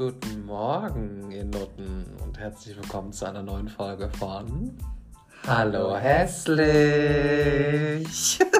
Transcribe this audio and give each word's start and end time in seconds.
Guten 0.00 0.46
Morgen, 0.46 1.30
ihr 1.30 1.44
Nutten, 1.44 2.06
und 2.24 2.38
herzlich 2.38 2.74
willkommen 2.74 3.12
zu 3.12 3.26
einer 3.26 3.42
neuen 3.42 3.68
Folge 3.68 4.08
von 4.18 4.74
Hallo 5.46 5.94
Hässlich. 5.94 6.64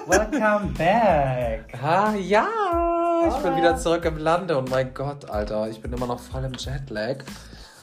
Welcome 0.07 0.75
back. 0.77 1.73
Ah, 1.83 2.13
ja, 2.15 2.47
ich 3.27 3.37
bin 3.43 3.57
wieder 3.57 3.75
zurück 3.75 4.05
im 4.05 4.19
Lande 4.19 4.59
und 4.59 4.69
mein 4.69 4.93
Gott, 4.93 5.31
Alter, 5.31 5.71
ich 5.71 5.81
bin 5.81 5.95
immer 5.95 6.07
noch 6.07 6.21
voll 6.21 6.45
im 6.45 6.53
Jetlag. 6.53 7.25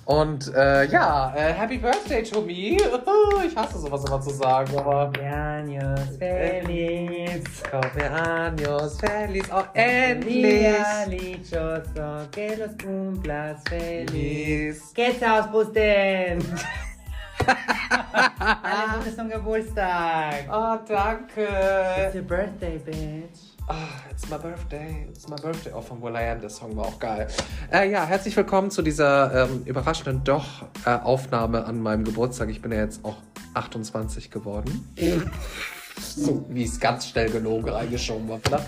Und 0.07 0.55
äh, 0.55 0.85
ja, 0.85 1.33
äh, 1.35 1.51
Happy 1.51 1.77
Birthday 1.77 2.23
to 2.23 2.39
me. 2.41 2.77
Ich 3.45 3.55
hasse 3.57 3.77
sowas 3.77 4.05
immer 4.05 4.21
zu 4.21 4.29
sagen, 4.29 4.77
aber. 4.77 5.11
Años 5.19 6.17
feliz. 6.17 7.43
Cumpleaños 7.70 8.98
feliz, 9.01 9.45
oh 9.53 9.63
endlich. 9.73 10.65
Dichoso, 11.09 12.25
que 12.31 12.55
los 12.55 12.71
cumplas 12.81 13.62
feliz. 13.67 14.09
Feliz. 14.09 14.93
Geht's 14.93 15.21
auspusten. 15.21 16.41
Alles 18.63 19.03
Gute 19.03 19.15
zum 19.15 19.29
Geburtstag. 19.29 20.45
Oh, 20.49 20.77
danke. 20.87 21.48
It's 21.98 22.15
your 22.15 22.23
birthday, 22.23 22.79
bitch. 22.79 23.46
Ah, 23.70 23.76
it's 24.09 24.30
my 24.30 24.38
birthday, 24.38 25.05
it's 25.09 25.27
my 25.27 25.35
birthday. 25.35 25.73
Oh, 25.76 25.81
von 25.81 26.02
Will 26.02 26.16
I 26.16 26.30
Am, 26.30 26.39
der 26.39 26.49
Song 26.49 26.77
war 26.77 26.85
auch 26.85 26.99
geil. 26.99 27.27
Äh, 27.70 27.91
ja, 27.91 28.05
herzlich 28.05 28.38
willkommen 28.38 28.71
zu 28.71 28.81
dieser 28.81 29.43
ähm, 29.43 29.63
überraschenden 29.66 30.23
Doch-Aufnahme 30.23 31.66
an 31.66 31.81
meinem 31.81 32.05
Geburtstag. 32.05 32.48
Ich 32.49 32.62
bin 32.62 32.71
ja 32.71 32.80
jetzt 32.80 33.03
auch 33.03 33.17
28 33.55 34.31
geworden. 34.31 34.90
so, 35.99 36.45
wie 36.48 36.63
es 36.63 36.80
ganz 36.80 37.09
schnell 37.09 37.30
gelogen 37.30 37.68
reingeschoben 37.68 38.29
war, 38.29 38.40
oder? 38.48 38.65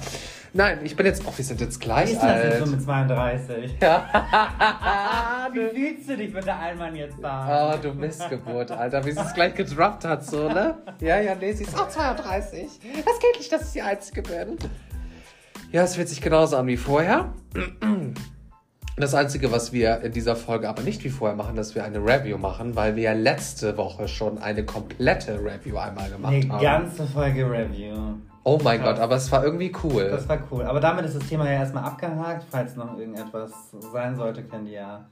Nein, 0.51 0.79
ich 0.83 0.95
bin 0.97 1.05
jetzt, 1.05 1.23
oh, 1.25 1.31
wir 1.33 1.45
sind 1.45 1.61
jetzt 1.61 1.79
gleich 1.79 2.11
ist 2.11 2.21
das 2.21 2.43
jetzt 2.43 2.57
so 2.57 2.63
alt. 2.63 2.71
mit 2.71 2.83
32? 2.83 3.77
Ja. 3.79 5.49
Wie 5.53 5.69
fühlst 5.69 6.09
du 6.09 6.17
dich, 6.17 6.33
wenn 6.33 6.43
der 6.43 6.59
Allmann 6.59 6.95
jetzt 6.95 7.17
da 7.21 7.73
Oh, 7.73 7.77
du 7.81 7.93
Missgeburt, 7.93 8.71
Alter, 8.71 9.05
wie 9.05 9.11
sie 9.11 9.19
es 9.19 9.33
gleich 9.33 9.53
gedroppt 9.53 10.05
hat, 10.05 10.25
so, 10.25 10.49
ne? 10.49 10.77
Ja, 10.99 11.19
ja, 11.19 11.35
nee, 11.35 11.53
sie 11.53 11.63
ist 11.63 11.79
auch 11.79 11.87
32. 11.87 12.67
Das 13.05 13.19
geht 13.19 13.37
nicht, 13.37 13.51
dass 13.51 13.67
ich 13.67 13.73
die 13.73 13.81
Einzige 13.81 14.23
bin. 14.23 14.57
Ja, 15.71 15.83
es 15.83 15.95
fühlt 15.95 16.09
sich 16.09 16.21
genauso 16.21 16.57
an 16.57 16.67
wie 16.67 16.77
vorher. 16.77 17.31
Das 18.97 19.13
Einzige, 19.13 19.51
was 19.51 19.71
wir 19.71 20.01
in 20.01 20.11
dieser 20.11 20.35
Folge 20.35 20.67
aber 20.67 20.81
nicht 20.81 21.03
wie 21.03 21.09
vorher 21.09 21.37
machen, 21.37 21.55
dass 21.55 21.75
wir 21.75 21.83
eine 21.83 21.99
Review 21.99 22.37
machen, 22.37 22.75
weil 22.75 22.95
wir 22.95 23.03
ja 23.03 23.13
letzte 23.13 23.77
Woche 23.77 24.07
schon 24.07 24.39
eine 24.39 24.65
komplette 24.65 25.39
Review 25.39 25.77
einmal 25.77 26.09
gemacht 26.09 26.33
Eine 26.33 26.49
haben. 26.51 26.61
ganze 26.61 27.05
Folge 27.05 27.49
Review. 27.49 27.95
oh 28.43 28.59
mein. 28.63 28.81
Gott, 28.81 28.99
aber 28.99 29.15
es 29.15 29.31
war 29.31 29.43
irgendwie 29.43 29.71
cool. 29.83 30.09
Das 30.09 30.27
war 30.27 30.39
cool. 30.51 30.63
Aber 30.63 30.79
damit 30.79 31.05
ist 31.05 31.15
das 31.15 31.27
Thema 31.29 31.45
ja 31.45 31.59
erstmal 31.59 31.83
abgehakt. 31.83 32.45
Falls 32.49 32.75
noch 32.75 32.97
irgendetwas 32.97 33.51
sein 33.93 34.15
sollte, 34.15 34.43
könnt 34.43 34.67
ihr 34.67 34.73
ja. 34.81 35.05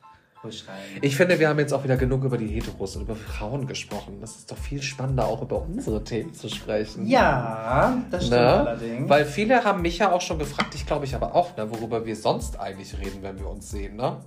Ich 1.02 1.16
finde, 1.16 1.40
wir 1.40 1.50
haben 1.50 1.60
jetzt 1.60 1.74
auch 1.74 1.84
wieder 1.84 1.98
genug 1.98 2.24
über 2.24 2.38
die 2.38 2.48
Heteros 2.48 2.96
und 2.96 3.04
über 3.04 3.16
Frauen 3.16 3.68
gesprochen. 3.68 4.20
Das 4.22 4.36
ist 4.38 4.52
doch 4.52 4.58
viel 4.58 4.82
spannender, 4.82 5.26
auch 5.28 5.42
über 5.42 5.62
unsere 5.62 6.04
Themen 6.04 6.34
zu 6.34 6.50
sprechen. 6.50 7.08
ja, 7.08 7.98
das 8.12 8.28
stimmt 8.28 8.42
Ne? 8.42 8.48
allerdings. 8.54 9.10
Weil 9.10 9.26
viele 9.26 9.64
haben 9.64 9.82
mich 9.82 9.98
ja 9.98 10.12
auch 10.12 10.22
schon 10.22 10.40
gefragt, 10.40 10.76
ich 10.76 10.86
glaube 10.86 11.06
ich 11.06 11.16
aber 11.16 11.36
auch, 11.36 11.56
ne, 11.58 11.70
worüber 11.72 12.06
wir 12.06 12.16
sonst 12.16 12.60
eigentlich 12.60 12.98
reden, 12.98 13.22
wenn 13.22 13.40
wir 13.40 13.48
uns 13.50 13.70
sehen, 13.70 13.96
ne? 13.96 14.18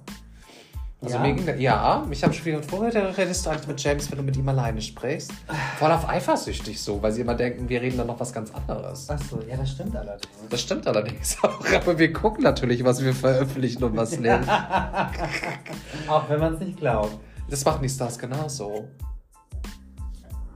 Also 1.02 1.16
Ja? 1.16 1.22
mir 1.22 1.32
ging, 1.32 1.58
ja, 1.58 2.04
mich 2.06 2.22
haben 2.22 2.32
schon 2.34 2.44
viele 2.44 2.56
gefragt, 2.58 2.72
worüber 2.72 3.16
redest 3.16 3.46
du 3.46 3.50
eigentlich 3.50 3.68
mit 3.68 3.82
James, 3.82 4.10
wenn 4.10 4.18
du 4.18 4.24
mit 4.24 4.36
ihm 4.36 4.46
alleine 4.48 4.82
sprichst? 4.82 5.32
Voll 5.78 5.90
auf 5.90 6.06
eifersüchtig 6.06 6.80
so, 6.80 7.02
weil 7.02 7.12
sie 7.12 7.22
immer 7.22 7.34
denken, 7.34 7.66
wir 7.70 7.80
reden 7.80 7.96
dann 7.96 8.06
noch 8.08 8.20
was 8.20 8.34
ganz 8.34 8.52
anderes. 8.52 9.08
Achso, 9.08 9.40
ja, 9.48 9.56
das 9.56 9.70
stimmt 9.70 9.96
allerdings. 9.96 10.34
Das 10.50 10.60
stimmt 10.60 10.86
allerdings 10.86 11.38
auch, 11.42 11.64
aber 11.74 11.98
wir 11.98 12.12
gucken 12.12 12.44
natürlich, 12.44 12.84
was 12.84 13.02
wir 13.02 13.14
veröffentlichen 13.14 13.82
und 13.82 13.96
was 13.96 14.18
nicht. 14.18 14.30
Auch 16.08 16.28
wenn 16.28 16.40
man 16.40 16.54
es 16.54 16.60
nicht 16.60 16.78
glaubt. 16.78 17.18
Das 17.48 17.64
machen 17.64 17.82
die 17.82 17.88
Stars 17.88 18.18
genauso. 18.18 18.88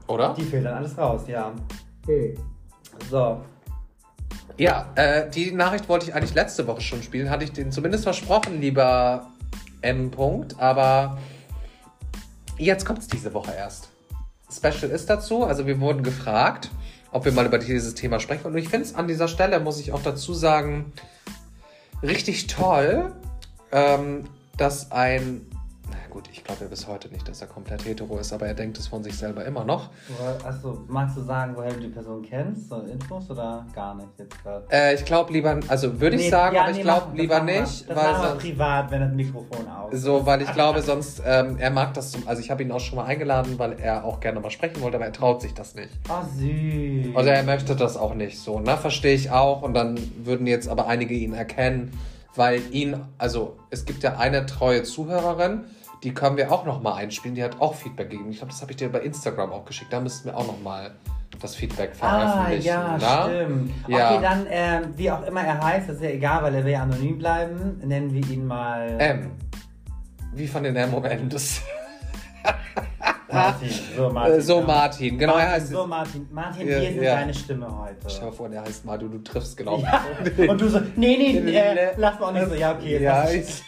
Oder? 0.07 0.35
Die 0.35 0.43
fehlt 0.43 0.65
dann 0.65 0.75
alles 0.75 0.95
raus, 0.95 1.23
ja. 1.27 1.51
So. 3.09 3.41
Ja, 4.57 4.91
äh, 4.95 5.29
die 5.29 5.51
Nachricht 5.51 5.89
wollte 5.89 6.05
ich 6.05 6.13
eigentlich 6.13 6.35
letzte 6.35 6.67
Woche 6.67 6.81
schon 6.81 7.01
spielen. 7.01 7.29
Hatte 7.29 7.43
ich 7.43 7.51
den 7.51 7.71
zumindest 7.71 8.03
versprochen, 8.03 8.61
lieber 8.61 9.27
M. 9.85 10.11
-Punkt, 10.11 10.59
aber 10.59 11.17
jetzt 12.57 12.85
kommt 12.85 12.99
es 12.99 13.07
diese 13.07 13.33
Woche 13.33 13.53
erst. 13.53 13.89
Special 14.51 14.91
ist 14.91 15.09
dazu, 15.09 15.43
also 15.43 15.65
wir 15.65 15.79
wurden 15.79 16.03
gefragt, 16.03 16.71
ob 17.11 17.25
wir 17.25 17.31
mal 17.31 17.45
über 17.45 17.57
dieses 17.57 17.95
Thema 17.95 18.19
sprechen. 18.19 18.45
Und 18.45 18.57
ich 18.57 18.69
finde 18.69 18.85
es 18.85 18.95
an 18.95 19.07
dieser 19.07 19.27
Stelle, 19.27 19.59
muss 19.59 19.79
ich 19.79 19.93
auch 19.93 20.03
dazu 20.03 20.33
sagen, 20.33 20.93
richtig 22.03 22.47
toll, 22.47 23.13
ähm, 23.71 24.25
dass 24.57 24.91
ein, 24.91 25.47
na 25.89 25.97
gut, 26.09 26.27
ich 26.31 26.43
glaube 26.43 26.63
ja 26.63 26.67
bis 26.69 26.87
heute 26.87 27.09
nicht, 27.09 27.27
dass 27.27 27.41
er 27.41 27.47
komplett 27.47 27.85
hetero 27.85 28.17
ist, 28.17 28.33
aber 28.33 28.47
er 28.47 28.53
denkt 28.53 28.77
es 28.77 28.87
von 28.87 29.03
sich 29.03 29.17
selber 29.17 29.45
immer 29.45 29.63
noch. 29.63 29.89
Achso, 30.43 30.83
magst 30.87 31.17
du 31.17 31.21
sagen, 31.21 31.53
woher 31.55 31.71
du 31.73 31.79
die 31.79 31.87
Person 31.89 32.21
kennst? 32.21 32.69
So 32.69 32.81
Infos 32.81 33.29
oder 33.29 33.65
gar 33.73 33.95
nicht 33.95 34.09
jetzt 34.17 34.41
gerade? 34.43 34.65
Äh, 34.71 34.95
ich 34.95 35.05
glaube 35.05 35.31
lieber, 35.33 35.59
also 35.67 35.99
würde 35.99 36.15
ich 36.17 36.29
sagen, 36.29 36.57
aber 36.57 36.71
ich 36.71 36.81
glaube 36.81 37.15
lieber 37.17 37.45
wir- 37.45 37.61
nicht, 37.61 37.89
Das 37.89 37.95
weil 37.95 38.11
machen 38.13 38.27
sonst, 38.29 38.41
privat, 38.41 38.91
wenn 38.91 39.01
das 39.01 39.11
Mikrofon 39.13 39.67
aus. 39.67 39.93
so, 40.01 40.25
weil 40.25 40.41
ich 40.41 40.51
glaube 40.53 40.81
sonst, 40.81 41.21
ähm, 41.25 41.57
er 41.59 41.69
mag 41.69 41.93
das, 41.93 42.11
zum, 42.11 42.27
also 42.27 42.41
ich 42.41 42.49
habe 42.51 42.63
ihn 42.63 42.71
auch 42.71 42.79
schon 42.79 42.97
mal 42.97 43.05
eingeladen, 43.05 43.57
weil 43.59 43.79
er 43.79 44.03
auch 44.05 44.19
gerne 44.19 44.39
mal 44.39 44.49
sprechen 44.51 44.81
wollte, 44.81 44.97
aber 44.97 45.05
er 45.05 45.13
traut 45.13 45.41
sich 45.41 45.53
das 45.53 45.75
nicht. 45.75 45.89
Oh, 46.09 46.23
süß. 46.23 47.15
Also 47.15 47.29
er 47.29 47.43
möchte 47.43 47.75
das 47.75 47.97
auch 47.97 48.13
nicht 48.15 48.39
so, 48.39 48.59
ne, 48.59 48.75
verstehe 48.77 49.13
ich 49.15 49.29
auch 49.31 49.61
und 49.61 49.73
dann 49.73 49.97
würden 50.25 50.47
jetzt 50.47 50.67
aber 50.67 50.87
einige 50.87 51.13
ihn 51.13 51.33
erkennen, 51.33 51.91
weil 52.35 52.61
ihn, 52.73 53.01
also 53.17 53.57
es 53.69 53.85
gibt 53.85 54.03
ja 54.03 54.17
eine 54.17 54.45
treue 54.45 54.83
Zuhörerin, 54.83 55.65
die 56.03 56.13
können 56.13 56.37
wir 56.37 56.51
auch 56.51 56.65
noch 56.65 56.81
mal 56.81 56.93
einspielen, 56.95 57.35
die 57.35 57.43
hat 57.43 57.59
auch 57.61 57.73
Feedback 57.75 58.09
gegeben. 58.09 58.29
Ich 58.29 58.37
glaube, 58.37 58.51
das 58.51 58.61
habe 58.61 58.71
ich 58.71 58.77
dir 58.77 58.91
bei 58.91 58.99
Instagram 58.99 59.51
auch 59.51 59.65
geschickt, 59.65 59.91
da 59.91 59.99
müssten 59.99 60.29
wir 60.29 60.37
auch 60.37 60.45
noch 60.45 60.61
mal 60.61 60.91
das 61.41 61.55
Feedback 61.55 61.91
Ah, 61.99 62.19
veröffentlichen. 62.45 62.67
ja, 62.67 62.97
ne? 62.97 63.45
stimmt. 63.45 63.71
Ja. 63.87 64.11
Okay, 64.11 64.21
dann, 64.21 64.45
ähm, 64.49 64.93
wie 64.95 65.11
auch 65.11 65.23
immer 65.23 65.41
er 65.41 65.61
heißt, 65.63 65.89
das 65.89 65.95
ist 65.97 66.03
ja 66.03 66.09
egal, 66.09 66.43
weil 66.43 66.55
er 66.55 66.63
will 66.63 66.71
ja 66.71 66.83
anonym 66.83 67.17
bleiben, 67.17 67.81
nennen 67.83 68.13
wir 68.13 68.25
ihn 68.29 68.45
mal 68.45 68.95
M. 68.99 69.31
Wie 70.33 70.47
von 70.47 70.63
den 70.63 70.75
M 70.75 70.93
um 70.93 71.03
M 71.03 71.29
des. 71.29 71.61
Martin. 73.35 73.69
So, 73.95 74.09
Martin. 74.09 74.33
Äh, 74.33 74.41
so 74.41 74.59
ja. 74.59 74.65
Martin, 74.65 75.17
genau, 75.17 75.33
er 75.33 75.37
Martin, 75.37 75.53
heißt. 75.53 75.69
so, 75.71 75.87
Martin. 75.87 76.27
Martin, 76.31 76.67
Ja, 76.67 76.77
hier 76.79 76.89
ist 76.89 77.01
ja. 77.03 77.15
deine 77.15 77.33
Stimme 77.33 77.67
heute. 77.79 78.07
Dir 78.07 78.31
vor, 78.31 78.49
der 78.49 78.61
heißt 78.63 78.85
Madu, 78.85 79.07
du 79.07 79.19
triffst 79.19 79.55
genau. 79.57 79.77
Ja. 79.79 80.03
Und 80.47 80.59
du 80.61 80.67
so, 80.69 80.79
nee, 80.95 81.17
nee, 81.17 81.37
äh, 81.57 81.89
lass 81.97 82.19
mal 82.19 82.27
auch 82.27 82.31
nicht 82.33 82.49
so, 82.49 82.55
ja, 82.55 82.71
okay. 82.73 82.91
Jetzt 82.93 83.01
Ja, 83.01 83.29
ich, 83.29 83.63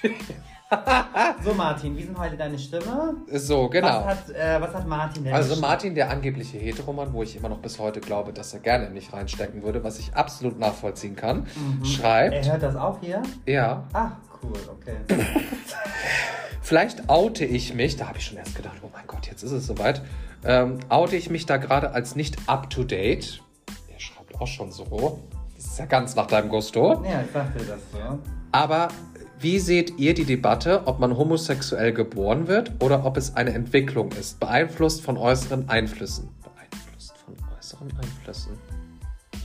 so, 1.45 1.53
Martin, 1.53 1.95
wie 1.95 2.03
sind 2.03 2.17
heute 2.19 2.35
deine 2.35 2.59
Stimme? 2.59 3.15
so, 3.31 3.69
genau. 3.69 3.87
Was 3.87 4.05
hat, 4.05 4.29
äh, 4.31 4.59
was 4.61 4.73
hat 4.73 4.85
Martin 4.85 5.23
denn? 5.23 5.33
Also? 5.33 5.55
Martin, 5.61 5.95
der 5.95 6.09
angebliche 6.09 6.57
Heteroman, 6.57 7.13
wo 7.13 7.23
ich 7.23 7.37
immer 7.37 7.47
noch 7.47 7.59
bis 7.59 7.79
heute 7.79 8.01
glaube, 8.01 8.33
dass 8.33 8.53
er 8.53 8.59
gerne 8.59 8.87
in 8.87 8.93
mich 8.93 9.13
reinstecken 9.13 9.63
würde, 9.63 9.81
was 9.85 9.97
ich 9.97 10.13
absolut 10.13 10.59
nachvollziehen 10.59 11.15
kann, 11.15 11.47
Mhm. 11.55 11.85
schreibt, 11.85 12.33
Er 12.35 12.51
hört 12.51 12.63
das 12.63 12.75
auch 12.75 12.99
hier? 12.99 13.21
ja, 13.45 13.85
Ach, 13.93 14.11
cool, 14.43 14.57
okay. 14.69 14.97
vielleicht 16.67 17.07
oute 17.09 17.45
ich 17.45 17.73
mich, 17.73 17.95
da 17.95 18.09
habe 18.09 18.17
ich 18.17 18.25
schon 18.25 18.37
erst 18.37 18.53
gedacht, 18.53 18.75
oh 18.81 18.89
mein 18.91 19.07
Gott, 19.07 19.27
jetzt 19.27 19.41
ist 19.41 19.53
es 19.53 19.65
soweit, 19.65 20.01
ähm, 20.43 20.79
oute 20.89 21.15
ich 21.15 21.29
mich 21.29 21.45
da 21.45 21.55
gerade 21.55 21.91
als 21.91 22.17
nicht 22.17 22.35
up-to-date. 22.45 23.41
Er 23.93 23.99
schreibt 23.99 24.35
auch 24.35 24.47
schon 24.47 24.73
so, 24.73 25.23
das 25.55 25.65
ist 25.65 25.79
ja 25.79 25.85
ganz 25.85 26.15
nach 26.15 26.27
deinem 26.27 26.49
Gusto. 26.49 27.05
Ja, 27.05 27.21
ich 27.21 27.31
sagte 27.31 27.59
das 27.59 27.79
so. 27.91 28.19
Aber 28.51 28.89
wie 29.39 29.59
seht 29.59 29.97
ihr 29.97 30.13
die 30.13 30.25
Debatte, 30.25 30.85
ob 30.87 30.99
man 30.99 31.15
homosexuell 31.15 31.93
geboren 31.93 32.47
wird 32.47 32.73
oder 32.81 33.05
ob 33.05 33.15
es 33.15 33.35
eine 33.37 33.53
Entwicklung 33.53 34.11
ist, 34.11 34.41
beeinflusst 34.41 35.01
von 35.01 35.15
äußeren 35.15 35.69
Einflüssen? 35.69 36.29
Beeinflusst 36.43 37.15
von 37.17 37.35
äußeren 37.57 37.91
Einflüssen. 37.97 38.57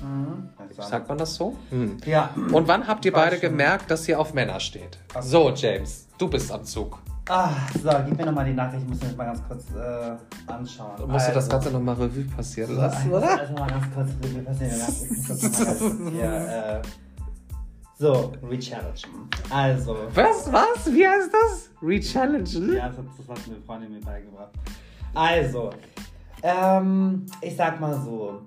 Mhm. 0.02 0.48
Sagt 0.76 1.08
man 1.08 1.18
das 1.18 1.36
so? 1.36 1.56
Hm. 1.70 1.98
Ja. 2.04 2.34
Und 2.50 2.66
wann 2.66 2.88
habt 2.88 3.04
ihr 3.04 3.12
beide 3.12 3.38
gemerkt, 3.38 3.90
dass 3.92 4.08
ihr 4.08 4.18
auf 4.18 4.34
Männer 4.34 4.58
steht? 4.58 4.98
Ach 5.14 5.22
So, 5.22 5.50
James, 5.54 6.08
du 6.18 6.28
bist 6.28 6.50
am 6.50 6.64
Zug. 6.64 6.98
Ah, 7.28 7.50
so, 7.80 7.88
gib 8.04 8.18
mir 8.18 8.26
nochmal 8.26 8.44
die 8.44 8.52
Nachricht, 8.52 8.82
ich 8.82 8.88
muss 8.88 9.00
mir 9.00 9.06
das 9.06 9.16
mal 9.16 9.24
ganz 9.26 9.42
kurz 9.46 9.64
äh, 9.76 10.50
anschauen. 10.50 10.96
Du 10.98 11.06
musst 11.06 11.28
du 11.28 11.32
das 11.32 11.44
Also, 11.44 11.50
Ganze 11.50 11.70
nochmal 11.70 11.94
Revue 11.94 12.24
passieren 12.24 12.74
so, 12.74 12.80
lassen, 12.80 13.14
also, 13.14 13.16
oder? 13.16 13.40
also 13.40 13.52
mal 13.54 13.70
ganz 13.70 13.94
kurz 13.94 14.10
Revue 14.22 14.42
passieren 14.42 14.78
lassen. 14.78 16.10
Hier, 16.10 16.32
äh, 16.32 16.82
so, 17.96 18.32
rechallengen. 18.42 19.28
Also. 19.50 19.96
Was? 20.12 20.52
Was? 20.52 20.92
Wie 20.92 21.06
heißt 21.06 21.30
das? 21.32 21.70
Rechallengen? 21.80 22.74
Ja, 22.74 22.88
das 22.88 22.98
hat, 22.98 23.04
das 23.16 23.28
hat 23.28 23.46
eine 23.46 23.62
Freundin 23.64 23.92
mir 23.92 24.00
beigebracht. 24.00 24.50
Also, 25.14 25.70
ähm, 26.42 27.26
ich 27.40 27.54
sag 27.54 27.80
mal 27.80 27.94
so. 28.00 28.40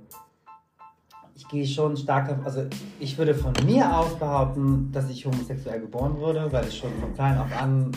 Ich 1.37 1.47
gehe 1.47 1.65
schon 1.65 1.95
stark 1.95 2.29
auf, 2.29 2.45
also 2.45 2.65
ich 2.99 3.17
würde 3.17 3.35
von 3.35 3.53
mir 3.65 3.97
aus 3.97 4.15
behaupten, 4.15 4.91
dass 4.91 5.09
ich 5.09 5.25
homosexuell 5.25 5.79
geboren 5.81 6.17
wurde, 6.17 6.51
weil 6.51 6.67
ich 6.67 6.77
schon 6.77 6.91
von 6.99 7.13
klein 7.13 7.37
auf 7.37 7.61
an 7.61 7.91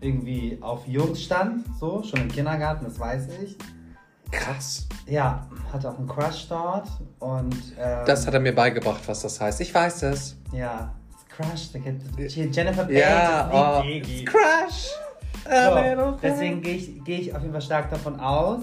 irgendwie 0.00 0.58
auf 0.60 0.86
Jungs 0.86 1.22
stand, 1.22 1.64
so, 1.78 2.02
schon 2.02 2.22
im 2.22 2.28
Kindergarten, 2.28 2.84
das 2.84 2.98
weiß 2.98 3.28
ich. 3.42 3.56
Krass. 4.30 4.86
Ja, 5.06 5.46
hatte 5.72 5.90
auch 5.90 5.98
einen 5.98 6.06
Crush 6.08 6.46
dort 6.48 6.88
und 7.18 7.54
ähm, 7.78 8.06
Das 8.06 8.26
hat 8.26 8.34
er 8.34 8.40
mir 8.40 8.54
beigebracht, 8.54 9.02
was 9.06 9.22
das 9.22 9.40
heißt. 9.40 9.60
Ich 9.60 9.74
weiß 9.74 10.04
es. 10.04 10.36
ja, 10.52 10.94
Crush. 11.28 11.70
Jennifer 12.36 12.84
Page 12.84 12.92
ja, 12.94 13.82
nicht 13.82 14.28
oh. 14.28 14.32
Crush. 14.32 14.90
So, 15.44 16.18
deswegen 16.22 16.60
gehe 16.62 16.76
ich, 16.76 17.02
geh 17.04 17.16
ich 17.16 17.34
auf 17.34 17.40
jeden 17.40 17.52
Fall 17.52 17.62
stark 17.62 17.90
davon 17.90 18.20
aus. 18.20 18.60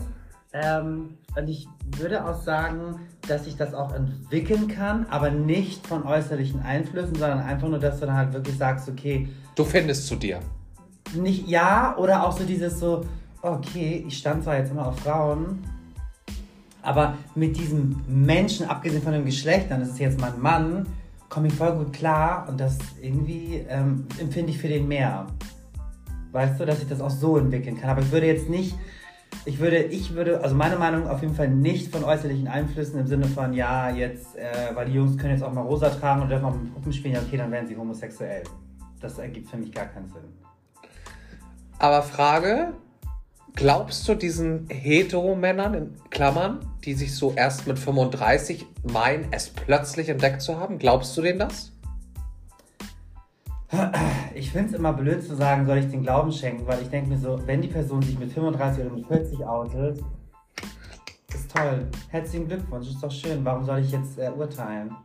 Ähm, 0.54 1.18
und 1.36 1.48
ich 1.50 1.68
würde 1.98 2.26
auch 2.26 2.42
sagen, 2.42 3.00
dass 3.28 3.46
sich 3.46 3.58
das 3.58 3.74
auch 3.74 3.94
entwickeln 3.94 4.68
kann, 4.68 5.06
aber 5.10 5.30
nicht 5.30 5.86
von 5.86 6.04
äußerlichen 6.06 6.62
Einflüssen, 6.62 7.16
sondern 7.16 7.40
einfach 7.42 7.68
nur, 7.68 7.80
dass 7.80 8.00
du 8.00 8.06
dann 8.06 8.16
halt 8.16 8.34
wirklich 8.34 8.58
sagst, 8.58 8.88
okay, 8.88 9.28
Du 9.56 9.66
findest 9.66 10.08
zu 10.08 10.16
dir. 10.16 10.40
Nicht 11.16 11.48
ja 11.48 11.96
oder 11.98 12.26
auch 12.26 12.38
so 12.38 12.44
dieses 12.44 12.80
so, 12.80 13.06
okay, 13.42 14.04
ich 14.08 14.18
stand 14.18 14.44
zwar 14.44 14.58
jetzt 14.58 14.72
immer 14.72 14.88
auf 14.88 15.00
Frauen, 15.00 15.60
aber 16.82 17.16
mit 17.36 17.58
diesem 17.58 18.02
Menschen, 18.08 18.70
abgesehen 18.70 19.02
von 19.02 19.12
dem 19.12 19.26
Geschlecht, 19.26 19.70
dann 19.70 19.82
ist 19.82 19.92
es 19.92 20.00
jetzt 20.00 20.22
mein 20.22 20.40
Mann, 20.40 20.86
komme 21.30 21.48
ich 21.48 21.54
voll 21.54 21.74
gut 21.74 21.92
klar 21.92 22.48
und 22.48 22.60
das 22.60 22.78
irgendwie 23.02 23.66
ähm, 23.68 24.08
empfinde 24.18 24.52
ich 24.52 24.58
für 24.58 24.70
den 24.70 24.88
mehr. 24.88 25.28
Weißt 26.32 26.60
du, 26.60 26.66
dass 26.66 26.82
ich 26.82 26.88
das 26.88 27.02
auch 27.02 27.10
so 27.10 27.38
entwickeln 27.38 27.80
kann. 27.80 27.90
Aber 27.90 28.02
ich 28.02 28.12
würde 28.12 28.28
jetzt 28.28 28.50
nicht, 28.50 28.76
ich 29.44 29.60
würde, 29.60 29.84
ich 29.84 30.14
würde, 30.14 30.42
also 30.42 30.56
meine 30.56 30.78
Meinung 30.78 31.08
auf 31.08 31.22
jeden 31.22 31.36
Fall 31.36 31.50
nicht 31.50 31.92
von 31.92 32.04
äußerlichen 32.04 32.48
Einflüssen 32.48 33.00
im 33.00 33.08
Sinne 33.08 33.26
von, 33.26 33.54
ja, 33.54 33.90
jetzt, 33.90 34.38
äh, 34.38 34.74
weil 34.74 34.86
die 34.86 34.94
Jungs 34.94 35.18
können 35.18 35.34
jetzt 35.34 35.44
auch 35.44 35.54
mal 35.54 35.62
rosa 35.62 35.90
tragen 35.90 36.22
und 36.22 36.30
dürfen 36.30 36.46
auch 36.46 36.56
mit 36.56 36.74
Puppen 36.74 36.94
spielen, 36.94 37.16
ja, 37.16 37.22
okay, 37.22 37.38
dann 37.38 37.52
werden 37.52 37.68
sie 37.68 37.76
homosexuell. 37.76 38.44
Das 39.02 39.18
ergibt 39.20 39.50
für 39.50 39.58
mich 39.58 39.72
gar 39.72 39.86
keinen 39.86 40.08
Sinn. 40.08 40.47
Aber 41.80 42.02
Frage, 42.02 42.74
glaubst 43.56 44.08
du 44.08 44.16
diesen 44.16 44.68
Heteromännern 44.70 45.74
in 45.74 45.96
Klammern, 46.10 46.60
die 46.84 46.94
sich 46.94 47.16
so 47.16 47.34
erst 47.36 47.68
mit 47.68 47.78
35 47.78 48.66
meinen, 48.92 49.28
es 49.32 49.50
plötzlich 49.50 50.10
entdeckt 50.10 50.42
zu 50.42 50.60
haben, 50.60 50.80
glaubst 50.80 51.16
du 51.18 51.22
denen 51.22 51.40
das? 51.40 51.72
Ich 54.34 54.52
finde 54.52 54.70
es 54.70 54.74
immer 54.76 54.94
blöd 54.94 55.24
zu 55.24 55.36
sagen, 55.36 55.66
soll 55.66 55.80
ich 55.80 55.90
den 55.90 56.02
Glauben 56.02 56.32
schenken, 56.32 56.66
weil 56.68 56.82
ich 56.82 56.90
denke 56.90 57.10
mir 57.10 57.18
so, 57.18 57.40
wenn 57.46 57.62
die 57.62 57.68
Person 57.68 58.02
sich 58.02 58.18
mit 58.18 58.32
35 58.32 58.86
oder 58.86 58.96
mit 58.96 59.06
40 59.06 59.46
outet, 59.46 60.00
ist 61.34 61.52
toll. 61.54 61.86
Herzlichen 62.10 62.48
Glückwunsch, 62.48 62.88
ist 62.88 63.04
doch 63.04 63.12
schön. 63.12 63.44
Warum 63.44 63.66
soll 63.66 63.80
ich 63.80 63.92
jetzt 63.92 64.18
äh, 64.18 64.30
urteilen? 64.30 64.96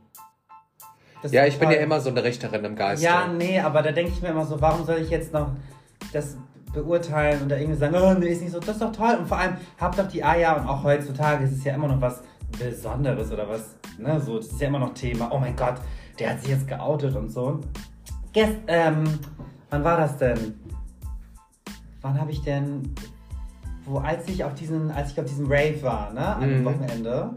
Das 1.23 1.33
Ja, 1.33 1.45
ich 1.45 1.59
bin 1.59 1.69
toll. 1.69 1.77
ja 1.77 1.83
immer 1.83 2.01
so 2.01 2.11
eine 2.11 2.23
Richterin 2.23 2.65
im 2.65 2.77
Geiste. 2.77 3.05
Ja, 3.05 3.27
nee, 3.27 3.59
aber 3.59 3.83
da 3.83 3.91
denke 3.91 4.13
ich 4.13 4.23
mir 4.23 4.29
immer 4.29 4.47
so, 4.47 4.61
warum 4.61 4.87
soll 4.87 4.99
ich 4.99 5.11
jetzt 5.11 5.33
noch 5.33 5.51
das 6.13 6.37
beurteilen 6.73 7.43
und 7.43 7.49
da 7.51 7.57
irgendwie 7.57 7.79
sagen, 7.79 7.95
oh, 7.97 8.15
nee, 8.15 8.29
ist 8.29 8.43
nicht 8.43 8.53
so, 8.53 8.59
das 8.61 8.71
ist 8.77 8.83
doch 8.83 8.93
toll. 8.93 9.17
Und 9.21 9.27
vor 9.29 9.39
allem, 9.39 9.57
habt 9.81 9.99
doch 9.99 10.09
die 10.09 10.25
Eier 10.25 10.57
und 10.61 10.67
auch 10.67 10.83
heutzutage 10.85 11.45
ist 11.45 11.53
es 11.53 11.65
ja 11.65 11.75
immer 11.75 11.89
noch 11.89 12.01
was 12.01 12.23
Besonderes 12.59 13.31
oder 13.33 13.49
was, 13.49 13.77
ne, 13.99 14.21
so, 14.21 14.37
das 14.39 14.47
ist 14.49 14.61
ja 14.61 14.69
immer 14.69 14.79
noch 14.79 14.95
Thema. 14.95 15.31
Oh 15.33 15.39
mein 15.39 15.57
Gott, 15.57 15.75
der 16.19 16.31
hat 16.31 16.41
sich 16.41 16.51
jetzt 16.51 16.69
geoutet 16.69 17.15
und 17.17 17.31
so. 17.31 17.61
Gest, 18.33 18.57
ähm, 18.67 19.05
wann 19.71 19.85
war 19.85 19.97
das 19.99 20.17
denn? 20.19 20.55
Wann 22.03 22.21
habe 22.21 22.31
ich 22.31 22.43
denn, 22.43 22.95
wo, 23.85 23.99
als 23.99 24.29
ich 24.29 24.43
auf 24.45 24.55
diesen, 24.55 24.91
als 24.91 25.13
ich 25.13 25.21
auf 25.21 25.27
diesem 25.27 25.47
Rave 25.47 25.83
war, 25.83 26.13
ne, 26.13 26.37
am 26.37 26.61
Mhm. 26.61 26.65
Wochenende, 26.65 27.31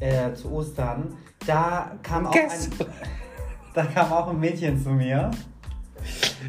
äh, 0.00 0.32
zu 0.34 0.50
Ostern, 0.52 1.14
da 1.46 1.92
kam 2.02 2.26
auch 2.26 2.32
Guess. 2.32 2.70
ein, 2.80 2.86
da 3.74 3.84
kam 3.86 4.12
auch 4.12 4.28
ein 4.28 4.40
Mädchen 4.40 4.82
zu 4.82 4.90
mir. 4.90 5.30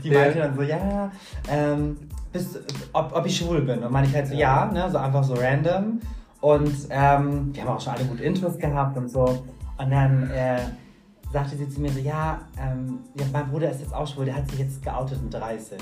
Die 0.04 0.10
Ja. 0.10 0.20
meinte 0.20 0.40
dann 0.40 0.56
so, 0.56 0.62
ja, 0.64 1.12
ähm, 1.50 1.98
bist, 2.36 2.60
ob, 2.94 3.16
ob 3.16 3.26
ich 3.26 3.38
schwul 3.38 3.62
bin. 3.62 3.80
Und 3.84 3.92
meine 3.92 4.08
ich 4.08 4.14
halt 4.14 4.28
so, 4.28 4.34
ja, 4.36 4.66
ne, 4.72 4.90
so 4.92 4.98
einfach 4.98 5.24
so 5.24 5.34
random. 5.34 6.00
Und 6.42 6.76
ähm, 6.90 7.50
wir 7.54 7.62
haben 7.64 7.70
auch 7.70 7.82
schon 7.82 7.94
alle 7.94 8.06
gut 8.06 8.20
Intros 8.20 8.58
gehabt 8.58 8.96
und 8.98 9.10
so. 9.10 9.44
Und 9.78 9.90
dann 9.92 10.30
äh, 10.30 10.60
sagte 11.34 11.56
sie 11.58 11.68
zu 11.70 11.82
mir 11.82 11.92
so, 11.92 12.00
ja, 12.00 12.40
ähm, 12.62 13.00
ja, 13.16 13.26
mein 13.34 13.48
Bruder 13.50 13.70
ist 13.72 13.82
jetzt 13.82 13.94
auch 13.94 14.08
schwul, 14.08 14.26
der 14.26 14.36
hat 14.36 14.50
sich 14.50 14.60
jetzt 14.60 14.84
geoutet 14.84 15.22
mit 15.24 15.34
30. 15.34 15.78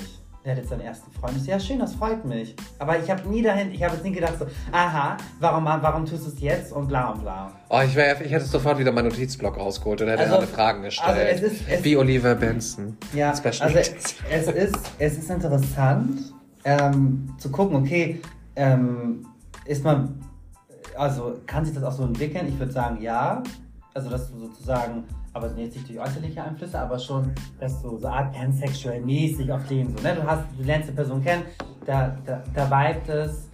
Der 0.46 0.52
hat 0.54 0.58
jetzt 0.60 0.70
seinen 0.72 0.82
ersten 0.82 1.10
Freund. 1.12 1.38
Ich 1.38 1.44
so, 1.44 1.52
ja, 1.52 1.60
schön, 1.60 1.80
das 1.80 1.94
freut 1.96 2.26
mich. 2.26 2.54
Aber 2.78 3.00
ich 3.00 3.10
habe 3.10 3.28
nie 3.30 3.42
dahin, 3.42 3.72
ich 3.72 3.82
habe 3.82 3.94
jetzt 3.96 4.04
nie 4.04 4.12
gedacht 4.12 4.34
so, 4.40 4.46
aha, 4.74 5.16
warum, 5.40 5.64
warum 5.66 6.06
tust 6.06 6.26
du 6.26 6.30
es 6.32 6.42
jetzt 6.42 6.74
und 6.74 6.88
bla 6.88 7.12
und 7.12 7.22
bla. 7.22 7.50
Oh, 7.70 7.80
ich, 7.86 7.96
wär, 7.96 8.20
ich 8.22 8.32
hätte 8.32 8.44
sofort 8.46 8.78
wieder 8.78 8.92
meinen 8.92 9.08
Notizblock 9.08 9.58
rausgeholt 9.58 10.02
und 10.02 10.10
hätte 10.10 10.24
Also- 10.24 10.36
alle 10.38 10.48
Fragen 10.48 10.82
gestellt. 10.84 11.10
also 11.18 11.46
es 11.46 11.52
ist- 11.54 11.62
es- 11.70 11.84
Wie 11.86 11.96
Oliver 11.96 12.36
Benson. 12.36 12.98
Ja, 13.14 13.34
Special 13.36 13.62
also 13.74 13.76
Needs. 13.92 14.16
es 14.30 14.48
ist, 14.48 14.76
es 15.00 15.18
ist 15.18 15.30
interessant 15.30 16.20
ähm, 16.66 17.34
zu 17.38 17.50
gucken, 17.52 17.76
okay, 17.78 18.22
ähm, 18.56 19.26
ist 19.66 19.84
man, 19.84 20.20
also 20.98 21.36
kann 21.46 21.66
sich 21.66 21.74
das 21.74 21.84
auch 21.84 21.92
so 21.92 22.04
entwickeln? 22.04 22.48
Ich 22.48 22.60
würde 22.60 22.72
sagen, 22.72 23.02
ja. 23.02 23.42
Also, 23.96 24.10
dass 24.10 24.32
du 24.32 24.40
sozusagen, 24.40 25.04
aber 25.34 25.48
jetzt 25.56 25.76
nicht 25.76 25.88
durch 25.88 26.00
äußerliche 26.00 26.44
Einflüsse, 26.44 26.80
aber 26.80 26.98
schon, 26.98 27.32
dass 27.60 27.80
du 27.82 27.98
so 28.00 28.08
art 28.08 28.34
pansexuell 28.34 29.02
mäßig 29.02 29.52
auf 29.52 29.66
den 29.68 29.96
so, 29.96 30.02
ne? 30.04 30.16
Du 30.16 30.24
hast, 30.26 30.44
du 30.58 30.64
lernst 30.64 30.90
die 30.90 30.94
Person 30.94 31.24
kennen, 31.24 31.44
da, 31.86 32.18
da, 32.26 32.42
da 32.56 32.66
vibet 32.72 33.08
es. 33.10 33.50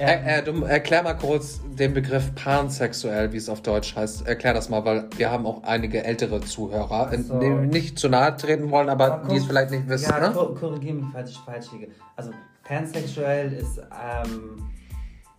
ähm, 0.00 0.08
Äh, 0.08 0.38
äh, 0.38 0.42
du, 0.42 0.64
erklär 0.64 1.04
mal 1.04 1.14
kurz 1.14 1.60
den 1.78 1.94
Begriff 1.94 2.34
pansexuell, 2.34 3.32
wie 3.32 3.36
es 3.36 3.48
auf 3.48 3.60
Deutsch 3.62 3.94
heißt. 3.94 4.26
Erklär 4.26 4.54
das 4.54 4.68
mal, 4.68 4.84
weil 4.84 5.08
wir 5.16 5.30
haben 5.30 5.46
auch 5.46 5.62
einige 5.62 6.02
ältere 6.04 6.40
Zuhörer, 6.40 7.08
Ach 7.08 7.14
so. 7.18 7.38
denen 7.38 7.60
wir 7.60 7.66
nicht 7.68 7.98
zu 7.98 8.08
nahe 8.08 8.36
treten 8.36 8.70
wollen, 8.72 8.88
aber 8.88 9.12
Aber 9.20 9.28
die 9.28 9.36
es 9.36 9.44
vielleicht 9.44 9.70
nicht 9.70 9.88
wissen. 9.88 10.10
Ja, 10.10 10.28
ne? 10.28 10.34
kor 10.34 10.54
korrigiere 10.56 10.94
mich, 10.94 11.06
falls 11.12 11.30
ich 11.30 11.38
falsch 11.38 11.70
liege. 11.72 11.88
Also, 12.16 12.32
pansexuell 12.64 13.52
ist, 13.52 13.78
ähm, 13.78 14.70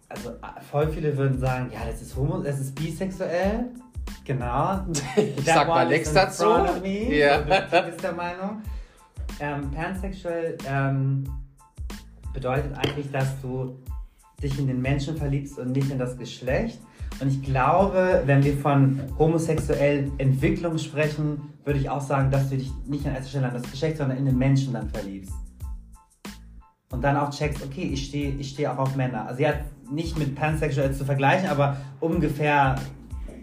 also 0.09 0.29
äh, 0.29 0.61
voll 0.71 0.87
viele 0.89 1.17
würden 1.17 1.39
sagen, 1.39 1.71
ja, 1.73 1.85
das 1.85 2.01
ist 2.01 2.15
homo, 2.15 2.39
das 2.39 2.59
ist 2.59 2.75
bisexuell. 2.75 3.65
Genau. 4.23 4.81
Ich 5.15 5.45
sag 5.45 5.67
mal 5.67 5.87
nichts 5.87 6.09
in 6.09 6.15
dazu. 6.15 6.45
Ja. 7.09 7.41
Du, 7.41 7.81
bist 7.87 8.03
der 8.03 8.13
Meinung. 8.13 8.61
Ähm, 9.39 9.71
pansexuell 9.71 10.57
ähm, 10.67 11.23
bedeutet 12.33 12.73
eigentlich, 12.77 13.11
dass 13.11 13.39
du 13.41 13.79
dich 14.41 14.57
in 14.59 14.67
den 14.67 14.81
Menschen 14.81 15.17
verliebst 15.17 15.57
und 15.57 15.71
nicht 15.71 15.89
in 15.89 15.97
das 15.97 16.17
Geschlecht. 16.17 16.79
Und 17.19 17.29
ich 17.29 17.41
glaube, 17.41 18.23
wenn 18.25 18.43
wir 18.43 18.57
von 18.57 19.01
homosexuell 19.17 20.11
Entwicklung 20.17 20.77
sprechen, 20.77 21.53
würde 21.63 21.79
ich 21.79 21.89
auch 21.89 22.01
sagen, 22.01 22.29
dass 22.29 22.49
du 22.49 22.57
dich 22.57 22.71
nicht 22.85 23.05
an 23.05 23.15
erster 23.15 23.29
Stelle 23.29 23.47
an 23.47 23.53
das 23.53 23.71
Geschlecht, 23.71 23.97
sondern 23.97 24.17
in 24.17 24.25
den 24.25 24.37
Menschen 24.37 24.73
dann 24.73 24.89
verliebst. 24.89 25.33
Und 26.91 27.03
dann 27.03 27.17
auch 27.17 27.29
checkst, 27.31 27.63
okay, 27.63 27.89
ich 27.93 28.05
stehe 28.07 28.35
ich 28.37 28.49
steh 28.51 28.67
auch 28.67 28.77
auf 28.77 28.95
Männer. 28.95 29.27
Also 29.27 29.41
ja, 29.41 29.53
nicht 29.89 30.17
mit 30.17 30.35
pansexuell 30.35 30.93
zu 30.93 31.03
vergleichen, 31.03 31.49
aber 31.49 31.77
ungefähr, 31.99 32.75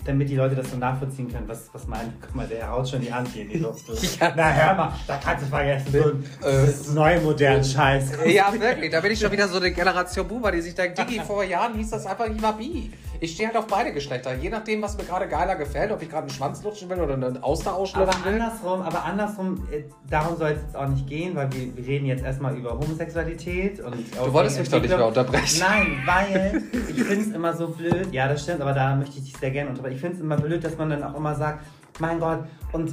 damit 0.05 0.29
die 0.29 0.37
Leute 0.37 0.55
das 0.55 0.71
so 0.71 0.77
nachvollziehen 0.77 1.31
können, 1.31 1.49
was, 1.49 1.69
was 1.73 1.87
meint. 1.87 2.13
Guck 2.21 2.35
mal, 2.35 2.47
der 2.47 2.71
haut 2.71 2.89
schon 2.89 3.01
die 3.01 3.13
Hand 3.13 3.29
hier 3.29 3.43
in 3.43 3.49
die 3.51 3.59
Luft. 3.59 3.85
Ja. 4.21 4.33
Na 4.37 4.51
hör 4.53 4.75
mal, 4.75 4.93
da 5.07 5.17
kannst 5.23 5.45
du 5.45 5.49
vergessen, 5.49 5.93
so 5.93 6.05
ein 6.05 6.25
Äh, 6.45 6.95
neu 6.95 7.21
modernen 7.21 7.65
Scheiß. 7.65 8.13
Ja, 8.27 8.53
wirklich. 8.53 8.91
Da 8.91 9.01
bin 9.01 9.13
ich 9.13 9.19
schon 9.19 9.31
wieder 9.33 9.49
so 9.49 9.59
eine 9.59 9.71
Generation 9.73 10.27
Boomer, 10.27 10.53
die 10.53 10.61
sich 10.61 10.75
denkt, 10.75 10.99
Digi, 10.99 11.21
vor 11.21 11.45
Jahren 11.45 11.75
hieß 11.75 11.91
das 11.91 12.07
einfach, 12.07 12.27
war 12.41 12.57
bi. 12.57 12.91
Ich 13.23 13.35
stehe 13.35 13.47
halt 13.47 13.57
auf 13.57 13.69
beide 13.69 13.93
Geschlechter. 13.93 14.35
Je 14.35 14.51
nachdem, 14.51 14.83
was 14.83 14.99
mir 14.99 15.05
gerade 15.05 15.29
geiler 15.29 15.55
gefällt, 15.55 15.93
ob 15.93 16.03
ich 16.03 16.11
gerade 16.11 16.23
einen 16.23 16.31
Schwanz 16.31 16.61
lutschen 16.65 16.91
will 16.91 16.99
oder 16.99 17.15
einen 17.15 17.41
Auster 17.41 17.71
Aber 17.71 17.79
ausschlüpfen 17.79 18.25
will. 18.25 18.33
andersrum, 18.33 18.83
aber 18.83 19.05
andersrum, 19.05 19.63
äh, 19.71 19.85
darum 20.11 20.37
soll 20.37 20.51
es 20.51 20.63
jetzt 20.63 20.77
auch 20.77 20.89
nicht 20.89 21.07
gehen, 21.07 21.37
weil 21.37 21.49
wir, 21.53 21.77
wir 21.77 21.87
reden 21.87 22.07
jetzt 22.07 22.25
erstmal 22.25 22.57
über 22.57 22.73
Homosexualität 22.73 23.79
und 23.79 23.95
Du 23.95 24.33
wolltest 24.33 24.59
mich 24.59 24.69
doch 24.69 24.81
nicht 24.81 24.91
mehr 24.91 25.07
unterbrechen. 25.07 25.61
Nein, 25.61 26.03
weil 26.05 26.65
ich 26.73 27.01
finde 27.01 27.25
es 27.25 27.29
immer 27.29 27.57
so 27.57 27.69
blöd, 27.69 28.09
ja 28.11 28.27
das 28.27 28.43
stimmt, 28.43 28.61
aber 28.61 28.73
da 28.73 28.97
möchte 28.97 29.19
ich 29.19 29.25
dich 29.25 29.37
sehr 29.37 29.53
gerne 29.53 29.71
unterbrechen. 29.71 29.95
Ich 29.95 30.01
finde 30.01 30.17
es 30.17 30.21
immer 30.21 30.37
blöd, 30.37 30.65
dass 30.65 30.77
man 30.77 30.91
dann 30.91 31.05
auch 31.05 31.15
immer 31.17 31.37
sagt, 31.37 31.65
mein 32.01 32.19
Gott, 32.19 32.41
und 32.73 32.93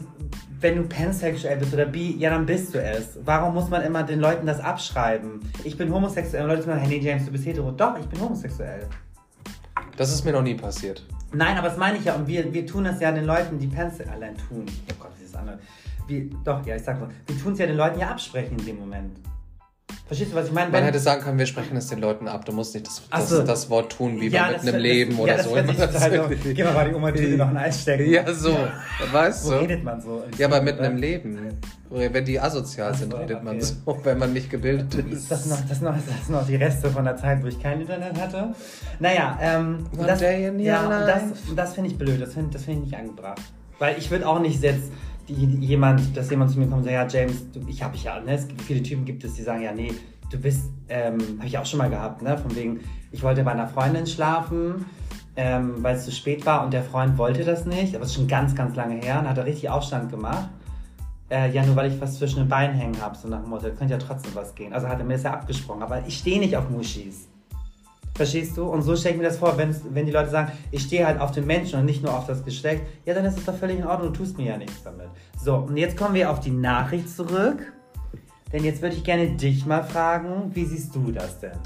wenn 0.60 0.76
du 0.76 0.84
pansexuell 0.84 1.58
bist 1.58 1.74
oder 1.74 1.88
bi, 1.88 2.16
ja 2.20 2.30
dann 2.30 2.46
bist 2.46 2.76
du 2.76 2.80
es. 2.80 3.18
Warum 3.26 3.56
muss 3.56 3.68
man 3.70 3.82
immer 3.82 4.04
den 4.04 4.20
Leuten 4.20 4.46
das 4.46 4.60
abschreiben? 4.60 5.42
Ich 5.64 5.76
bin 5.76 5.92
homosexuell 5.92 6.44
und 6.44 6.50
Leute 6.50 6.62
sagen, 6.62 6.82
hey 6.82 7.00
nee 7.00 7.04
James, 7.04 7.26
du 7.26 7.32
bist 7.32 7.48
hetero. 7.48 7.72
Doch, 7.72 7.98
ich 8.00 8.06
bin 8.06 8.22
homosexuell. 8.22 8.86
Das 10.00 10.14
ist 10.14 10.24
mir 10.24 10.32
noch 10.32 10.42
nie 10.42 10.56
passiert. 10.56 11.04
Nein, 11.34 11.58
aber 11.58 11.68
das 11.68 11.78
meine 11.78 11.98
ich 11.98 12.06
ja. 12.06 12.16
Und 12.16 12.26
wir, 12.26 12.54
wir 12.54 12.66
tun 12.66 12.86
das 12.86 13.02
ja 13.02 13.12
den 13.12 13.26
Leuten, 13.26 13.60
die 13.60 13.68
Pens 13.68 14.00
allein 14.00 14.34
tun. 14.38 14.66
Oh 14.90 14.94
Gott, 14.98 15.12
dieses 15.20 15.36
andere. 15.36 15.60
Wir, 16.08 16.30
doch, 16.46 16.66
ja, 16.66 16.78
ich 16.78 16.84
sag 16.84 17.02
mal. 17.02 17.10
Wir 17.28 17.38
tun 17.38 17.52
es 17.52 17.60
ja 17.60 17.68
den 17.68 17.76
Leuten 17.76 18.00
ja 18.00 18.08
absprechen 18.12 18.58
in 18.60 18.66
dem 18.66 18.80
Moment. 18.80 19.20
Verstehst 20.10 20.32
du, 20.32 20.36
was 20.38 20.48
ich 20.48 20.52
meine? 20.52 20.72
Man 20.72 20.80
Wenn- 20.80 20.86
hätte 20.86 20.98
sagen 20.98 21.22
können, 21.22 21.38
wir 21.38 21.46
sprechen 21.46 21.78
es 21.78 21.86
den 21.86 22.00
Leuten 22.00 22.28
ab. 22.28 22.44
Du 22.44 22.52
musst 22.52 22.74
nicht 22.74 22.88
das, 22.88 23.04
das, 23.12 23.30
so. 23.30 23.44
das 23.44 23.70
Wort 23.70 23.92
tun, 23.92 24.20
wie 24.20 24.28
Ja, 24.30 24.52
das 24.52 24.64
mit 24.64 24.74
einem 24.74 24.82
Leben 24.84 25.12
das- 25.18 25.20
oder 25.20 25.32
ja, 25.32 25.38
das 25.38 25.46
so. 25.46 25.56
Das 25.78 25.94
total 25.94 26.30
so. 26.44 26.52
Geh 26.52 26.64
mal 26.64 26.74
bei 26.74 26.88
die 26.90 26.96
Oma, 26.96 27.12
die 27.12 27.38
noch 27.38 27.48
ein 27.50 27.58
Eis 27.58 27.82
stecken. 27.84 28.12
ja, 28.12 28.34
so. 28.34 28.58
Weißt 29.12 29.44
So 29.44 29.52
du? 29.52 29.58
redet 29.60 29.84
man 29.84 30.02
so. 30.02 30.24
Ja, 30.40 30.48
aber 30.48 30.62
mit 30.62 30.80
Oder? 30.80 30.86
einem 30.88 30.98
Leben. 30.98 31.38
Wenn 31.92 32.26
die 32.26 32.40
asozial 32.40 32.96
sind, 32.96 33.12
so, 33.12 33.18
redet 33.20 33.44
man 33.44 33.58
okay. 33.58 33.66
so, 33.86 34.00
wenn 34.04 34.18
man 34.18 34.34
nicht 34.34 34.50
gebildet 34.50 34.96
ist. 35.12 35.30
Das, 35.30 35.46
noch, 35.46 35.60
das, 35.70 35.80
noch, 35.82 35.94
das 35.96 36.28
noch 36.30 36.46
die 36.48 36.56
Reste 36.56 36.90
von 36.90 37.06
der 37.06 37.16
Zeit, 37.16 37.44
wo 37.44 37.48
ich 37.48 37.62
kein 37.62 37.80
Internet 37.80 38.20
hatte? 38.20 38.56
Naja, 39.00 39.38
ähm, 39.40 39.86
One 39.96 40.08
das, 40.08 40.22
ja, 40.22 41.06
das, 41.06 41.22
das 41.56 41.74
finde 41.76 41.92
ich 41.92 41.98
blöd, 42.00 42.20
das 42.20 42.34
finde 42.34 42.58
find 42.58 42.78
ich 42.78 42.84
nicht 42.86 42.96
angebracht. 43.00 43.42
Weil 43.78 43.98
ich 44.00 44.10
würde 44.12 44.28
auch 44.28 44.40
nicht 44.40 44.62
jetzt 44.64 44.92
die, 45.34 45.66
jemand, 45.66 46.16
dass 46.16 46.30
jemand 46.30 46.52
zu 46.52 46.60
mir 46.60 46.66
kommt 46.66 46.80
und 46.80 46.84
sagt, 46.86 47.14
ja 47.14 47.20
James, 47.22 47.52
du, 47.52 47.62
ich 47.68 47.82
habe 47.84 47.96
ich 47.96 48.04
ja, 48.04 48.20
ne, 48.20 48.34
es 48.34 48.48
gibt, 48.48 48.62
viele 48.62 48.84
Typen 48.84 49.06
gibt 49.06 49.24
es, 49.24 49.36
die 49.36 49.44
sagen, 49.44 49.62
ja 49.62 49.72
nee, 49.72 49.94
du 50.32 50.38
bist, 50.38 50.66
ähm, 50.90 51.18
habe 51.38 51.48
ich 51.48 51.58
auch 51.58 51.66
schon 51.66 51.80
mal 51.80 51.90
gehabt, 51.90 52.22
ne, 52.22 52.38
von 52.38 52.56
wegen, 52.56 52.80
ich 53.12 53.24
wollte 53.24 53.44
bei 53.44 53.52
einer 53.52 53.68
Freundin 53.68 54.06
schlafen, 54.06 54.86
ähm, 55.36 55.76
weil 55.82 55.96
es 55.96 56.06
zu 56.06 56.12
spät 56.12 56.46
war 56.46 56.64
und 56.64 56.74
der 56.74 56.84
Freund 56.84 57.18
wollte 57.18 57.44
das 57.44 57.66
nicht, 57.66 57.96
aber 57.96 58.04
es 58.04 58.12
ist 58.12 58.16
schon 58.18 58.28
ganz, 58.28 58.56
ganz 58.56 58.76
lange 58.76 58.96
her 58.96 59.20
und 59.20 59.30
hat 59.30 59.38
er 59.38 59.46
richtig 59.46 59.70
Aufstand 59.70 60.12
gemacht. 60.12 60.50
äh, 61.30 61.52
ja, 61.52 61.66
nur 61.66 61.76
weil 61.76 61.92
ich 61.92 62.02
was 62.02 62.18
zwischen 62.18 62.40
den 62.40 62.48
Beinen 62.48 62.76
hängen 62.76 63.02
habe, 63.02 63.16
so 63.16 63.28
nach 63.28 63.42
dem 63.42 63.50
Motto, 63.50 63.70
könnte 63.70 63.94
ja 63.94 63.98
trotzdem 63.98 64.34
was 64.36 64.56
gehen. 64.56 64.74
Also 64.74 64.88
hat 64.88 65.00
er 65.00 65.06
mir 65.06 65.14
das 65.14 65.24
ja 65.24 65.34
abgesprochen, 65.34 65.84
aber 65.84 66.06
ich 66.08 66.18
stehe 66.18 66.40
nicht 66.40 66.56
auf 66.56 66.70
Muschis. 66.70 67.28
Verstehst 68.20 68.58
du? 68.58 68.66
Und 68.66 68.82
so 68.82 68.98
stelle 68.98 69.16
ich 69.16 69.22
mir 69.22 69.28
das 69.30 69.38
vor, 69.38 69.58
wenn, 69.58 69.74
wenn 69.92 70.06
die 70.06 70.12
Leute 70.12 70.30
sagen, 70.30 70.52
ich 70.72 70.82
stehe 70.82 71.06
halt 71.06 71.22
auf 71.22 71.32
den 71.32 71.48
Menschen 71.48 71.80
und 71.80 71.86
nicht 71.86 72.04
nur 72.04 72.14
auf 72.14 72.28
das 72.28 72.44
Geschlecht, 72.44 72.84
ja, 73.06 73.14
dann 73.14 73.24
ist 73.24 73.38
es 73.38 73.46
doch 73.46 73.56
völlig 73.56 73.80
in 73.80 73.88
Ordnung, 73.88 74.12
du 74.12 74.20
tust 74.20 74.38
mir 74.38 74.48
ja 74.48 74.58
nichts 74.58 74.84
damit. 74.84 75.08
So, 75.42 75.56
und 75.56 75.78
jetzt 75.78 75.96
kommen 75.96 76.16
wir 76.16 76.30
auf 76.30 76.42
die 76.42 76.52
Nachricht 76.52 77.10
zurück. 77.10 77.72
Denn 78.52 78.66
jetzt 78.66 78.82
würde 78.82 78.98
ich 78.98 79.06
gerne 79.06 79.30
dich 79.38 79.66
mal 79.66 79.86
fragen, 79.86 80.52
wie 80.54 80.66
siehst 80.66 80.94
du 80.94 81.14
das 81.14 81.40
denn? 81.40 81.58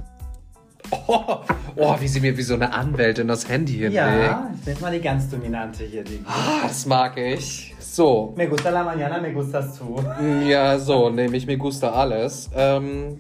Oh, 0.92 1.38
oh, 1.76 1.96
wie 2.00 2.08
sie 2.08 2.20
mir 2.20 2.38
wie 2.38 2.44
so 2.44 2.54
eine 2.54 2.72
Anwältin 2.72 3.28
das 3.28 3.50
Handy 3.50 3.74
hinlegt. 3.74 3.96
Ja, 3.96 4.52
ich 4.54 4.62
bin 4.62 4.74
jetzt 4.74 4.82
mal 4.84 4.92
die 4.92 5.02
ganz 5.02 5.28
dominante 5.32 5.86
hier, 5.86 6.04
die. 6.04 6.24
Ah, 6.24 6.68
das 6.68 6.86
mag 6.86 7.18
ich. 7.18 7.74
So. 7.80 8.32
Me 8.38 8.46
gusta 8.48 8.70
la 8.70 8.84
mañana, 8.84 9.20
me 9.20 9.34
gustas 9.34 9.80
tú. 9.80 10.00
Ja, 10.48 10.78
so, 10.78 11.10
nehme 11.10 11.36
ich 11.36 11.48
mir 11.48 11.58
gusta 11.58 11.92
alles. 11.94 12.48
Ähm, 12.56 13.18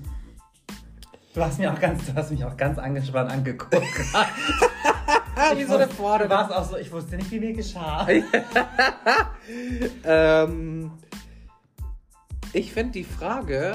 Du 1.33 1.41
hast, 1.41 1.57
mir 1.57 1.73
auch 1.73 1.79
ganz, 1.79 2.05
du 2.05 2.13
hast 2.13 2.29
mich 2.31 2.43
auch 2.45 2.55
ganz 2.55 2.77
angespannt 2.77 3.31
angeguckt. 3.31 3.73
wie 5.55 5.63
so 5.63 5.75
eine 5.75 5.87
Du 5.87 5.93
Pforte. 5.93 6.29
warst 6.29 6.51
auch 6.53 6.63
so, 6.63 6.77
ich 6.77 6.91
wusste 6.91 7.15
nicht, 7.15 7.31
wie 7.31 7.39
mir 7.39 7.53
geschah. 7.53 8.07
ähm, 10.05 10.91
ich 12.53 12.71
finde 12.71 12.91
die 12.93 13.03
Frage 13.03 13.73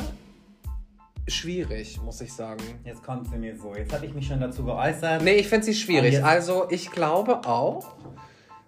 schwierig, 1.26 2.00
muss 2.02 2.20
ich 2.20 2.32
sagen. 2.32 2.62
Jetzt 2.84 3.02
kommt 3.02 3.28
sie 3.28 3.36
mir 3.36 3.56
so. 3.58 3.74
Jetzt 3.74 3.92
habe 3.92 4.06
ich 4.06 4.14
mich 4.14 4.28
schon 4.28 4.40
dazu 4.40 4.64
geäußert. 4.64 5.22
Nee, 5.22 5.34
ich 5.34 5.48
finde 5.48 5.66
sie 5.66 5.74
schwierig. 5.74 6.14
jetzt- 6.14 6.24
Also, 6.24 6.66
ich 6.70 6.90
glaube 6.92 7.44
auch, 7.44 7.94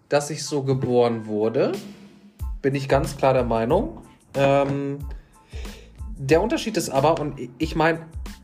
dass 0.08 0.30
ich 0.30 0.44
so 0.44 0.62
geboren 0.64 1.26
wurde. 1.26 1.72
Bin 2.60 2.74
ich 2.74 2.88
ganz 2.88 3.16
klar 3.16 3.34
der 3.34 3.44
Meinung. 3.44 4.02
Ähm, 4.34 4.98
der 6.18 6.42
Unterschied 6.42 6.76
ist 6.76 6.90
aber, 6.90 7.18
und 7.20 7.38
ich 7.58 7.74
meine, 7.76 8.00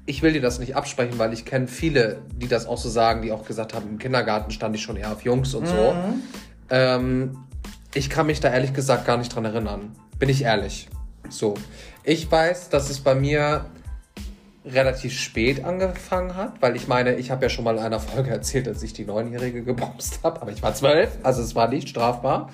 ich 0.06 0.22
will 0.22 0.32
dir 0.32 0.40
das 0.40 0.58
nicht 0.60 0.76
absprechen, 0.76 1.18
weil 1.18 1.32
ich 1.32 1.44
kenne 1.44 1.66
viele, 1.66 2.22
die 2.36 2.46
das 2.46 2.66
auch 2.66 2.78
so 2.78 2.88
sagen, 2.88 3.22
die 3.22 3.32
auch 3.32 3.44
gesagt 3.44 3.74
haben, 3.74 3.88
im 3.88 3.98
Kindergarten 3.98 4.52
stand 4.52 4.74
ich 4.76 4.82
schon 4.82 4.96
eher 4.96 5.12
auf 5.12 5.22
Jungs 5.22 5.54
und 5.54 5.66
so. 5.66 5.92
Mhm. 5.94 6.22
Ähm, 6.70 7.36
ich 7.92 8.08
kann 8.08 8.26
mich 8.26 8.40
da 8.40 8.52
ehrlich 8.52 8.72
gesagt 8.72 9.04
gar 9.04 9.16
nicht 9.16 9.34
dran 9.34 9.44
erinnern. 9.44 9.92
Bin 10.18 10.28
ich 10.28 10.42
ehrlich. 10.42 10.88
So. 11.28 11.54
Ich 12.04 12.30
weiß, 12.30 12.68
dass 12.68 12.88
es 12.88 13.00
bei 13.00 13.16
mir 13.16 13.66
relativ 14.64 15.12
spät 15.12 15.64
angefangen 15.64 16.36
hat, 16.36 16.60
weil 16.60 16.76
ich 16.76 16.88
meine, 16.88 17.16
ich 17.16 17.30
habe 17.30 17.44
ja 17.44 17.48
schon 17.48 17.64
mal 17.64 17.76
in 17.76 17.82
einer 17.82 18.00
Folge 18.00 18.30
erzählt, 18.32 18.68
dass 18.68 18.82
ich 18.82 18.92
die 18.92 19.04
Neunjährige 19.04 19.64
gebumst 19.64 20.20
habe, 20.22 20.40
aber 20.40 20.52
ich 20.52 20.62
war 20.62 20.74
zwölf, 20.74 21.10
also 21.22 21.42
es 21.42 21.54
war 21.54 21.68
nicht 21.68 21.88
strafbar. 21.88 22.50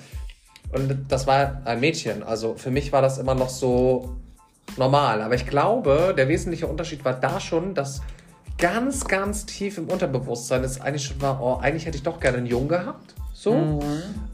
Und 0.71 1.05
das 1.09 1.27
war 1.27 1.61
ein 1.65 1.79
Mädchen, 1.79 2.23
also 2.23 2.55
für 2.55 2.71
mich 2.71 2.91
war 2.91 3.03
das 3.03 3.19
immer 3.19 3.35
noch 3.35 3.49
so 3.49 4.15
normal. 4.77 5.21
Aber 5.21 5.35
ich 5.35 5.45
glaube, 5.45 6.13
der 6.17 6.27
wesentliche 6.27 6.67
Unterschied 6.67 7.03
war 7.05 7.13
da 7.13 7.39
schon, 7.39 7.73
dass 7.73 8.01
ganz, 8.57 9.05
ganz 9.05 9.45
tief 9.45 9.77
im 9.77 9.89
Unterbewusstsein 9.89 10.63
es 10.63 10.79
eigentlich 10.79 11.05
schon 11.05 11.21
war, 11.21 11.41
oh, 11.41 11.57
eigentlich 11.61 11.85
hätte 11.85 11.97
ich 11.97 12.03
doch 12.03 12.19
gerne 12.19 12.37
einen 12.37 12.47
Jungen 12.47 12.69
gehabt. 12.69 13.13
So. 13.33 13.79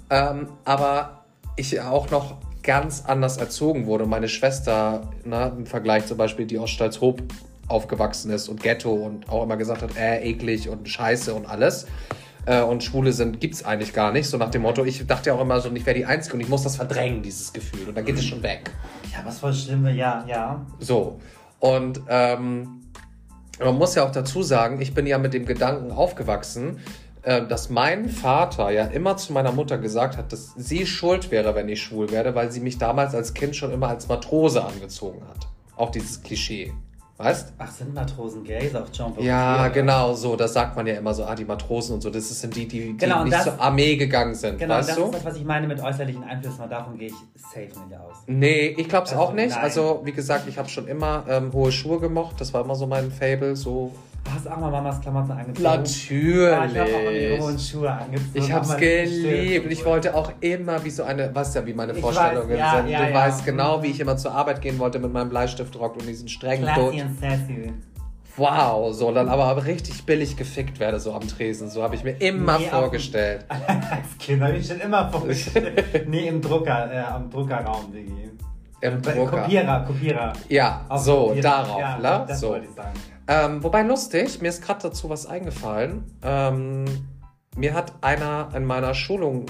Ähm, 0.10 0.50
aber 0.66 1.24
ich 1.56 1.80
auch 1.82 2.10
noch 2.10 2.38
ganz 2.64 3.04
anders 3.06 3.38
erzogen 3.38 3.86
wurde. 3.86 4.06
Meine 4.06 4.28
Schwester, 4.28 5.10
ne, 5.24 5.52
im 5.58 5.66
Vergleich 5.66 6.06
zum 6.06 6.18
Beispiel, 6.18 6.46
die 6.46 6.60
aus 6.60 6.70
Stalzhoop 6.70 7.22
aufgewachsen 7.68 8.32
ist 8.32 8.50
und 8.50 8.62
Ghetto 8.62 8.92
und 8.92 9.30
auch 9.30 9.44
immer 9.44 9.58
gesagt 9.58 9.82
hat, 9.82 9.96
äh, 9.98 10.22
eklig 10.24 10.70
und 10.70 10.90
scheiße 10.90 11.34
und 11.34 11.46
alles. 11.46 11.88
Äh, 12.50 12.64
und 12.64 12.84
Schwule 12.84 13.14
sind, 13.14 13.40
gibt's 13.40 13.64
eigentlich 13.64 13.94
gar 13.94 14.12
nicht. 14.12 14.28
So 14.28 14.38
nach 14.38 14.50
dem 14.50 14.64
Motto, 14.64 14.84
ich 14.84 15.06
dachte 15.06 15.30
ja 15.30 15.36
auch 15.36 15.42
immer 15.42 15.62
so, 15.62 15.72
ich 15.72 15.86
wäre 15.86 15.96
die 15.96 16.06
Einzige 16.06 16.34
und 16.34 16.42
ich 16.42 16.50
muss 16.50 16.64
das 16.64 16.78
verdrängen, 16.78 17.22
dieses 17.22 17.54
Gefühl. 17.54 17.88
Und 17.88 17.96
dann 17.96 18.04
geht 18.04 18.16
es 18.16 18.26
schon 18.26 18.42
weg. 18.42 18.72
Ja, 19.14 19.20
was 19.24 19.38
voll 19.38 19.54
schlimm, 19.54 19.86
ja, 19.86 20.26
ja. 20.28 20.66
So. 20.80 21.20
Und 21.60 22.02
ähm, 22.10 22.82
man 23.64 23.78
muss 23.78 23.94
ja 23.94 24.04
auch 24.04 24.12
dazu 24.12 24.42
sagen, 24.42 24.82
ich 24.82 24.96
bin 24.96 25.06
ja 25.06 25.20
mit 25.20 25.36
dem 25.36 25.46
Gedanken 25.46 25.92
aufgewachsen, 25.92 26.80
äh, 27.22 27.46
dass 27.46 27.70
mein 27.70 28.10
Vater 28.10 28.72
ja 28.72 28.86
immer 28.86 29.16
zu 29.16 29.32
meiner 29.32 29.52
Mutter 29.52 29.78
gesagt 29.78 30.18
hat, 30.18 30.34
dass 30.34 30.56
sie 30.58 30.88
schuld 30.88 31.30
wäre, 31.30 31.54
wenn 31.54 31.70
ich 31.70 31.84
schwul 31.84 32.10
werde, 32.10 32.34
weil 32.34 32.52
sie 32.52 32.62
mich 32.62 32.80
damals 32.80 33.14
als 33.14 33.36
Kind 33.36 33.56
schon 33.56 33.72
immer 33.72 33.90
als 33.90 34.08
Matrose 34.08 34.66
angezogen 34.66 35.22
hat. 35.30 35.48
Auch 35.76 35.92
dieses 35.92 36.24
Klischee. 36.24 36.74
Weißt? 37.22 37.52
Ach, 37.58 37.70
sind 37.70 37.94
Matrosen 37.94 38.46
Gays 38.46 38.74
auf 38.76 38.88
Jump 38.94 39.20
Ja, 39.20 39.68
genau, 39.68 40.14
so. 40.14 40.38
Das 40.38 40.54
sagt 40.54 40.78
man 40.78 40.88
ja 40.88 40.94
immer 40.96 41.14
so, 41.14 41.26
ah, 41.26 41.36
die 41.36 41.44
Matrosen 41.44 41.96
und 41.96 42.02
so. 42.02 42.10
Das 42.10 42.30
sind 42.30 42.56
die, 42.56 42.66
die, 42.66 42.94
die 42.94 42.98
Genau, 42.98 43.26
nicht 43.26 43.36
das- 43.36 43.44
zur 43.44 43.60
Armee 43.60 43.98
gegangen 43.98 44.34
sind. 44.34 44.58
Genau, 44.58 44.76
weißt 44.76 44.90
das 44.90 44.96
du? 44.96 45.04
ist 45.08 45.14
das, 45.16 45.26
was 45.26 45.36
ich 45.36 45.44
meine 45.44 45.68
mit 45.68 45.82
äußerlichen 45.82 46.24
Einflüssen 46.24 46.62
und 46.64 46.72
davon 46.72 46.98
gehe 46.98 47.10
ich 47.10 47.14
safe 47.36 47.64
nicht 47.66 48.00
aus. 48.00 48.16
Nee, 48.26 48.68
ich 48.78 48.88
glaube 48.88 49.06
es 49.06 49.12
Also, 49.12 49.22
auch 49.24 49.34
nicht. 49.34 49.50
nein. 49.54 49.62
Also, 49.62 50.00
wie 50.06 50.14
gesagt, 50.14 50.48
ich 50.48 50.58
habe 50.58 50.70
schon 50.70 50.88
immer 50.88 51.26
ähm, 51.28 51.52
hohe 51.52 51.74
Schuhe 51.74 52.00
gemocht. 52.00 52.40
Das 52.40 52.54
war 52.54 52.64
immer 52.64 52.76
so 52.76 52.88
mein 52.88 53.12
Fable. 53.12 53.58
So 53.58 53.92
Du 54.30 54.36
hast 54.36 54.48
auch 54.52 54.58
mal 54.58 54.70
Mamas 54.70 55.02
Klamotten 55.02 55.32
angezogen. 55.32 55.64
Natürlich. 55.64 56.52
Ja, 56.52 56.66
ich 56.66 56.78
habe 56.78 56.90
auch 57.08 57.12
ihre 57.12 57.40
hohen 57.42 57.58
Schuhe 57.60 57.92
angezogen. 57.92 58.30
Ich 58.36 58.52
hab's 58.52 58.68
Auch 58.70 58.74
mal 58.74 58.80
geliebt. 58.80 59.72
Ich 59.72 59.84
wollte 59.86 60.14
auch 60.16 60.32
immer 60.40 60.84
wie 60.84 60.90
so 60.92 61.04
eine, 61.04 61.34
weißt 61.34 61.56
ja, 61.56 61.66
wie 61.66 61.74
meine 61.74 61.94
Ich 61.94 62.00
Vorstellungen 62.00 62.50
weiß, 62.50 62.58
ja, 62.60 62.76
sind. 62.78 62.90
ja, 62.90 63.00
du 63.06 63.10
ja. 63.10 63.14
weißt 63.16 63.46
genau, 63.46 63.78
Mhm. 63.80 63.84
wie 63.84 63.88
ich 63.88 64.00
immer 64.00 64.18
zur 64.18 64.34
Arbeit 64.34 64.62
gehen 64.62 64.78
wollte 64.78 65.00
mit 65.00 65.12
meinem 65.12 65.30
Bleistiftrock 65.30 65.96
und 65.98 66.08
diesen 66.08 66.28
strengen 66.28 66.68
sassy. 67.20 67.74
Wow, 68.38 68.94
so 68.94 69.12
dann 69.12 69.28
aber 69.30 69.66
richtig 69.66 70.06
billig 70.06 70.38
gefickt 70.38 70.80
werde, 70.80 71.00
so 71.00 71.14
am 71.14 71.28
Tresen. 71.28 71.70
So 71.70 71.82
habe 71.84 71.96
ich 71.96 72.04
mir 72.04 72.12
immer 72.22 72.60
Nee, 72.60 72.66
vorgestellt. 72.68 73.46
Als 73.50 74.18
Kind 74.20 74.44
habe 74.44 74.58
ich 74.58 74.68
schon 74.68 74.80
immer 74.80 75.10
vorgestellt. 75.10 76.08
nee, 76.08 76.28
im 76.28 76.40
Drucker, 76.40 76.90
äh, 76.94 77.00
am 77.00 77.30
Druckerraum, 77.32 77.92
Digi. 77.92 78.30
Im 78.82 79.02
Drucker. 79.02 79.42
Kopierer, 79.42 79.84
Kopierer. 79.86 80.34
Ja, 80.48 80.86
Auf 80.88 81.02
so, 81.02 81.28
Kopierer. 81.28 81.42
darauf, 81.42 81.80
ja, 81.80 81.98
ne? 81.98 82.26
Das 82.28 82.40
so. 82.40 82.50
wollte 82.50 82.68
ich 82.68 82.76
sagen. 82.76 82.94
Ähm, 83.30 83.64
wobei 83.64 83.84
lustig, 83.84 84.42
mir 84.42 84.48
ist 84.48 84.64
gerade 84.64 84.82
dazu 84.82 85.08
was 85.08 85.28
eingefallen. 85.28 86.04
Ähm, 86.24 86.86
mir 87.56 87.76
hat 87.76 87.94
einer 88.02 88.50
in 88.56 88.66
meiner 88.66 88.96
Schulung 88.96 89.46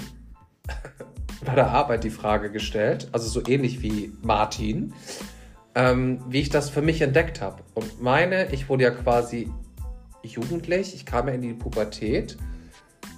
bei 1.46 1.54
der 1.54 1.70
Arbeit 1.70 2.04
die 2.04 2.10
Frage 2.10 2.52
gestellt, 2.52 3.08
also 3.12 3.26
so 3.26 3.48
ähnlich 3.48 3.80
wie 3.80 4.12
Martin, 4.20 4.92
ähm, 5.74 6.22
wie 6.28 6.40
ich 6.40 6.50
das 6.50 6.68
für 6.68 6.82
mich 6.82 7.00
entdeckt 7.00 7.40
habe. 7.40 7.62
Und 7.72 8.02
meine, 8.02 8.52
ich 8.52 8.68
wurde 8.68 8.84
ja 8.84 8.90
quasi 8.90 9.50
jugendlich, 10.22 10.94
ich 10.94 11.06
kam 11.06 11.28
ja 11.28 11.32
in 11.32 11.40
die 11.40 11.54
Pubertät. 11.54 12.36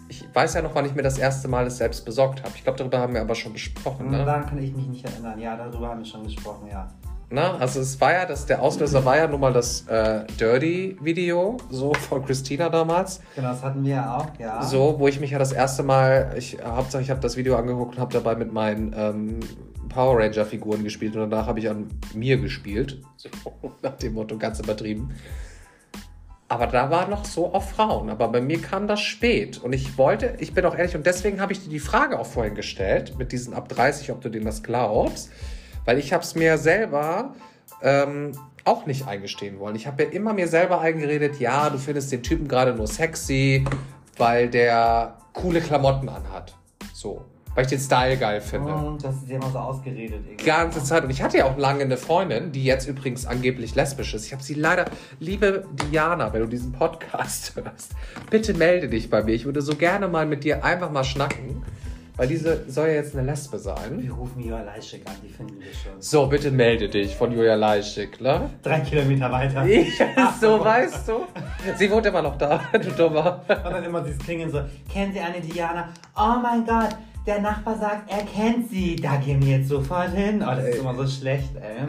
Ich 0.09 0.25
weiß 0.33 0.55
ja 0.55 0.63
noch, 0.63 0.77
wann 0.77 0.85
ich 0.85 0.95
mir 0.95 1.03
das 1.03 1.19
erste 1.19 1.49
Mal 1.49 1.65
das 1.65 1.79
selbst 1.79 2.05
besorgt 2.05 2.45
habe. 2.45 2.53
Ich 2.55 2.63
glaube, 2.63 2.79
darüber 2.79 3.01
haben 3.01 3.15
wir 3.15 3.21
aber 3.23 3.35
schon 3.35 3.53
besprochen. 3.53 4.11
Ne? 4.11 4.19
Daran 4.25 4.47
kann 4.47 4.63
ich 4.63 4.73
mich 4.73 4.87
nicht 4.87 5.05
erinnern. 5.05 5.41
Ja, 5.41 5.57
darüber 5.57 5.89
haben 5.89 6.01
wir 6.01 6.07
schon 6.07 6.23
gesprochen, 6.23 6.69
ja. 6.71 6.89
Na, 7.33 7.57
also 7.57 7.81
es 7.81 7.99
war 7.99 8.13
ja, 8.13 8.27
das, 8.27 8.45
der 8.45 8.61
Auslöser 8.61 9.07
war 9.07 9.17
ja 9.17 9.27
nun 9.27 9.41
mal 9.41 9.55
das 9.55 9.89
äh, 9.89 10.25
Dirty-Video, 10.39 11.57
so 11.71 11.95
von 11.95 12.23
Christina 12.27 12.69
damals. 12.69 13.23
Genau, 13.35 13.49
das 13.49 13.63
hatten 13.63 13.83
wir 13.85 13.95
ja 13.95 14.19
auch, 14.19 14.39
ja. 14.39 14.63
So, 14.63 14.97
wo 14.99 15.09
ich 15.09 15.19
mich 15.19 15.31
ja 15.31 15.39
das 15.39 15.51
erste 15.51 15.83
Mal, 15.83 16.35
ich, 16.37 16.59
Hauptsache 16.63 17.03
ich 17.03 17.09
habe 17.09 17.21
das 17.21 17.39
Video 17.39 17.57
angeguckt 17.57 17.95
und 17.95 18.01
habe 18.03 18.13
dabei 18.13 18.35
mit 18.35 18.53
meinen 18.53 18.95
ähm, 18.95 19.41
Power 19.89 20.19
Ranger-Figuren 20.19 20.85
gespielt 20.85 21.17
und 21.17 21.31
danach 21.31 21.47
habe 21.47 21.59
ich 21.59 21.71
an 21.71 21.89
mir 22.13 22.37
gespielt. 22.37 23.01
So, 23.17 23.31
nach 23.83 23.97
dem 23.97 24.13
Motto, 24.13 24.37
ganz 24.37 24.61
übertrieben. 24.61 25.15
Aber 26.49 26.67
da 26.67 26.91
war 26.91 27.09
noch 27.09 27.25
so 27.25 27.55
auf 27.55 27.71
Frauen. 27.71 28.11
Aber 28.11 28.29
bei 28.29 28.43
mir 28.43 28.61
kam 28.61 28.87
das 28.87 29.01
spät. 29.01 29.57
Und 29.57 29.73
ich 29.73 29.97
wollte, 29.97 30.37
ich 30.39 30.53
bin 30.53 30.67
auch 30.67 30.77
ehrlich, 30.77 30.95
und 30.97 31.07
deswegen 31.07 31.41
habe 31.41 31.55
ich 31.55 31.65
dir 31.65 31.71
die 31.71 31.81
Frage 31.81 32.19
auch 32.19 32.27
vorhin 32.27 32.55
gestellt, 32.55 33.15
mit 33.17 33.33
diesen 33.33 33.55
ab 33.55 33.71
30, 33.71 34.11
ob 34.11 34.21
du 34.21 34.29
denen 34.29 34.45
das 34.45 34.63
glaubst. 34.63 35.31
Weil 35.85 35.99
ich 35.99 36.13
habe 36.13 36.23
es 36.23 36.35
mir 36.35 36.59
selber 36.59 37.35
ähm, 37.83 38.33
auch 38.65 38.87
nicht 38.87 39.07
eingestehen 39.07 39.59
wollen. 39.59 39.77
Ich 39.77 39.87
habe 39.87 40.05
ja 40.05 40.11
immer 40.11 40.33
mir 40.33 40.49
selber 40.49 40.81
eingeredet, 40.81 41.41
ja, 41.41 41.69
du 41.71 41.79
findest 41.79 42.13
den 42.13 42.23
Typen 42.23 42.49
gerade 42.49 42.75
nur 42.75 42.87
sexy, 42.87 43.65
weil 44.17 44.49
der 44.49 45.17
coole 45.33 45.61
Klamotten 45.61 46.09
anhat. 46.09 46.55
So. 46.93 47.25
Weil 47.55 47.65
ich 47.65 47.71
den 47.71 47.81
Style 47.81 48.17
geil 48.17 48.41
finde. 48.41 48.73
Oh, 48.73 48.97
das 49.01 49.17
ist 49.17 49.29
ja 49.29 49.37
immer 49.37 49.51
so 49.51 49.59
ausgeredet. 49.59 50.23
Irgendwie. 50.27 50.45
Ganze 50.45 50.83
Zeit. 50.83 51.05
Und 51.05 51.11
ich 51.11 51.23
hatte 51.23 51.37
ja 51.37 51.45
auch 51.45 51.59
lange 51.59 51.83
eine 51.83 51.99
Freundin, 51.99 52.51
die 52.51 52.65
jetzt 52.65 52.89
übrigens 52.89 53.27
angeblich 53.27 53.75
lesbisch 53.75 54.15
ist. 54.15 54.25
Ich 54.25 54.33
habe 54.33 54.43
sie 54.43 54.55
leider, 54.55 54.87
liebe 55.19 55.67
Diana, 55.91 56.33
wenn 56.33 56.41
du 56.41 56.49
diesen 56.49 56.73
Podcast 56.73 57.55
hörst, 57.63 57.93
bitte 58.31 58.55
melde 58.55 58.89
dich 58.89 59.11
bei 59.11 59.23
mir. 59.23 59.35
Ich 59.35 59.45
würde 59.45 59.61
so 59.61 59.77
gerne 59.77 60.09
mal 60.09 60.25
mit 60.25 60.45
dir 60.45 60.65
einfach 60.65 60.91
mal 60.91 61.05
schnacken, 61.05 61.63
weil 62.17 62.29
diese 62.29 62.65
soll 62.71 62.89
ja 62.89 62.95
jetzt 62.95 63.17
eine 63.17 63.27
Lesbe 63.27 63.59
sein. 63.59 64.03
Wir 64.03 64.13
rufen 64.13 64.43
Joa 64.43 64.63
Leischek 64.63 65.03
an, 65.09 65.15
die 65.23 65.29
finden 65.29 65.59
wir 65.59 65.73
schon. 65.73 66.01
So, 66.01 66.27
bitte 66.27 66.51
melde 66.51 66.89
dich 66.89 67.15
von 67.17 67.33
Julia 67.33 67.55
Leischig, 67.55 68.21
ne? 68.21 68.51
Drei 68.63 68.81
Kilometer 68.81 69.31
weiter. 69.33 69.67
so, 70.41 70.63
weißt 70.63 71.09
du? 71.09 71.25
Sie 71.77 71.91
wohnt 71.91 72.05
immer 72.07 72.23
noch 72.23 72.37
da, 72.37 72.61
du 72.73 72.91
Dummer. 72.91 73.43
Und 73.49 73.73
dann 73.73 73.85
immer 73.85 74.03
dieses 74.03 74.19
Klingeln 74.19 74.51
so, 74.51 74.61
kennen 74.93 75.13
Sie 75.13 75.21
eine 75.21 75.41
Diana? 75.41 75.89
Oh 76.15 76.39
mein 76.43 76.67
Gott, 76.67 76.97
der 77.27 77.41
Nachbar 77.41 77.79
sagt, 77.79 78.11
er 78.11 78.25
kennt 78.25 78.69
sie. 78.71 78.97
Da 78.97 79.17
gehen 79.17 79.41
wir 79.45 79.59
jetzt 79.59 79.69
sofort 79.69 80.11
hin. 80.11 80.43
Oh, 80.43 80.55
das 80.55 80.65
ist 80.65 80.79
immer 80.81 80.95
so 80.95 81.07
schlecht, 81.07 81.55
ey. 81.57 81.87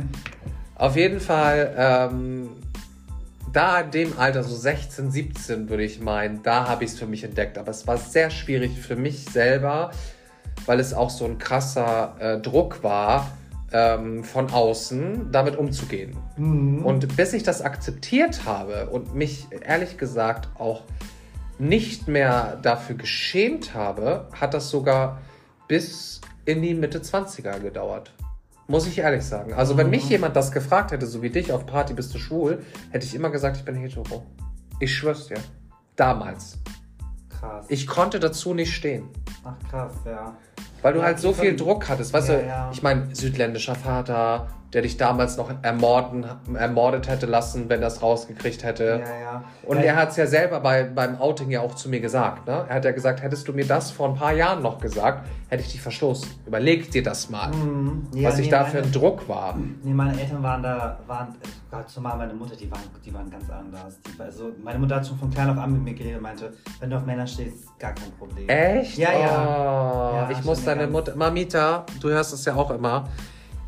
Auf 0.76 0.96
jeden 0.96 1.20
Fall, 1.20 1.74
ähm, 1.78 2.50
da 3.54 3.82
in 3.82 3.92
dem 3.92 4.20
Alter, 4.20 4.44
so 4.44 4.56
16, 4.56 5.12
17 5.12 5.70
würde 5.70 5.84
ich 5.84 6.02
meinen, 6.02 6.42
da 6.44 6.68
habe 6.68 6.84
ich 6.84 6.92
es 6.92 7.00
für 7.00 7.06
mich 7.06 7.24
entdeckt. 7.24 7.58
Aber 7.58 7.70
es 7.70 7.88
war 7.88 7.98
sehr 7.98 8.30
schwierig 8.32 8.78
für 8.80 8.96
mich 8.96 9.26
selber, 9.26 9.92
weil 10.66 10.80
es 10.80 10.94
auch 10.94 11.10
so 11.10 11.26
ein 11.26 11.38
krasser 11.38 12.16
äh, 12.20 12.40
Druck 12.40 12.84
war, 12.84 13.32
ähm, 13.72 14.24
von 14.24 14.52
außen 14.52 15.32
damit 15.32 15.56
umzugehen. 15.56 16.18
Mhm. 16.38 16.84
Und 16.84 17.16
bis 17.16 17.34
ich 17.34 17.44
das 17.44 17.62
akzeptiert 17.62 18.46
habe 18.46 18.90
und 18.90 19.16
mich 19.16 19.48
ehrlich 19.62 19.98
gesagt 19.98 20.50
auch 20.58 20.82
nicht 21.60 22.08
mehr 22.08 22.58
dafür 22.62 22.96
geschämt 22.96 23.74
habe, 23.74 24.28
hat 24.40 24.54
das 24.54 24.70
sogar 24.70 25.22
bis 25.68 26.22
in 26.46 26.62
die 26.62 26.74
Mitte 26.74 27.00
20er 27.00 27.60
gedauert. 27.60 28.12
Muss 28.68 28.88
ich 28.88 28.98
ehrlich 28.98 29.24
sagen. 29.26 29.54
Also, 29.54 29.78
wenn 29.78 29.90
mich 29.90 30.08
jemand 30.10 30.36
das 30.36 30.52
gefragt 30.52 30.92
hätte, 30.92 31.06
so 31.06 31.22
wie 31.22 31.30
dich 31.30 31.52
auf 31.52 31.66
Party, 31.66 31.94
bist 31.94 32.14
du 32.14 32.18
schwul, 32.18 32.64
hätte 32.92 33.06
ich 33.06 33.14
immer 33.14 33.30
gesagt, 33.30 33.58
ich 33.58 33.66
bin 33.66 33.76
hetero. 33.76 34.26
Ich 34.80 34.94
schwör's 34.96 35.28
dir. 35.28 35.38
Damals. 35.96 36.58
krass. 37.30 37.66
Ich 37.70 37.88
konnte 37.88 38.20
dazu 38.20 38.54
nicht 38.54 38.74
stehen. 38.74 39.10
Ach 39.44 39.56
krass, 39.70 39.94
ja. 40.06 40.36
Weil 40.82 40.94
du 40.94 41.00
Ja, 41.00 41.06
halt 41.06 41.20
so 41.20 41.34
viel 41.34 41.56
Druck 41.56 41.88
hattest. 41.90 42.14
Weißt 42.14 42.30
Ja, 42.30 42.36
du, 42.38 42.46
ja. 42.48 42.70
ich 42.74 42.82
meine, 42.82 43.14
südländischer 43.16 43.76
Vater, 43.76 44.48
der 44.74 44.82
dich 44.82 44.98
damals 44.98 45.38
noch 45.38 45.52
ermorden, 45.62 46.26
ermordet 46.56 47.08
hätte 47.08 47.28
lassen, 47.28 47.70
wenn 47.70 47.82
er 47.82 47.88
es 47.88 48.02
rausgekriegt 48.02 48.64
hätte. 48.64 49.04
Ja, 49.06 49.20
ja. 49.20 49.44
Und 49.66 49.78
ja, 49.78 49.84
er 49.84 49.96
hat 49.96 50.10
es 50.10 50.18
ja 50.18 50.26
selber 50.26 50.60
bei, 50.60 50.84
beim 50.84 51.20
Outing 51.22 51.52
ja 51.52 51.62
auch 51.62 51.76
zu 51.76 51.90
mir 51.90 52.00
gesagt. 52.00 52.48
Ne? 52.48 52.66
Er 52.68 52.76
hat 52.76 52.86
ja 52.86 52.92
gesagt, 52.92 53.22
hättest 53.22 53.48
du 53.48 53.54
mir 53.54 53.68
das 53.68 53.92
vor 53.92 54.10
ein 54.10 54.16
paar 54.16 54.34
Jahren 54.34 54.64
noch 54.64 54.80
gesagt, 54.80 55.28
hätte 55.50 55.62
ich 55.64 55.72
dich 55.72 55.82
verstoßen. 55.82 56.28
Überleg 56.46 56.90
dir 56.92 57.04
das 57.04 57.30
mal, 57.30 57.52
Mhm. 57.54 58.08
Was 58.24 58.40
ich 58.40 58.46
nee, 58.46 58.52
da 58.52 58.66
für 58.66 58.80
ein 58.80 58.92
Druck 58.92 59.28
war. 59.30 59.58
Nee, 59.84 59.94
meine 59.94 60.20
Eltern 60.20 60.42
waren 60.42 60.64
da, 60.64 60.98
waren, 61.08 61.36
Gott, 61.70 61.90
zumal 61.90 62.18
meine 62.18 62.34
Mutter, 62.34 62.56
die 62.56 62.70
waren, 62.72 62.82
die 63.06 63.14
waren 63.14 63.30
ganz 63.30 63.50
anders. 63.50 64.00
Die, 64.02 64.20
also, 64.22 64.52
meine 64.64 64.80
Mutter 64.80 64.96
hat 64.96 65.06
schon 65.08 65.18
von 65.18 65.30
klein 65.30 65.50
auf 65.50 65.58
an 65.58 65.74
mit 65.74 65.84
mir 65.84 65.94
geredet 65.94 66.18
und 66.18 66.24
meinte, 66.24 66.54
wenn 66.80 66.90
du 66.90 66.98
auf 66.98 67.06
Männer 67.06 67.28
stehst, 67.28 67.78
gar 67.80 67.94
kein 67.94 68.12
Problem. 68.18 68.50
Echt? 68.50 68.98
Ja, 68.98 69.12
ja. 69.12 70.10
Oh, 70.12 70.16
Ja, 70.16 70.30
ich 70.32 70.44
muss 70.44 70.66
eine 70.68 70.80
deine 70.82 70.92
Mutter. 70.92 71.16
Mamita, 71.16 71.86
du 72.02 72.10
hörst 72.10 72.34
es 72.34 72.46
ja 72.46 72.56
auch 72.56 72.72
immer. 72.72 73.08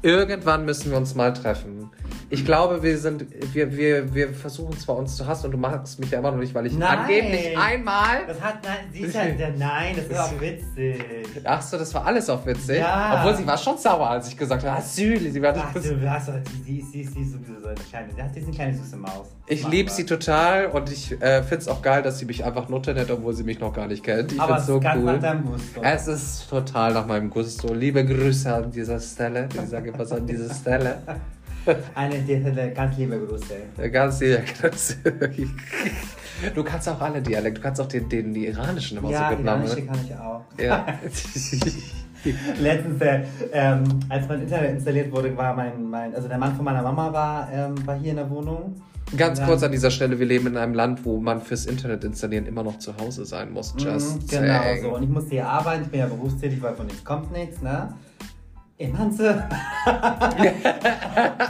Irgendwann 0.06 0.66
müssen 0.66 0.92
wir 0.92 1.00
uns 1.00 1.16
mal 1.16 1.34
treffen. 1.34 1.90
Ich 2.36 2.46
glaube, 2.46 2.84
wir 2.84 2.98
sind, 2.98 3.26
wir, 3.54 3.76
wir, 3.76 4.14
wir 4.14 4.30
versuchen 4.34 4.78
zwar 4.78 4.98
uns 4.98 5.16
zu 5.16 5.26
hassen 5.26 5.48
und 5.48 5.52
du 5.54 5.58
magst 5.58 6.00
mich 6.00 6.12
ja 6.12 6.20
immer 6.20 6.32
noch 6.32 6.38
nicht, 6.38 6.54
weil 6.54 6.66
ich 6.66 6.78
Nein. 6.78 7.00
angeblich 7.00 7.58
einmal. 7.58 8.26
Das 8.28 8.42
hat, 8.42 8.56
nein, 8.64 8.76
sie 8.92 9.00
ist 9.00 9.16
ja, 9.16 9.26
der, 9.40 9.52
nein, 9.58 9.96
das 9.96 10.06
ist 10.06 10.20
auch 10.20 10.42
witzig. 10.42 11.04
Ach 11.44 11.62
so, 11.62 11.78
das 11.78 11.94
war 11.94 12.06
alles 12.06 12.30
auf 12.30 12.46
witzig. 12.46 12.80
Ja. 12.80 13.18
Obwohl 13.20 13.36
sie 13.38 13.48
war 13.48 13.58
schon 13.58 13.78
sauer, 13.78 14.10
als 14.10 14.28
ich 14.28 14.38
gesagt 14.38 14.64
habe, 14.66 14.78
Asyl. 14.78 15.20
Sie 15.32 15.42
war 15.42 15.54
Ach, 15.58 15.74
du 15.74 16.10
hast 16.10 16.32
sie, 16.66 16.80
ist- 16.80 16.92
sie 16.92 17.02
ist 17.02 17.14
sowieso 17.14 17.60
so 17.62 17.68
eine 17.68 17.76
kleine, 17.90 18.10
die 18.34 18.40
ist 18.40 18.46
eine 18.48 18.56
kleine 18.56 18.74
süße 18.78 18.98
Maus. 18.98 19.28
Ich 19.48 19.68
liebe 19.68 19.90
sie 19.92 20.06
total 20.06 20.68
und 20.68 20.92
ich 20.92 21.12
äh, 21.22 21.42
finde 21.44 21.58
es 21.58 21.68
auch 21.68 21.82
geil, 21.82 22.02
dass 22.02 22.20
sie 22.20 22.26
mich 22.26 22.44
einfach 22.44 22.68
nutzen 22.68 22.98
hat, 22.98 23.10
obwohl 23.12 23.34
sie 23.34 23.44
mich 23.44 23.60
noch 23.60 23.74
gar 23.74 23.88
nicht 23.88 24.04
kennt. 24.04 24.32
Ich 24.34 24.40
Aber 24.42 24.56
finde 24.56 24.62
es 24.62 24.68
so 24.68 24.78
ist 24.78 24.84
ganz 24.84 25.04
nach 25.04 25.14
cool. 25.14 25.20
deinem 25.20 25.46
Gusto. 25.46 25.82
Es 25.84 26.08
ist 26.08 26.50
total 26.50 26.94
nach 26.94 27.06
meinem 27.06 27.30
Gusto. 27.30 27.74
Liebe 27.74 28.04
Grüße 28.06 28.54
an 28.54 28.72
dieser 28.72 29.00
Stelle. 29.00 29.48
Ich 29.54 29.70
sage 29.70 29.94
was 29.98 30.12
an 30.12 30.26
dieser 30.28 30.54
Stelle. 30.54 30.98
Eine, 31.96 32.20
die, 32.20 32.74
ganz 32.74 32.98
liebe 32.98 33.18
Grüße. 33.20 33.90
Ganz 33.92 34.20
ganz 34.62 34.98
Du 36.56 36.64
kannst 36.64 36.90
auch 36.90 37.00
alle 37.00 37.22
Dialekte. 37.22 37.60
Du 37.60 37.64
kannst 37.66 37.82
auch 37.82 37.88
den, 37.88 38.10
den 38.10 38.34
die 38.34 38.48
iranischen 38.48 38.98
immer 38.98 39.10
Ja, 39.10 39.30
so 39.30 39.36
gut 39.38 39.46
iranische 39.46 39.76
Namen. 39.76 39.88
kann 39.88 40.00
ich 40.06 40.16
auch. 40.16 40.42
Ja. 40.62 40.86
Letztens, 42.60 43.02
äh, 43.02 43.24
ähm, 43.54 43.84
als 44.10 44.28
mein 44.28 44.42
Internet 44.42 44.72
installiert 44.72 45.12
wurde, 45.12 45.36
war 45.38 45.56
mein, 45.56 45.88
mein, 45.90 46.16
also 46.16 46.28
der 46.28 46.38
Mann 46.40 46.56
von 46.56 46.66
meiner 46.66 46.82
Mama 46.82 47.14
war, 47.14 47.50
ähm, 47.54 47.76
war 47.86 47.96
hier 48.00 48.12
in 48.12 48.18
der 48.18 48.30
Wohnung. 48.30 48.76
Ganz 49.16 49.40
kurz 49.44 49.62
an 49.62 49.72
dieser 49.72 49.92
Stelle, 49.92 50.18
wir 50.18 50.26
leben 50.26 50.48
in 50.48 50.58
einem 50.58 50.74
Land, 50.74 51.06
wo 51.06 51.20
man 51.20 51.40
fürs 51.40 51.68
Internet 51.68 52.04
installieren 52.04 52.48
immer 52.48 52.64
noch 52.64 52.80
zu 52.80 52.98
Hause 52.98 53.24
sein 53.26 53.52
muss. 53.54 53.76
Just 53.78 54.24
Mhm, 54.24 54.28
genau 54.28 54.64
saying. 54.64 54.82
so. 54.82 54.96
Und 54.96 55.04
ich 55.04 55.10
musste 55.10 55.30
hier 55.30 55.48
arbeiten, 55.48 55.84
ich 55.84 55.90
bin 55.90 56.00
ja 56.00 56.08
berufstätig, 56.08 56.60
weil 56.64 56.74
von 56.74 56.88
nichts 56.88 57.04
kommt 57.04 57.32
nichts, 57.32 57.62
ne? 57.62 57.94
In 58.78 58.98
Hanze. 58.98 59.48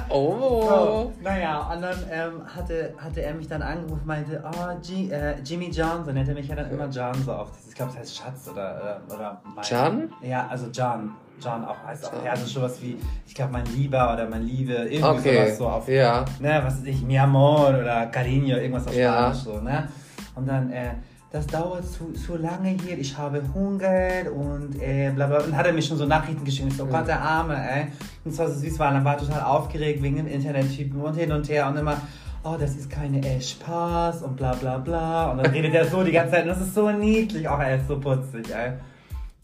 Oh. 0.09 0.61
So, 0.67 1.13
naja, 1.23 1.69
und 1.73 1.81
dann 1.81 1.97
ähm, 2.11 2.41
hatte, 2.55 2.93
hatte 2.97 3.21
er 3.21 3.33
mich 3.33 3.47
dann 3.47 3.61
angerufen 3.61 4.01
und 4.01 4.05
meinte, 4.05 4.43
oh, 4.45 4.75
G, 4.85 5.09
äh, 5.09 5.35
Jimmy 5.43 5.69
John, 5.69 6.05
so 6.05 6.11
nennt 6.11 6.27
er 6.29 6.35
mich 6.35 6.47
ja 6.47 6.55
dann 6.55 6.69
immer 6.69 6.88
John 6.88 7.13
so 7.25 7.33
oft. 7.33 7.53
Ich 7.67 7.73
glaube, 7.75 7.91
das 7.91 8.01
heißt 8.01 8.17
Schatz 8.17 8.47
oder, 8.51 8.75
oder, 9.07 9.15
oder 9.15 9.41
mein, 9.55 9.65
John? 9.67 10.09
Ja, 10.21 10.47
also 10.47 10.67
John. 10.71 11.11
John 11.41 11.65
auch 11.65 11.83
heißt 11.85 12.05
auch, 12.05 12.23
ja, 12.23 12.31
also 12.31 12.45
sowas 12.45 12.81
wie, 12.81 12.97
ich 13.25 13.33
glaube, 13.35 13.51
mein 13.53 13.65
Lieber 13.65 14.13
oder 14.13 14.29
mein 14.29 14.43
Liebe, 14.43 14.73
irgendwie 14.73 15.05
Okay. 15.29 15.45
sowas 15.45 15.57
so 15.57 15.67
auf, 15.67 15.88
Ja. 15.89 16.23
ne, 16.39 16.61
was 16.63 16.77
weiß 16.79 16.85
ich, 16.85 17.01
mi 17.01 17.17
amor 17.17 17.69
oder 17.69 18.03
cariño, 18.11 18.57
irgendwas 18.57 18.88
auf 18.88 18.95
Ja. 18.95 19.13
Spanisch 19.33 19.39
so, 19.39 19.59
ne? 19.61 19.89
Und 20.35 20.47
dann, 20.47 20.69
äh, 20.71 20.91
das 21.35 21.47
dauert 21.47 21.83
zu, 21.91 22.13
zu 22.13 22.37
lange 22.37 22.69
hier, 22.69 22.97
ich 22.97 23.17
habe 23.17 23.41
Hunger 23.53 24.31
und 24.33 24.81
äh, 24.81 25.11
bla 25.13 25.27
bla. 25.27 25.41
Und 25.41 25.55
hat 25.55 25.65
er 25.65 25.73
mir 25.73 25.81
schon 25.81 25.97
so 25.97 26.05
Nachrichten 26.05 26.45
geschickt. 26.45 26.69
Ich 26.69 26.77
so, 26.77 26.85
Gott, 26.85 27.07
der 27.07 27.21
Arme, 27.21 27.55
ey. 27.55 27.87
Und 28.23 28.31
es 28.31 28.37
war 28.37 28.47
so 28.47 28.57
süß, 28.57 28.79
weil 28.79 28.93
dann 28.93 29.03
war 29.03 29.17
total 29.17 29.41
aufgeregt 29.41 30.01
wegen 30.01 30.15
dem 30.15 30.27
Internettypen 30.27 31.01
und 31.01 31.13
hin 31.15 31.33
und 31.33 31.49
her 31.49 31.67
und 31.67 31.75
immer, 31.75 31.97
oh, 32.45 32.55
das 32.57 32.77
ist 32.77 32.89
keine 32.89 33.19
äh, 33.19 33.41
Spaß 33.41 34.21
und 34.21 34.37
bla 34.37 34.53
bla 34.53 34.77
bla. 34.77 35.31
Und 35.31 35.43
dann 35.43 35.51
redet 35.51 35.73
er 35.73 35.85
so 35.85 36.05
die 36.05 36.13
ganze 36.13 36.35
Zeit 36.35 36.43
und 36.43 36.49
das 36.49 36.61
ist 36.61 36.73
so 36.73 36.89
niedlich. 36.89 37.45
Auch 37.49 37.59
er 37.59 37.75
ist 37.75 37.87
so 37.89 37.99
putzig, 37.99 38.49
ey. 38.55 38.71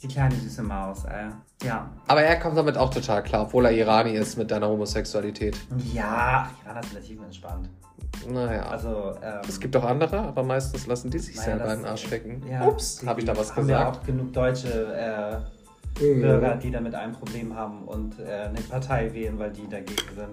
Die 0.02 0.08
kleine 0.08 0.34
süße 0.36 0.64
Maus, 0.64 1.06
ey. 1.06 1.28
Ja. 1.64 1.88
Aber 2.08 2.24
er 2.24 2.40
kommt 2.40 2.58
damit 2.58 2.76
auch 2.78 2.90
total 2.90 3.22
klar, 3.24 3.44
obwohl 3.44 3.66
er 3.66 3.72
Irani 3.72 4.14
ist 4.14 4.36
mit 4.38 4.50
deiner 4.50 4.68
Homosexualität. 4.68 5.56
Ja, 5.94 6.50
Iraner 6.66 6.82
sind 6.84 6.96
relativ 6.96 7.22
entspannt. 7.22 7.70
Naja. 8.28 8.64
Also, 8.64 9.14
ähm, 9.22 9.42
es 9.48 9.60
gibt 9.60 9.76
auch 9.78 9.84
andere, 9.86 10.20
aber 10.20 10.44
meistens 10.44 10.88
lassen 10.88 11.10
die 11.12 11.20
sich 11.20 11.36
naja, 11.36 11.46
selber 11.50 11.64
das- 11.66 11.74
in 11.76 11.80
den 11.82 11.90
Arsch 11.90 12.06
stecken. 12.08 12.44
ja, 12.50 12.66
Ups, 12.68 13.04
habe 13.06 13.20
ich 13.20 13.26
da 13.26 13.38
was 13.38 13.56
haben 13.56 13.68
wir 13.68 13.76
gesagt? 13.78 13.98
auch 13.98 14.04
genug 14.06 14.34
deutsche 14.34 14.94
äh, 14.96 15.38
Bürger, 16.00 16.56
die 16.56 16.72
damit 16.72 16.96
ein 16.96 17.12
Problem 17.12 17.56
haben 17.56 17.84
und 17.84 18.20
äh, 18.20 18.24
eine 18.48 18.60
Partei 18.62 19.14
wählen, 19.14 19.38
weil 19.38 19.52
die 19.52 19.68
dagegen 19.70 19.96
sind 20.16 20.30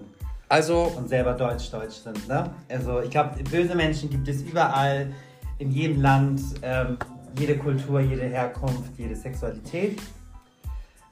Also, 0.49 0.93
und 0.97 1.09
selber 1.09 1.35
deutsch-deutsch 1.35 1.97
sind. 1.97 2.27
Ne? 2.27 2.49
Also 2.71 3.01
ich 3.03 3.11
glaube, 3.11 3.43
böse 3.45 3.75
Menschen 3.75 4.09
gibt 4.09 4.29
es 4.29 4.41
überall, 4.43 5.13
in 5.59 5.71
jedem 5.71 6.01
Land, 6.01 6.41
ähm, 6.63 6.97
jede 7.39 7.57
Kultur, 7.57 8.01
jede 8.01 8.23
Herkunft, 8.23 8.99
jede 8.99 9.17
Sexualität. 9.17 10.01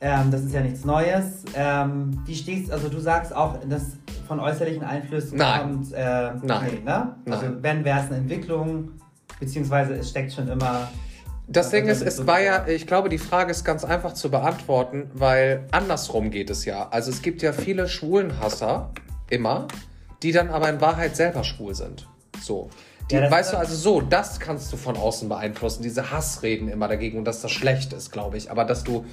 Ähm, 0.00 0.30
das 0.30 0.42
ist 0.42 0.52
ja 0.52 0.60
nichts 0.60 0.84
Neues. 0.84 1.44
Ähm, 1.54 2.20
wie 2.26 2.34
stehst 2.34 2.70
also 2.70 2.88
du 2.88 3.00
sagst 3.00 3.34
auch, 3.34 3.58
dass 3.66 3.96
von 4.28 4.40
äußerlichen 4.40 4.84
Einflüssen 4.84 5.38
Nein. 5.38 5.60
kommt. 5.60 5.92
Äh, 5.92 6.32
Nein. 6.42 6.70
Nee, 6.70 6.80
ne? 6.84 7.16
Also 7.30 7.46
Nein. 7.46 7.58
wenn 7.62 7.84
wäre 7.84 8.00
es 8.00 8.06
eine 8.06 8.16
Entwicklung, 8.16 8.90
beziehungsweise 9.40 9.94
es 9.94 10.10
steckt 10.10 10.32
schon 10.32 10.48
immer. 10.48 10.88
das 11.48 11.70
Ding 11.70 11.86
ist, 11.86 12.02
es 12.02 12.26
war 12.26 12.40
ja, 12.40 12.66
ich 12.66 12.86
glaube, 12.86 13.08
die 13.08 13.18
Frage 13.18 13.50
ist 13.50 13.64
ganz 13.64 13.84
einfach 13.84 14.12
zu 14.12 14.30
beantworten, 14.30 15.10
weil 15.14 15.66
andersrum 15.70 16.30
geht 16.30 16.50
es 16.50 16.64
ja. 16.66 16.88
Also 16.90 17.10
es 17.10 17.22
gibt 17.22 17.40
ja 17.40 17.52
viele 17.52 17.88
Schwulenhasser, 17.88 18.90
immer, 19.30 19.66
die 20.22 20.32
dann 20.32 20.50
aber 20.50 20.68
in 20.68 20.80
Wahrheit 20.80 21.16
selber 21.16 21.42
schwul 21.44 21.74
sind. 21.74 22.06
So. 22.40 22.70
Die, 23.10 23.14
Ja, 23.14 23.30
weißt 23.30 23.52
du, 23.52 23.58
also 23.58 23.74
so, 23.76 24.00
das 24.00 24.40
kannst 24.40 24.72
du 24.72 24.76
von 24.76 24.96
außen 24.96 25.28
beeinflussen, 25.28 25.82
diese 25.82 26.10
Hassreden 26.10 26.68
immer 26.68 26.88
dagegen 26.88 27.18
und 27.18 27.24
dass 27.24 27.40
das 27.40 27.52
schlecht 27.52 27.92
ist, 27.92 28.10
glaube 28.10 28.36
ich. 28.36 28.50
Aber 28.50 28.64
dass 28.64 28.82
du 28.82 29.04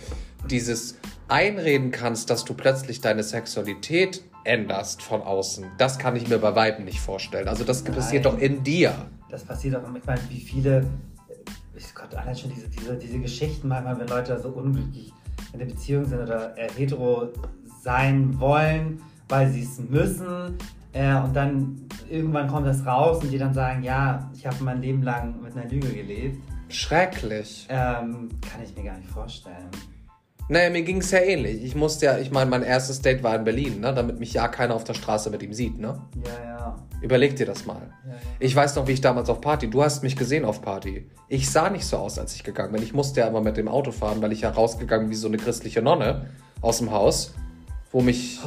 dieses 0.49 0.97
einreden 1.27 1.91
kannst, 1.91 2.29
dass 2.29 2.43
du 2.43 2.53
plötzlich 2.53 3.01
deine 3.01 3.23
Sexualität 3.23 4.23
änderst 4.45 5.01
von 5.01 5.21
außen, 5.21 5.65
das 5.77 5.99
kann 5.99 6.15
ich 6.15 6.27
mir 6.27 6.39
bei 6.39 6.56
Weitem 6.56 6.86
nicht 6.86 6.99
vorstellen. 6.99 7.47
Also 7.47 7.63
das 7.63 7.84
Nein. 7.84 7.93
passiert 7.93 8.25
doch 8.25 8.38
in 8.38 8.63
dir. 8.63 8.93
Das 9.29 9.43
passiert 9.43 9.75
auch, 9.75 9.82
ich 9.95 10.06
meine, 10.06 10.21
wie 10.29 10.39
viele, 10.39 10.86
ich 11.75 11.93
Gott, 11.95 12.13
allein 12.15 12.36
schon 12.36 12.51
diese, 12.53 12.67
diese, 12.67 12.97
diese 12.97 13.19
Geschichten 13.19 13.67
manchmal, 13.67 13.99
wenn 13.99 14.08
Leute 14.08 14.39
so 14.39 14.49
unglücklich 14.49 15.13
in 15.53 15.60
der 15.60 15.65
Beziehung 15.67 16.06
sind 16.06 16.19
oder 16.19 16.56
hetero 16.75 17.29
sein 17.84 18.39
wollen, 18.39 19.01
weil 19.29 19.49
sie 19.49 19.63
es 19.63 19.79
müssen. 19.79 20.58
Äh, 20.93 21.15
und 21.15 21.36
dann 21.36 21.88
irgendwann 22.10 22.47
kommt 22.47 22.67
das 22.67 22.86
raus 22.86 23.23
und 23.23 23.32
die 23.32 23.38
dann 23.38 23.53
sagen, 23.53 23.84
ja, 23.84 24.29
ich 24.36 24.45
habe 24.45 24.63
mein 24.63 24.82
Leben 24.82 25.01
lang 25.01 25.41
mit 25.41 25.58
einer 25.58 25.69
Lüge 25.69 25.89
gelebt. 25.89 26.38
Schrecklich. 26.69 27.67
Ähm, 27.69 28.29
kann 28.41 28.63
ich 28.63 28.75
mir 28.75 28.84
gar 28.84 28.97
nicht 28.97 29.10
vorstellen. 29.10 29.69
Naja, 30.49 30.69
mir 30.69 30.84
ging 30.84 30.97
es 30.97 31.10
ja 31.12 31.19
ähnlich. 31.19 31.63
Ich 31.63 31.73
musste 31.73 32.06
ja, 32.06 32.17
ich 32.17 32.29
meine, 32.29 32.49
mein 32.49 32.63
erstes 32.63 33.01
Date 33.01 33.23
war 33.23 33.36
in 33.36 33.43
Berlin, 33.43 33.79
ne? 33.79 33.93
damit 33.93 34.19
mich 34.19 34.34
ja 34.34 34.47
keiner 34.49 34.75
auf 34.75 34.84
der 34.84 34.93
Straße 34.93 35.29
mit 35.29 35.41
ihm 35.41 35.53
sieht. 35.53 35.79
Ne? 35.79 35.99
Ja, 36.25 36.49
ja. 36.49 36.75
Überleg 37.01 37.36
dir 37.36 37.45
das 37.45 37.65
mal. 37.65 37.82
ja, 38.06 38.12
ja. 38.12 38.17
Ich 38.39 38.56
weiß 38.56 38.75
noch, 38.75 38.88
wie 38.88 38.91
ich 38.91 39.01
damals 39.01 39.29
auf 39.29 39.41
Party, 39.41 39.69
du 39.69 39.84
hast 39.84 40.03
mich 40.03 40.15
gesehen 40.15 40.43
auf 40.45 40.62
Party. 40.62 41.10
Ich 41.29 41.49
sah 41.49 41.69
nicht 41.69 41.86
so 41.86 41.97
aus, 41.97 42.19
als 42.19 42.36
ich 42.36 42.43
gegangen 42.43 42.73
bin. 42.73 42.84
Ich 42.84 42.93
musste 42.93 43.21
ja 43.21 43.27
immer 43.27 43.41
mit 43.41 43.58
dem 43.58 43.67
Auto 43.67 43.91
fahren, 43.91 44.21
weil 44.21 44.32
ich 44.32 44.41
ja 44.41 44.49
rausgegangen 44.49 45.10
wie 45.10 45.15
so 45.15 45.27
eine 45.27 45.38
christliche 45.38 45.82
Nonne 45.82 46.27
aus 46.62 46.79
dem 46.79 46.91
Haus, 46.91 47.34
wo 47.93 48.01
mich 48.01 48.39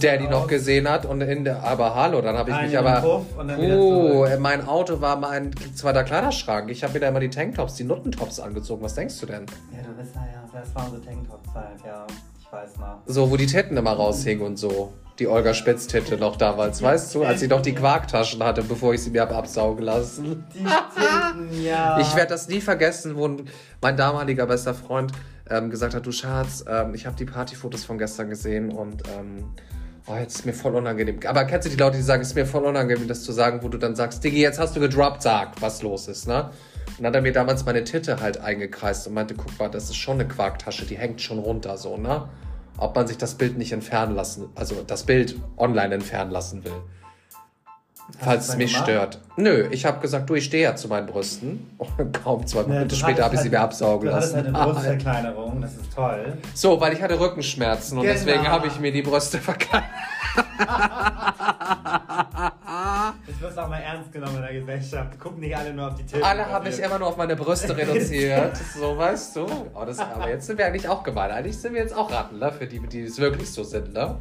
Daddy 0.00 0.26
noch 0.26 0.48
gesehen 0.48 0.90
hat 0.90 1.06
und 1.06 1.20
in 1.20 1.44
der, 1.44 1.62
aber 1.62 1.94
hallo, 1.94 2.20
dann 2.20 2.36
habe 2.36 2.50
ich 2.50 2.56
Einen 2.56 2.68
mich 2.68 2.78
aber, 2.78 3.00
zurück. 3.00 4.40
mein 4.40 4.66
Auto 4.66 5.00
war 5.00 5.16
mein 5.16 5.52
zweiter 5.74 6.02
Kleiderschrank. 6.02 6.68
Ich 6.68 6.82
habe 6.82 6.94
mir 6.94 7.00
da 7.00 7.08
immer 7.08 7.20
die 7.20 7.30
Tanktops, 7.30 7.74
die 7.74 7.84
Nuttentops 7.84 8.40
angezogen. 8.40 8.82
Was 8.82 8.96
denkst 8.96 9.18
du 9.20 9.26
denn? 9.26 9.46
Ja, 9.72 9.82
du 9.86 9.94
bist, 9.96 10.16
naja, 10.16 10.44
das 10.52 10.74
war 10.74 10.86
unsere 10.86 11.04
Tanktop-Zeit, 11.04 11.86
ja. 11.86 12.06
Ich 12.40 12.52
weiß 12.52 12.76
noch. 12.78 12.98
So, 13.06 13.30
wo 13.30 13.36
die 13.36 13.46
Titten 13.46 13.76
immer 13.76 13.92
raushingen 13.92 14.44
und 14.44 14.56
so. 14.58 14.92
Die 15.20 15.28
Olga 15.28 15.52
Spitztitte 15.54 16.16
noch 16.16 16.36
damals, 16.36 16.80
weißt 16.80 17.14
du, 17.14 17.24
als 17.24 17.40
sie 17.40 17.48
noch 17.48 17.60
die 17.60 17.74
Quarktaschen 17.74 18.42
hatte, 18.42 18.62
bevor 18.62 18.94
ich 18.94 19.02
sie 19.02 19.10
mir 19.10 19.22
hab 19.22 19.32
absaugen 19.32 19.84
lassen. 19.84 20.44
Die 20.54 20.58
Titten, 20.58 21.62
ja. 21.64 21.98
Ich 22.00 22.14
werde 22.16 22.30
das 22.30 22.48
nie 22.48 22.60
vergessen, 22.60 23.16
wo 23.16 23.28
mein 23.80 23.96
damaliger 23.96 24.46
bester 24.46 24.74
Freund 24.74 25.12
ähm, 25.50 25.70
gesagt 25.70 25.94
hat, 25.94 26.06
du 26.06 26.12
Schatz, 26.12 26.64
ähm, 26.68 26.94
ich 26.94 27.06
habe 27.06 27.16
die 27.16 27.24
Partyfotos 27.24 27.84
von 27.84 27.98
gestern 27.98 28.30
gesehen 28.30 28.70
und 28.70 29.02
ähm, 29.18 29.44
oh, 30.06 30.14
jetzt 30.16 30.36
ist 30.36 30.46
mir 30.46 30.52
voll 30.52 30.74
unangenehm. 30.74 31.20
Aber 31.26 31.44
kennst 31.44 31.66
du 31.66 31.70
die 31.70 31.76
Leute, 31.76 31.96
die 31.96 32.02
sagen, 32.02 32.22
es 32.22 32.28
ist 32.28 32.34
mir 32.34 32.46
voll 32.46 32.64
unangenehm, 32.64 33.08
das 33.08 33.22
zu 33.22 33.32
sagen, 33.32 33.60
wo 33.62 33.68
du 33.68 33.78
dann 33.78 33.94
sagst, 33.94 34.22
Diggi, 34.24 34.40
jetzt 34.40 34.58
hast 34.58 34.76
du 34.76 34.80
gedroppt, 34.80 35.22
sag, 35.22 35.60
was 35.60 35.82
los 35.82 36.08
ist, 36.08 36.26
ne? 36.26 36.50
Und 36.96 37.04
dann 37.04 37.06
hat 37.08 37.14
er 37.16 37.22
mir 37.22 37.32
damals 37.32 37.64
meine 37.64 37.84
Titte 37.84 38.20
halt 38.20 38.40
eingekreist 38.40 39.06
und 39.06 39.14
meinte, 39.14 39.34
guck 39.34 39.58
mal, 39.58 39.68
das 39.68 39.84
ist 39.84 39.96
schon 39.96 40.14
eine 40.14 40.26
Quarktasche, 40.26 40.86
die 40.86 40.96
hängt 40.96 41.20
schon 41.20 41.38
runter, 41.38 41.76
so, 41.76 41.96
ne? 41.96 42.28
Ob 42.76 42.94
man 42.94 43.06
sich 43.06 43.18
das 43.18 43.34
Bild 43.34 43.58
nicht 43.58 43.72
entfernen 43.72 44.14
lassen, 44.14 44.48
also 44.54 44.82
das 44.86 45.04
Bild 45.04 45.36
online 45.56 45.94
entfernen 45.94 46.30
lassen 46.30 46.64
will. 46.64 46.80
Falls 48.20 48.48
es 48.48 48.56
mich 48.56 48.72
gemacht? 48.72 48.88
stört. 48.88 49.18
Nö, 49.36 49.68
ich 49.70 49.84
habe 49.84 50.00
gesagt, 50.00 50.28
du, 50.30 50.34
ich 50.34 50.44
stehe 50.44 50.64
ja 50.64 50.74
zu 50.76 50.88
meinen 50.88 51.06
Brüsten. 51.06 51.70
Und 51.78 52.12
kaum 52.24 52.46
zwei 52.46 52.62
du 52.62 52.94
später 52.96 53.24
habe 53.24 53.34
ich 53.34 53.40
sie 53.42 53.50
mir 53.50 53.58
halt- 53.58 53.68
absaugen 53.70 54.08
Du 54.08 54.14
lassen. 54.14 54.36
halt 54.36 54.46
eine 54.46 54.58
Brustverkleinerung, 54.72 55.60
das 55.60 55.72
ist 55.76 55.94
toll. 55.94 56.38
So, 56.54 56.80
weil 56.80 56.92
ich 56.94 57.02
hatte 57.02 57.18
Rückenschmerzen 57.20 57.98
und 57.98 58.04
Genau. 58.04 58.14
deswegen 58.14 58.48
habe 58.48 58.66
ich 58.66 58.78
mir 58.80 58.90
die 58.92 59.02
Brüste 59.02 59.38
verkleinert. 59.38 59.88
Jetzt 63.26 63.40
wirst 63.40 63.58
auch 63.58 63.68
mal 63.68 63.78
ernst 63.80 64.12
genommen 64.12 64.36
in 64.36 64.42
der 64.42 64.52
Gesellschaft. 64.54 65.18
Gucken 65.20 65.40
nicht 65.40 65.56
alle 65.56 65.72
nur 65.72 65.88
auf 65.88 65.94
die 65.94 66.04
Titten. 66.04 66.22
Alle 66.22 66.46
habe 66.46 66.68
ich 66.68 66.78
immer 66.78 66.98
nur 66.98 67.08
auf 67.08 67.16
meine 67.16 67.36
Brüste 67.36 67.76
reduziert. 67.76 68.56
so, 68.78 68.96
weißt 68.96 69.36
du. 69.36 69.46
Oh, 69.74 69.84
das, 69.84 69.98
aber 69.98 70.28
jetzt 70.28 70.46
sind 70.46 70.58
wir 70.58 70.66
eigentlich 70.66 70.88
auch 70.88 71.02
gemein. 71.02 71.30
Eigentlich 71.30 71.58
sind 71.58 71.74
wir 71.74 71.80
jetzt 71.82 71.94
auch 71.96 72.10
Ratten, 72.10 72.38
ne? 72.38 72.52
Für 72.52 72.66
die, 72.66 72.80
die 72.80 73.02
es 73.02 73.18
wirklich 73.18 73.50
so 73.52 73.62
sind, 73.64 73.92
ne? 73.92 74.16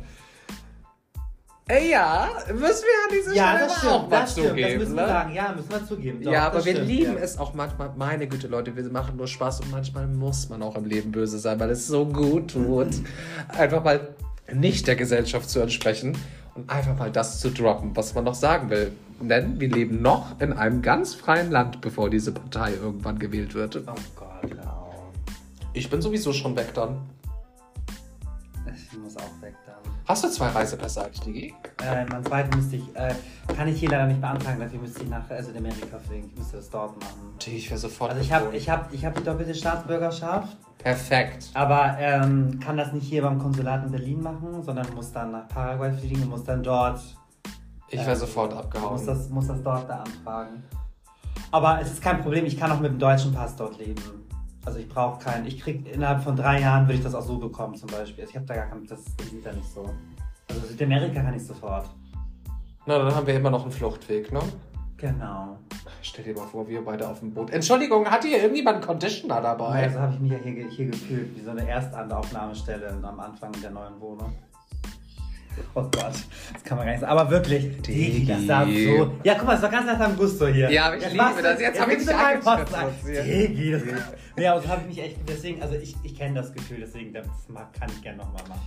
Ey, 1.70 1.92
ja, 1.92 2.30
müssen 2.48 2.62
wir 2.62 2.64
an 2.64 3.12
dieser 3.12 3.36
Ja, 3.36 3.50
Stelle 3.50 3.68
das 3.68 3.78
stimmt, 3.78 3.92
auch 3.92 4.10
mal 4.10 4.20
das 4.22 4.32
stimmt, 4.32 4.46
das 4.48 4.54
zugeben, 4.54 4.80
müssen 4.80 4.96
ne? 4.96 5.02
wir 5.02 5.08
sagen. 5.08 5.34
Ja, 5.34 5.54
müssen 5.54 5.70
wir 5.70 5.86
zugeben. 5.86 6.24
Doch, 6.24 6.32
ja, 6.32 6.48
aber 6.48 6.66
wir 6.66 6.74
stimmt, 6.74 6.88
lieben 6.88 7.14
ja. 7.14 7.20
es 7.20 7.38
auch 7.38 7.54
manchmal, 7.54 7.92
meine 7.98 8.28
Güte, 8.28 8.48
Leute, 8.48 8.76
wir 8.78 8.84
machen 8.86 9.18
nur 9.18 9.28
Spaß 9.28 9.60
und 9.62 9.72
manchmal 9.72 10.08
muss 10.08 10.48
man 10.48 10.62
auch 10.62 10.78
im 10.78 10.86
Leben 10.86 11.12
böse 11.12 11.40
sein, 11.40 11.60
weil 11.60 11.70
es 11.72 11.86
so 11.86 12.06
gut 12.06 12.52
tut, 12.52 12.88
einfach 13.50 13.84
mal 13.84 14.16
nicht 14.54 14.88
der 14.88 14.96
Gesellschaft 14.96 15.50
zu 15.50 15.60
entsprechen 15.60 16.18
und 16.56 16.70
einfach 16.70 16.98
mal 16.98 17.12
das 17.12 17.42
zu 17.42 17.52
droppen, 17.52 17.94
was 17.96 18.14
man 18.16 18.24
noch 18.24 18.36
sagen 18.36 18.70
will. 18.70 18.94
Denn 19.20 19.60
wir 19.60 19.68
leben 19.68 20.02
noch 20.02 20.40
in 20.40 20.54
einem 20.54 20.82
ganz 20.82 21.16
freien 21.16 21.52
Land, 21.52 21.82
bevor 21.82 22.10
diese 22.10 22.32
Partei 22.32 22.76
irgendwann 22.76 23.20
gewählt 23.20 23.56
wird. 23.56 23.76
Oh 23.76 23.94
Gott, 24.16 24.58
auf. 24.66 24.96
Ich 25.74 25.90
bin 25.90 26.02
sowieso 26.02 26.32
schon 26.32 26.56
weg 26.56 26.74
dann. 26.74 27.02
Ich 28.74 28.98
muss 28.98 29.18
auch 29.18 29.42
weg. 29.42 29.56
Hast 30.08 30.24
du 30.24 30.30
zwei 30.30 30.48
Reisepässe 30.48 31.04
eigentlich, 31.04 31.20
Digi? 31.20 31.54
Äh, 31.84 32.06
mein 32.06 32.24
zweiten 32.24 32.56
müsste 32.56 32.78
ich, 32.78 32.96
äh, 32.96 33.14
kann 33.54 33.68
ich 33.68 33.78
hier 33.78 33.90
leider 33.90 34.06
nicht 34.08 34.22
beantragen, 34.22 34.58
dafür 34.58 34.80
müsste 34.80 35.04
ich 35.04 35.10
nach 35.10 35.24
Südamerika 35.42 36.00
fliegen. 36.00 36.30
Ich 36.32 36.38
müsste 36.40 36.58
das 36.58 36.70
dort 36.70 36.98
machen. 36.98 37.34
Digi, 37.46 37.58
ich 37.58 37.70
wäre 37.70 37.78
sofort 37.78 38.12
Also 38.12 38.22
ich 38.22 38.32
habe 38.32 38.56
ich 38.56 38.70
hab, 38.70 38.94
ich 38.94 39.04
hab 39.06 39.16
die 39.16 39.24
doppelte 39.24 39.54
Staatsbürgerschaft, 39.54 40.56
Perfekt. 40.78 41.50
aber 41.54 41.98
ähm, 42.00 42.58
kann 42.64 42.78
das 42.78 42.94
nicht 42.94 43.06
hier 43.06 43.22
beim 43.22 43.38
Konsulat 43.38 43.84
in 43.84 43.92
Berlin 43.92 44.22
machen, 44.22 44.64
sondern 44.64 44.88
muss 44.96 45.12
dann 45.12 45.32
nach 45.34 45.50
Paraguay 45.50 45.92
fliegen 45.92 46.22
und 46.24 46.30
muss 46.30 46.46
dann 46.46 46.64
dort 46.64 47.02
Ich 47.90 48.00
wäre 48.00 48.12
äh, 48.12 48.16
sofort 48.16 48.52
Muss 48.54 48.64
abgehauen. 48.64 49.06
das, 49.06 49.30
muss 49.30 49.48
das 49.48 49.62
dort 49.62 49.88
beantragen. 49.88 50.64
Aber 51.52 51.82
es 51.82 51.92
ist 51.92 52.02
kein 52.02 52.22
Problem, 52.22 52.46
ich 52.46 52.58
kann 52.58 52.72
auch 52.72 52.80
mit 52.80 52.92
dem 52.92 53.00
deutschen 53.00 53.34
Pass 53.34 53.58
dort 53.58 53.78
leben. 53.78 54.02
Also 54.68 54.80
ich 54.80 54.90
brauche 54.90 55.24
keinen, 55.24 55.46
ich 55.46 55.62
krieg 55.62 55.90
innerhalb 55.90 56.22
von 56.22 56.36
drei 56.36 56.60
Jahren 56.60 56.88
würde 56.88 56.96
ich 56.96 57.04
das 57.04 57.16
auch 57.16 57.22
so 57.22 57.38
bekommen 57.38 57.76
zum 57.76 57.88
Beispiel. 57.88 58.26
Also 58.26 58.32
ich 58.32 58.36
habe 58.36 58.46
da 58.48 58.56
gar 58.56 58.66
kein, 58.66 58.86
das 58.86 59.00
sieht 59.32 59.46
da 59.46 59.54
nicht 59.54 59.72
so. 59.74 59.86
Also 60.50 60.68
Südamerika 60.68 61.22
kann 61.22 61.34
ich 61.34 61.46
sofort. 61.46 61.90
Na, 62.86 62.98
dann 62.98 63.16
haben 63.16 63.26
wir 63.26 63.36
immer 63.36 63.50
noch 63.50 63.62
einen 63.62 63.72
Fluchtweg, 63.72 64.30
ne? 64.34 64.42
Genau. 64.98 65.58
Stell 66.02 66.26
dir 66.26 66.34
mal 66.34 66.48
vor, 66.48 66.68
wir 66.68 66.84
beide 66.84 67.08
auf 67.08 67.22
dem 67.22 67.34
Boot. 67.34 67.50
Entschuldigung, 67.52 68.12
hat 68.12 68.26
hier 68.26 68.42
irgendjemand 68.42 68.80
einen 68.80 68.86
Conditioner 68.86 69.40
dabei? 69.40 69.84
Also 69.84 70.02
habe 70.02 70.16
ich 70.16 70.20
mich 70.20 70.32
ja 70.34 70.38
hier, 70.40 70.68
hier 70.68 70.88
gefühlt, 70.88 71.34
wie 71.34 71.42
so 71.42 71.52
eine 71.52 71.66
Erstaufnahmestelle 71.66 73.00
am 73.04 73.20
Anfang 73.22 73.54
der 73.62 73.72
neuen 73.72 73.98
Wohnung. 74.02 74.36
Oh 75.74 75.82
Gott, 75.84 76.14
das 76.54 76.64
kann 76.64 76.78
man 76.78 76.86
gar 76.86 76.92
nicht 76.94 77.02
sagen. 77.02 77.12
Aber 77.18 77.30
wirklich, 77.30 77.82
Digi. 77.82 78.26
Das 78.26 78.46
sah 78.46 78.66
so. 78.66 79.16
Ja, 79.24 79.36
guck 79.36 79.46
mal, 79.48 79.54
das 79.54 79.62
war 79.62 79.70
ganz 79.70 79.86
nach 79.86 80.00
deinem 80.00 80.16
Gusto 80.18 80.48
hier. 80.48 80.70
Ja, 80.72 80.86
aber 80.88 80.98
ich 80.98 81.04
liebe 81.06 81.18
machst 81.18 81.40
du- 81.40 81.44
das. 81.44 81.60
Jetzt 81.62 81.80
hab 81.80 81.88
ich 81.88 81.94
gibst 81.98 82.10
dich 82.10 82.16
angeschnitten. 82.16 83.24
Digi, 83.26 83.72
das 83.72 83.82
Ja, 84.38 84.52
aber 84.54 84.62
das 84.62 84.70
habe 84.72 84.82
ich 84.82 84.88
mich 84.88 85.06
echt. 85.06 85.18
Deswegen, 85.28 85.62
also 85.62 85.76
ich, 85.76 85.96
ich 86.04 86.16
kenne 86.18 86.36
das 86.42 86.54
Gefühl, 86.54 86.78
deswegen, 86.82 87.14
das 87.14 87.28
kann 87.80 87.90
ich 87.90 88.02
gerne 88.02 88.18
nochmal 88.18 88.44
machen. 88.50 88.62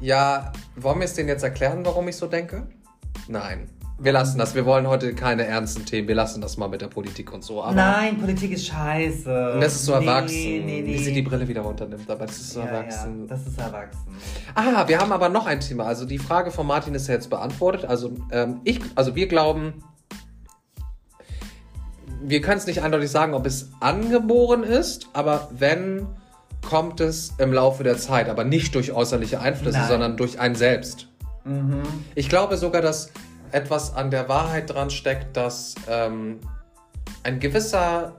Ja, 0.00 0.52
wollen 0.76 0.98
wir 0.98 1.04
es 1.04 1.14
denen 1.14 1.28
jetzt 1.28 1.42
erklären, 1.44 1.84
warum 1.84 2.08
ich 2.08 2.16
so 2.16 2.26
denke? 2.26 2.66
Nein. 3.28 3.68
Wir 3.98 4.12
lassen 4.12 4.38
das. 4.38 4.54
Wir 4.54 4.66
wollen 4.66 4.88
heute 4.88 5.14
keine 5.14 5.46
ernsten 5.46 5.84
Themen. 5.84 6.08
Wir 6.08 6.14
lassen 6.14 6.40
das 6.40 6.56
mal 6.56 6.68
mit 6.68 6.80
der 6.80 6.88
Politik 6.88 7.32
und 7.32 7.44
so. 7.44 7.62
Aber 7.62 7.74
Nein, 7.74 8.18
Politik 8.18 8.52
ist 8.52 8.66
scheiße. 8.66 9.52
Und 9.54 9.60
das 9.60 9.74
ist 9.74 9.84
so 9.84 9.96
Nee, 9.98 10.06
erwachsen. 10.06 10.34
Nee, 10.36 10.62
nee. 10.64 10.84
Wie 10.86 10.98
sie 10.98 11.12
die 11.12 11.22
Brille 11.22 11.46
wieder 11.46 11.60
runternimmt, 11.60 12.10
aber 12.10 12.26
das 12.26 12.36
ist 12.36 12.52
so 12.54 12.60
ja, 12.60 12.66
erwachsen. 12.66 13.20
Ja, 13.22 13.26
das 13.28 13.46
ist 13.46 13.58
erwachsen. 13.58 14.00
Ah, 14.54 14.88
wir 14.88 14.98
haben 14.98 15.12
aber 15.12 15.28
noch 15.28 15.46
ein 15.46 15.60
Thema. 15.60 15.84
Also 15.84 16.04
die 16.04 16.18
Frage 16.18 16.50
von 16.50 16.66
Martin 16.66 16.94
ist 16.94 17.06
ja 17.06 17.14
jetzt 17.14 17.30
beantwortet. 17.30 17.84
Also 17.84 18.12
ähm, 18.32 18.60
ich, 18.64 18.80
also 18.96 19.14
wir 19.14 19.28
glauben, 19.28 19.84
wir 22.24 22.40
können 22.40 22.58
es 22.58 22.66
nicht 22.66 22.82
eindeutig 22.82 23.10
sagen, 23.10 23.34
ob 23.34 23.46
es 23.46 23.70
angeboren 23.80 24.62
ist, 24.62 25.08
aber 25.12 25.48
wenn, 25.52 26.06
kommt 26.68 27.00
es 27.00 27.34
im 27.38 27.52
Laufe 27.52 27.84
der 27.84 27.98
Zeit, 27.98 28.28
aber 28.28 28.44
nicht 28.44 28.74
durch 28.74 28.92
äußerliche 28.92 29.40
Einflüsse, 29.40 29.78
Nein. 29.78 29.88
sondern 29.88 30.16
durch 30.16 30.40
einen 30.40 30.54
selbst. 30.54 31.08
Mhm. 31.44 31.82
Ich 32.14 32.28
glaube 32.28 32.56
sogar, 32.56 32.82
dass 32.82 33.10
etwas 33.52 33.94
an 33.94 34.10
der 34.10 34.28
Wahrheit 34.28 34.70
dran 34.70 34.90
steckt, 34.90 35.36
dass 35.36 35.74
ähm, 35.88 36.40
ein 37.22 37.38
gewisser 37.38 38.16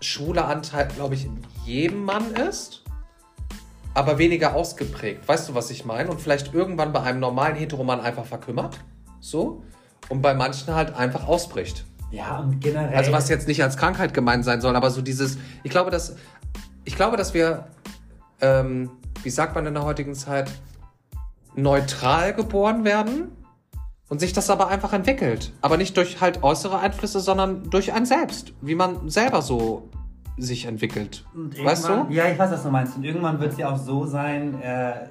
schwuler 0.00 0.48
Anteil, 0.48 0.88
glaube 0.88 1.14
ich, 1.14 1.24
in 1.24 1.42
jedem 1.64 2.04
Mann 2.04 2.34
ist, 2.34 2.82
aber 3.94 4.18
weniger 4.18 4.54
ausgeprägt. 4.54 5.26
Weißt 5.26 5.48
du, 5.48 5.54
was 5.54 5.70
ich 5.70 5.84
meine? 5.84 6.10
Und 6.10 6.20
vielleicht 6.20 6.52
irgendwann 6.52 6.92
bei 6.92 7.00
einem 7.02 7.20
normalen 7.20 7.56
Heteroman 7.56 8.00
einfach 8.00 8.24
verkümmert. 8.24 8.80
So. 9.20 9.62
Und 10.08 10.20
bei 10.20 10.34
manchen 10.34 10.74
halt 10.74 10.94
einfach 10.94 11.26
ausbricht. 11.26 11.86
Ja, 12.10 12.38
und 12.38 12.60
generell. 12.60 12.94
Also 12.94 13.12
was 13.12 13.28
jetzt 13.28 13.48
nicht 13.48 13.62
als 13.62 13.76
Krankheit 13.76 14.12
gemeint 14.12 14.44
sein 14.44 14.60
soll, 14.60 14.76
aber 14.76 14.90
so 14.90 15.00
dieses, 15.00 15.38
ich 15.62 15.70
glaube, 15.70 15.90
dass, 15.90 16.16
ich 16.84 16.96
glaube, 16.96 17.16
dass 17.16 17.32
wir, 17.32 17.68
ähm, 18.40 18.90
wie 19.22 19.30
sagt 19.30 19.54
man 19.54 19.66
in 19.66 19.74
der 19.74 19.84
heutigen 19.84 20.14
Zeit, 20.14 20.50
neutral 21.56 22.34
geboren 22.34 22.84
werden 22.84 23.32
und 24.14 24.20
sich 24.20 24.32
das 24.32 24.48
aber 24.48 24.68
einfach 24.68 24.92
entwickelt. 24.92 25.52
Aber 25.60 25.76
nicht 25.76 25.96
durch 25.96 26.20
halt 26.20 26.44
äußere 26.44 26.78
Einflüsse, 26.78 27.18
sondern 27.18 27.68
durch 27.68 27.92
ein 27.92 28.06
Selbst, 28.06 28.52
wie 28.60 28.76
man 28.76 29.10
selber 29.10 29.42
so 29.42 29.88
sich 30.38 30.66
entwickelt. 30.66 31.24
Weißt 31.34 31.88
du? 31.88 32.06
Ja, 32.10 32.28
ich 32.28 32.38
weiß, 32.38 32.52
was 32.52 32.62
du 32.62 32.70
meinst. 32.70 32.96
Und 32.96 33.02
irgendwann 33.02 33.40
wird 33.40 33.54
es 33.54 33.58
ja 33.58 33.72
auch 33.72 33.76
so 33.76 34.06
sein, 34.06 34.62
äh, 34.62 35.08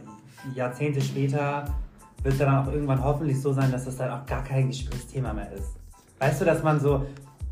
Jahrzehnte 0.55 1.01
später 1.01 1.65
wird 2.21 2.35
es 2.35 2.39
dann 2.39 2.55
auch 2.55 2.71
irgendwann 2.71 3.03
hoffentlich 3.03 3.41
so 3.41 3.51
sein, 3.51 3.73
dass 3.73 3.83
das 3.83 3.97
dann 3.97 4.09
auch 4.09 4.25
gar 4.25 4.41
kein 4.41 4.69
Gesprächsthema 4.69 5.33
mehr 5.33 5.51
ist. 5.51 5.73
Weißt 6.19 6.39
du, 6.39 6.45
dass 6.45 6.63
man 6.63 6.79
so. 6.79 7.05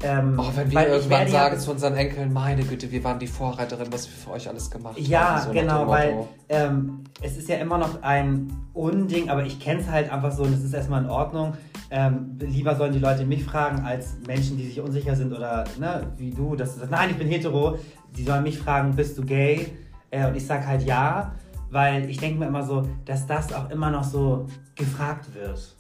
Ähm, 0.03 0.35
Oh, 0.39 0.49
wenn 0.55 0.71
wir 0.71 0.87
irgendwann 0.87 1.09
werde 1.19 1.31
ja- 1.31 1.39
sagen 1.39 1.59
zu 1.59 1.71
unseren 1.71 1.95
Enkeln, 1.95 2.33
meine 2.33 2.63
Güte, 2.63 2.91
wir 2.91 3.03
waren 3.03 3.19
die 3.19 3.27
Vorreiterin, 3.27 3.87
was 3.91 4.07
wir 4.07 4.15
für 4.15 4.31
euch 4.31 4.47
alles 4.49 4.71
gemacht 4.71 4.97
Ja, 4.97 5.35
haben. 5.35 5.41
so 5.41 5.47
nach 5.47 5.53
dem 5.53 5.61
genau, 5.61 5.87
weil 5.87 6.27
ähm, 6.49 7.03
es 7.21 7.37
ist 7.37 7.47
ja 7.49 7.57
immer 7.57 7.77
noch 7.77 8.01
ein 8.01 8.51
Unding, 8.73 9.29
aber 9.29 9.43
ich 9.45 9.59
kenne 9.59 9.81
es 9.81 9.87
halt 9.89 10.11
einfach 10.11 10.31
so 10.31 10.43
und 10.43 10.53
es 10.53 10.63
ist 10.63 10.73
erstmal 10.73 11.03
in 11.03 11.09
Ordnung. 11.09 11.53
Ähm, 11.91 12.37
lieber 12.39 12.75
sollen 12.75 12.93
die 12.93 12.99
Leute 12.99 13.25
mich 13.25 13.43
fragen, 13.43 13.83
als 13.85 14.15
Menschen, 14.25 14.57
die 14.57 14.65
sich 14.65 14.79
unsicher 14.79 15.15
sind 15.15 15.33
oder 15.33 15.65
ne, 15.79 16.07
wie 16.17 16.31
du, 16.31 16.55
dass 16.55 16.73
du 16.73 16.79
sagst, 16.79 16.91
nein, 16.91 17.09
ich 17.11 17.17
bin 17.17 17.27
hetero. 17.27 17.77
Die 18.17 18.23
sollen 18.23 18.43
mich 18.43 18.57
fragen, 18.57 18.95
bist 18.95 19.17
du 19.17 19.23
gay? 19.25 19.67
Äh, 20.09 20.25
und 20.27 20.35
ich 20.35 20.45
sag 20.45 20.65
halt 20.65 20.83
ja, 20.83 21.33
weil 21.69 22.09
ich 22.09 22.17
denke 22.17 22.39
mir 22.39 22.47
immer 22.47 22.63
so, 22.63 22.87
dass 23.05 23.27
das 23.27 23.53
auch 23.53 23.69
immer 23.69 23.91
noch 23.91 24.03
so 24.03 24.47
gefragt 24.75 25.33
wird. 25.35 25.75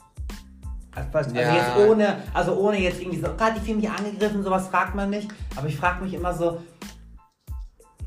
Also, 0.93 1.35
Ja. 1.35 1.55
jetzt 1.55 1.77
ohne, 1.77 2.17
also 2.33 2.55
ohne 2.55 2.79
jetzt 2.79 2.99
irgendwie 3.01 3.19
so, 3.19 3.27
gerade 3.35 3.59
die 3.59 3.65
fühlen 3.65 3.77
mich 3.79 3.89
angegriffen, 3.89 4.43
sowas 4.43 4.67
fragt 4.67 4.93
man 4.95 5.09
nicht. 5.09 5.29
Aber 5.55 5.67
ich 5.67 5.77
frage 5.77 6.03
mich 6.03 6.13
immer 6.13 6.33
so, 6.33 6.61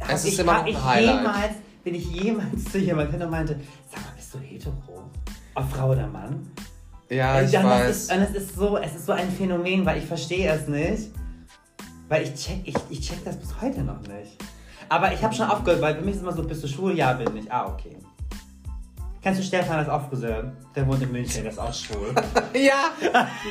Es 0.07 0.25
ich, 0.25 0.39
immer 0.39 0.67
ich 0.67 0.77
jemals, 0.77 1.55
bin 1.83 1.95
ich 1.95 2.07
jemals 2.11 2.65
zu 2.71 2.79
jemandem 2.79 3.13
hin 3.13 3.23
und 3.23 3.31
meinte, 3.31 3.61
sag 3.91 4.03
mal, 4.03 4.13
bist 4.17 4.35
du 4.35 4.39
hetero? 4.39 5.11
Ob 5.55 5.71
Frau 5.71 5.91
oder 5.91 6.07
Mann? 6.07 6.51
Ja, 7.09 7.41
ich 7.41 7.53
das 7.53 7.65
weiß. 7.65 7.91
Ist, 7.91 8.13
und 8.13 8.21
es 8.23 8.31
ist 8.31 8.57
so, 8.57 8.77
es 8.77 8.95
ist 8.95 9.07
so 9.07 9.13
ein 9.13 9.31
Phänomen, 9.31 9.87
weil 9.87 9.99
ich 9.99 10.05
verstehe 10.07 10.51
es 10.51 10.67
nicht. 10.69 11.11
Weil 12.09 12.25
ich 12.25 12.35
check, 12.35 12.61
ich, 12.65 12.75
ich 12.91 13.01
check 13.01 13.25
das 13.25 13.37
bis 13.37 13.61
heute 13.61 13.83
noch 13.83 14.01
nicht. 14.03 14.37
Aber 14.89 15.13
ich 15.13 15.23
habe 15.23 15.35
schon 15.35 15.47
aufgehört, 15.47 15.81
weil 15.81 15.95
für 15.97 16.03
mich 16.03 16.17
ist 16.17 16.23
immer 16.23 16.33
so, 16.35 16.43
bist 16.43 16.63
du 16.63 16.69
schwul? 16.69 16.97
Ja, 16.97 17.15
bin 17.15 17.35
ich. 17.37 17.51
Ah, 17.51 17.67
okay. 17.67 17.97
Kennst 19.25 19.41
du 19.41 19.45
Stefan 19.45 19.79
als 19.79 19.89
auch 19.89 20.07
Friseur? 20.11 20.53
Der 20.77 20.87
wohnt 20.87 21.03
in 21.03 21.11
München, 21.11 21.45
der 21.45 21.53
ist 21.53 21.59
auch 21.59 21.73
schwul. 21.73 22.15
Ja, 22.55 22.93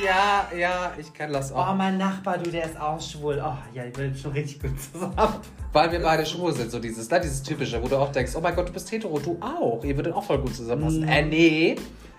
ja, 0.04 0.56
ja, 0.56 0.92
ich 0.96 1.12
kenne 1.12 1.32
das 1.32 1.50
auch. 1.50 1.72
Oh, 1.72 1.74
mein 1.74 1.98
Nachbar, 1.98 2.38
du, 2.38 2.48
der 2.48 2.66
ist 2.66 2.80
auch 2.80 3.00
schwul. 3.00 3.42
Oh, 3.44 3.56
ja, 3.74 3.82
die 3.82 3.96
will 3.96 4.14
schon 4.14 4.30
richtig 4.30 4.62
gut 4.62 4.80
zusammen. 4.80 5.34
Weil 5.72 5.90
wir 5.90 6.00
beide 6.00 6.24
schwul 6.24 6.52
sind, 6.52 6.70
so 6.70 6.78
dieses, 6.78 7.10
ne, 7.10 7.20
dieses 7.20 7.42
typische, 7.42 7.82
wo 7.82 7.88
du 7.88 7.96
auch 7.96 8.12
denkst, 8.12 8.36
oh 8.36 8.40
mein 8.40 8.54
Gott, 8.54 8.68
du 8.68 8.72
bist 8.72 8.88
hetero, 8.92 9.18
du 9.18 9.36
auch. 9.40 9.82
Ihr 9.82 9.96
würdet 9.96 10.14
auch 10.14 10.22
voll 10.22 10.38
gut 10.38 10.54
zusammenpassen. 10.54 11.06
Mm. 11.06 11.08
Äh, 11.08 11.22
nee. 11.22 11.76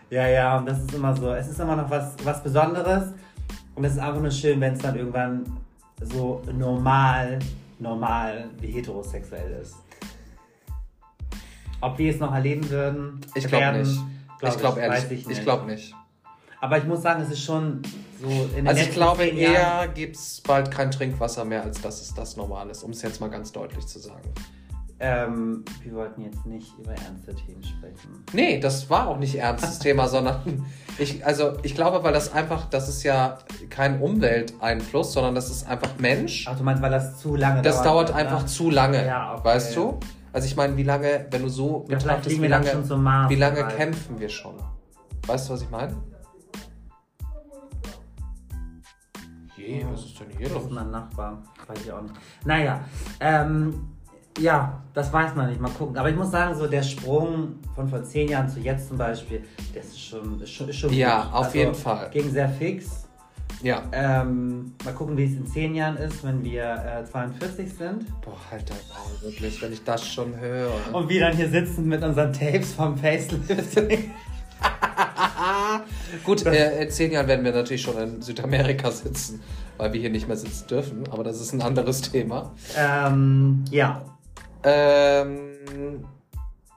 Ja, 0.10 0.28
ja, 0.28 0.58
und 0.58 0.66
das 0.66 0.80
ist 0.80 0.94
immer 0.94 1.16
so. 1.16 1.32
Es 1.32 1.48
ist 1.48 1.58
immer 1.58 1.78
noch 1.78 1.90
was, 1.90 2.14
was 2.26 2.44
Besonderes. 2.44 3.14
Und 3.74 3.86
es 3.86 3.94
ist 3.94 4.00
einfach 4.00 4.22
nur 4.22 4.32
schön, 4.32 4.60
wenn 4.60 4.74
es 4.74 4.80
dann 4.80 4.98
irgendwann 4.98 5.46
so 6.02 6.42
normal, 6.52 7.40
normal 7.80 8.50
wie 8.60 8.68
heterosexuell 8.68 9.62
ist. 9.62 9.76
Ob 11.86 12.00
wir 12.00 12.12
es 12.12 12.20
noch 12.20 12.34
erleben 12.34 12.68
würden, 12.70 13.22
Ich 13.36 13.48
glaube 13.48 13.78
nicht. 13.78 14.00
glaub 14.40 14.54
ich 14.54 14.60
glaube 14.60 14.80
ehrlich. 14.80 15.04
ich 15.12 15.20
Ich, 15.22 15.28
nicht. 15.28 15.44
glaube 15.44 15.66
nicht. 15.68 15.94
Aber 16.60 16.80
ich 16.80 16.84
muss 16.86 17.04
sagen, 17.04 17.22
es 17.22 17.30
ist 17.30 17.44
schon 17.44 17.84
so 18.20 18.50
in 18.58 18.68
Also 18.68 18.82
ich 18.82 18.92
glaube 18.92 19.26
eher 19.26 19.88
gibt 19.94 20.16
es 20.16 20.42
bald 20.42 20.72
kein 20.72 20.90
Trinkwasser 20.90 21.46
mehr, 21.46 21.62
als 21.62 21.80
dass 21.82 22.02
es 22.02 22.12
das 22.14 22.38
normal 22.38 22.70
ist, 22.72 22.82
um 22.84 22.90
es 22.90 23.04
jetzt 23.04 23.22
mal 23.22 23.30
ganz 23.30 23.52
deutlich 23.52 23.86
zu 23.86 24.00
sagen. 24.00 24.34
Ähm, 24.98 25.64
wir 25.84 25.94
wollten 25.94 26.22
jetzt 26.22 26.46
nicht 26.46 26.72
über 26.80 26.94
ernste 26.94 27.36
Themen 27.36 27.62
sprechen. 27.62 28.24
Nee, 28.34 28.60
das 28.60 28.90
war 28.90 29.08
auch 29.10 29.20
nicht 29.20 29.36
ernstes 29.36 29.78
Thema, 29.78 30.08
sondern 30.16 30.66
ich, 30.98 31.24
also 31.26 31.54
ich 31.64 31.76
glaube, 31.76 32.02
weil 32.04 32.14
das 32.14 32.32
einfach, 32.34 32.68
das 32.70 32.88
ist 32.90 33.04
ja 33.04 33.38
kein 33.70 34.00
Umwelteinfluss, 34.02 35.12
sondern 35.14 35.36
das 35.36 35.52
ist 35.52 35.68
einfach 35.68 35.90
Mensch. 36.00 36.48
Ach, 36.50 36.58
du 36.58 36.64
meinst, 36.64 36.82
weil 36.82 36.92
das 36.92 37.20
zu 37.20 37.36
lange 37.36 37.62
Das 37.62 37.84
dauert 37.84 38.10
ne? 38.10 38.16
einfach 38.16 38.46
zu 38.46 38.70
lange, 38.72 39.06
Ja, 39.06 39.34
okay. 39.34 39.44
weißt 39.44 39.76
du? 39.76 40.00
Also 40.36 40.48
ich 40.48 40.56
meine, 40.58 40.76
wie 40.76 40.84
lange, 40.84 41.28
wenn 41.32 41.44
du 41.44 41.48
so 41.48 41.86
Ja, 41.88 41.96
betrachtest, 41.98 42.42
wie 42.42 42.48
lange, 42.48 42.76
Mars. 42.98 43.30
wie 43.30 43.36
lange 43.36 43.56
bereit. 43.62 43.78
kämpfen 43.78 44.20
wir 44.20 44.28
schon? 44.28 44.56
Weißt 45.26 45.48
du, 45.48 45.54
was 45.54 45.62
ich 45.62 45.70
meine? 45.70 45.96
Je, 49.56 49.86
was 49.90 50.02
ist 50.04 50.20
denn 50.20 50.28
hier 50.38 50.48
Das 50.50 50.56
los? 50.56 50.64
ist 50.66 50.72
mein 50.72 50.92
Nachbar. 50.92 51.42
Weiß 51.66 51.78
ich 51.86 51.90
auch 51.90 52.02
nicht. 52.02 52.16
Naja, 52.44 52.82
ähm, 53.22 53.88
ja, 54.38 54.84
das 54.94 55.14
weiß 55.14 55.36
man 55.36 55.48
nicht. 55.48 55.62
Mal 55.62 55.72
gucken. 55.72 55.98
Aber 55.98 56.10
ich 56.10 56.18
muss 56.18 56.32
sagen, 56.32 56.54
so 56.54 56.68
der 56.68 56.84
Sprung 56.84 57.60
von 57.74 57.88
vor 57.88 58.04
zehn 58.04 58.28
Jahren 58.28 58.50
zu 58.50 58.60
jetzt 58.60 58.90
zum 58.90 58.98
Beispiel, 58.98 59.42
das 59.74 59.86
ist 59.86 60.02
schon, 60.02 60.42
ist 60.42 60.50
schon, 60.52 60.68
ist 60.68 60.76
schon 60.76 60.92
Ja, 60.92 61.24
gut. 61.24 61.34
auf 61.34 61.56
jeden 61.56 61.74
Fall. 61.76 62.10
Ging 62.10 62.30
sehr 62.30 62.50
fix. 62.50 63.05
Ja. 63.62 63.84
Ähm, 63.92 64.74
mal 64.84 64.94
gucken, 64.94 65.18
wie 65.18 65.26
es 65.26 65.34
in 65.34 65.48
zehn 65.48 65.74
Jahren 65.76 65.98
ist, 65.98 66.24
wenn 66.24 66.44
wir 66.44 66.64
äh, 66.64 67.06
42 67.06 67.74
sind. 67.74 68.22
Boah, 68.22 68.38
halt 68.52 68.70
dein 68.70 68.78
Maul, 68.90 69.32
wirklich, 69.32 69.62
wenn 69.62 69.74
ich 69.74 69.84
das 69.84 70.08
schon 70.08 70.40
höre. 70.40 70.70
Und 70.94 71.10
wir 71.10 71.22
dann 71.22 71.36
hier 71.36 71.50
sitzen 71.50 71.88
mit 71.88 72.04
unseren 72.04 72.32
Tapes 72.32 72.74
vom 72.74 72.98
Facelifting. 72.98 74.12
Gut, 76.24 76.46
äh, 76.46 76.84
in 76.84 76.90
zehn 76.92 77.12
Jahren 77.12 77.28
werden 77.28 77.44
wir 77.44 77.52
natürlich 77.52 77.82
schon 77.82 77.98
in 77.98 78.22
Südamerika 78.22 78.92
sitzen, 78.92 79.42
weil 79.78 79.94
wir 79.94 80.00
hier 80.00 80.10
nicht 80.10 80.28
mehr 80.28 80.38
sitzen 80.38 80.68
dürfen, 80.68 81.04
aber 81.10 81.24
das 81.24 81.42
ist 81.42 81.54
ein 81.54 81.62
anderes 81.62 82.02
Thema. 82.02 82.52
ähm, 82.78 83.66
ja. 83.72 84.04
Ähm, 84.64 86.04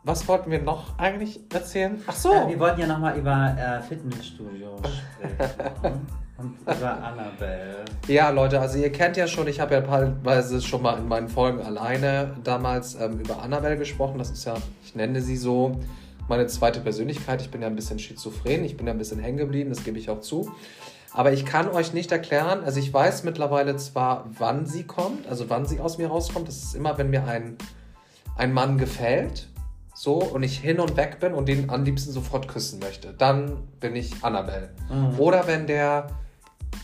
was 0.04 0.26
wollten 0.26 0.50
wir 0.50 0.62
noch 0.62 0.98
eigentlich 0.98 1.40
erzählen? 1.52 2.02
Ach 2.06 2.14
so. 2.14 2.32
Äh, 2.32 2.48
wir 2.48 2.58
wollten 2.60 2.80
ja 2.80 2.86
nochmal 2.86 3.18
über 3.18 3.56
äh, 3.58 3.82
Fitnessstudio 3.82 4.78
sprechen. 4.78 6.06
Und 6.38 6.56
über 6.62 7.02
Annabelle. 7.02 7.84
Ja, 8.06 8.30
Leute, 8.30 8.60
also 8.60 8.78
ihr 8.78 8.92
kennt 8.92 9.16
ja 9.16 9.26
schon, 9.26 9.48
ich 9.48 9.58
habe 9.58 9.74
ja 9.74 9.80
teilweise 9.80 10.62
schon 10.62 10.82
mal 10.82 10.96
in 10.96 11.08
meinen 11.08 11.28
Folgen 11.28 11.60
alleine 11.60 12.36
damals 12.44 12.94
ähm, 12.94 13.18
über 13.18 13.42
Annabelle 13.42 13.76
gesprochen. 13.76 14.18
Das 14.18 14.30
ist 14.30 14.44
ja, 14.44 14.54
ich 14.84 14.94
nenne 14.94 15.20
sie 15.20 15.36
so, 15.36 15.80
meine 16.28 16.46
zweite 16.46 16.78
Persönlichkeit. 16.80 17.40
Ich 17.40 17.50
bin 17.50 17.60
ja 17.60 17.66
ein 17.66 17.74
bisschen 17.74 17.98
schizophren, 17.98 18.64
ich 18.64 18.76
bin 18.76 18.86
ja 18.86 18.92
ein 18.92 18.98
bisschen 18.98 19.18
hängen 19.18 19.38
geblieben, 19.38 19.70
das 19.70 19.82
gebe 19.82 19.98
ich 19.98 20.10
auch 20.10 20.20
zu. 20.20 20.52
Aber 21.12 21.32
ich 21.32 21.44
kann 21.44 21.68
euch 21.70 21.92
nicht 21.92 22.12
erklären, 22.12 22.62
also 22.62 22.78
ich 22.78 22.94
weiß 22.94 23.24
mittlerweile 23.24 23.76
zwar, 23.76 24.26
wann 24.38 24.64
sie 24.64 24.84
kommt, 24.84 25.26
also 25.26 25.50
wann 25.50 25.66
sie 25.66 25.80
aus 25.80 25.98
mir 25.98 26.06
rauskommt. 26.06 26.46
Das 26.46 26.62
ist 26.62 26.74
immer, 26.76 26.98
wenn 26.98 27.10
mir 27.10 27.26
ein, 27.26 27.56
ein 28.36 28.52
Mann 28.52 28.78
gefällt, 28.78 29.48
so, 29.92 30.22
und 30.22 30.44
ich 30.44 30.60
hin 30.60 30.78
und 30.78 30.96
weg 30.96 31.18
bin 31.18 31.34
und 31.34 31.48
den 31.48 31.70
am 31.70 31.82
liebsten 31.82 32.12
sofort 32.12 32.46
küssen 32.46 32.78
möchte. 32.78 33.12
Dann 33.14 33.66
bin 33.80 33.96
ich 33.96 34.22
Annabelle. 34.22 34.70
Mhm. 34.88 35.18
Oder 35.18 35.48
wenn 35.48 35.66
der 35.66 36.06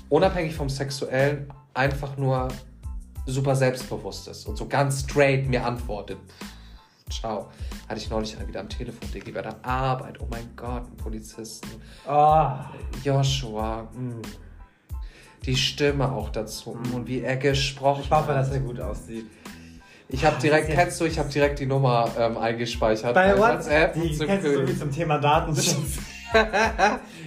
unabhängig 0.08 0.54
vom 0.54 0.68
Sexuellen 0.68 1.52
einfach 1.72 2.16
nur 2.16 2.48
super 3.26 3.56
selbstbewusst 3.56 4.28
ist 4.28 4.46
und 4.46 4.56
so 4.56 4.66
ganz 4.66 5.00
straight 5.00 5.48
mir 5.48 5.64
antwortet. 5.64 6.18
Ciao. 7.10 7.48
Hatte 7.88 8.00
ich 8.00 8.08
neulich 8.10 8.36
wieder 8.46 8.60
am 8.60 8.68
Telefon, 8.68 9.10
Diggi, 9.12 9.30
bei 9.32 9.42
der 9.42 9.56
Arbeit. 9.64 10.18
Oh 10.20 10.26
mein 10.30 10.48
Gott, 10.56 10.84
ein 10.90 10.96
Polizisten. 10.96 11.68
Oh, 12.08 12.46
Joshua. 13.02 13.82
mm. 13.92 14.22
Die 15.44 15.56
Stimme 15.56 16.10
auch 16.10 16.30
dazu. 16.30 16.74
mm, 16.74 16.94
Und 16.94 17.06
wie 17.06 17.20
er 17.20 17.36
gesprochen 17.36 18.02
ich 18.04 18.10
hoffe, 18.10 18.28
hat. 18.28 18.36
dass 18.36 18.50
er 18.50 18.60
gut 18.60 18.80
aussieht. 18.80 19.26
Ich 20.08 20.24
habe 20.24 20.40
direkt, 20.40 20.64
Das 20.68 20.70
ist 20.74 20.76
kennst 20.80 21.00
du, 21.00 21.04
ich 21.04 21.18
habe 21.18 21.28
direkt 21.28 21.58
die 21.58 21.66
Nummer 21.66 22.10
ähm, 22.18 22.36
eingespeichert. 22.38 23.14
Bei 23.14 23.36
WhatsApp, 23.38 23.94
die 23.94 24.16
kennst 24.18 24.46
du 24.46 24.78
zum 24.78 24.90
Thema 24.92 25.18
Datenschutz. 25.18 25.98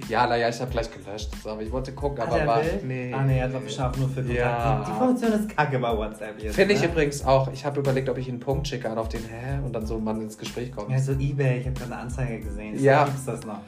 Ja, 0.08 0.26
naja, 0.26 0.48
ich 0.48 0.60
habe 0.60 0.70
gleich 0.70 0.90
gelöscht. 0.90 1.30
so, 1.42 1.50
Aber 1.50 1.62
ich 1.62 1.70
wollte 1.70 1.92
gucken, 1.92 2.22
aber 2.22 2.38
er 2.38 2.46
war. 2.46 2.64
will? 2.64 2.80
Nee. 2.84 3.12
Ah 3.12 3.22
nee, 3.22 3.38
er 3.38 3.52
hat 3.52 3.64
bestimmt 3.64 3.98
nur 3.98 4.08
für 4.08 4.22
Kontakt. 4.22 4.38
Ja. 4.38 4.84
Die, 4.84 4.90
die 4.90 4.98
Funktion 4.98 5.32
ist 5.32 5.56
kacke 5.56 5.78
bei 5.78 5.96
WhatsApp 5.96 6.42
jetzt. 6.42 6.54
Finde 6.54 6.74
ich 6.74 6.80
ne? 6.80 6.86
übrigens 6.86 7.24
auch. 7.24 7.52
Ich 7.52 7.64
habe 7.64 7.80
überlegt, 7.80 8.08
ob 8.08 8.16
ich 8.18 8.28
einen 8.28 8.40
Punkt 8.40 8.68
schicke 8.68 8.88
an 8.90 8.98
auf 8.98 9.08
den 9.08 9.22
Hä 9.22 9.58
und 9.64 9.72
dann 9.72 9.86
so 9.86 9.98
man 9.98 10.20
ins 10.22 10.38
Gespräch 10.38 10.72
kommt. 10.72 10.90
Ja, 10.90 10.98
so 10.98 11.12
Ebay, 11.12 11.58
ich 11.58 11.66
habe 11.66 11.78
gerade 11.78 11.92
eine 11.92 12.02
Anzeige 12.02 12.40
gesehen. 12.40 12.74
Ich 12.74 12.82
Ja. 12.82 13.04
Gibt's 13.04 13.24
das 13.26 13.44
noch? 13.44 13.60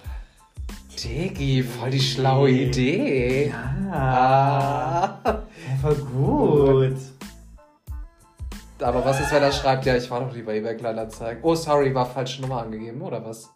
Digi, 1.03 1.62
voll 1.62 1.90
die 1.90 2.00
schlaue 2.00 2.50
Idee. 2.50 3.48
Ja. 3.48 3.74
Ah. 3.92 5.18
ja 5.24 5.76
voll 5.81 5.94
gut. 5.94 6.96
Aber 8.83 9.05
was 9.05 9.20
ist, 9.20 9.33
wenn 9.33 9.42
er 9.42 9.53
schreibt, 9.53 9.85
ja, 9.85 9.96
ich 9.96 10.11
war 10.11 10.20
doch 10.20 10.35
lieber 10.35 10.55
eBay 10.55 10.76
Kleinanzeigen. 10.76 11.42
Oh, 11.42 11.55
sorry, 11.55 11.94
war 11.94 12.07
falsche 12.07 12.40
Nummer 12.40 12.62
angegeben, 12.62 13.03
oder 13.03 13.24
was? 13.24 13.50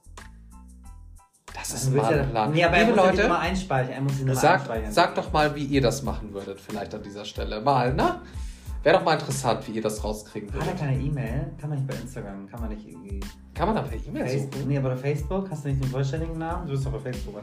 Das 1.70 1.82
ist 1.82 1.94
mal 1.94 2.04
ein 2.14 2.30
Plan. 2.30 2.52
Nee, 2.52 2.64
aber 2.64 2.76
er 2.76 2.84
Liebe 2.84 2.96
Leute, 2.96 3.22
Nummer 3.22 3.38
einspeichern. 3.40 3.92
Er 3.94 4.00
muss 4.02 4.16
die 4.16 4.24
Nummer 4.24 4.34
Sag, 4.38 4.60
einspeichern. 4.60 4.92
sag 4.92 5.14
doch 5.14 5.32
mal, 5.32 5.54
wie 5.54 5.64
ihr 5.64 5.80
das 5.80 6.02
machen 6.02 6.32
würdet, 6.32 6.60
vielleicht 6.60 6.94
an 6.94 7.02
dieser 7.02 7.24
Stelle. 7.24 7.60
Mal, 7.60 7.94
ne? 7.94 8.20
Wäre 8.82 8.98
doch 8.98 9.04
mal 9.04 9.14
interessant, 9.14 9.66
wie 9.66 9.72
ihr 9.72 9.82
das 9.82 10.04
rauskriegen 10.04 10.50
Hat 10.52 10.60
er 10.60 10.66
würdet. 10.66 10.78
keine 10.80 10.98
E-Mail? 10.98 11.52
Kann 11.58 11.70
man 11.70 11.78
nicht 11.78 11.88
bei 11.88 11.94
Instagram, 11.94 12.46
kann 12.50 12.60
man 12.60 12.68
nicht 12.68 12.86
irgendwie. 12.86 13.20
Kann 13.54 13.66
man 13.68 13.76
da 13.76 13.82
per 13.82 13.96
E-Mail 13.96 14.28
suchen? 14.28 14.68
Nee, 14.68 14.76
aber 14.76 14.90
bei 14.90 14.96
Facebook 14.96 15.50
hast 15.50 15.64
du 15.64 15.68
nicht 15.70 15.82
den 15.82 15.90
vollständigen 15.90 16.36
Namen? 16.36 16.66
Du 16.66 16.72
bist 16.72 16.84
doch 16.84 16.92
bei 16.92 16.98
Facebook. 16.98 17.42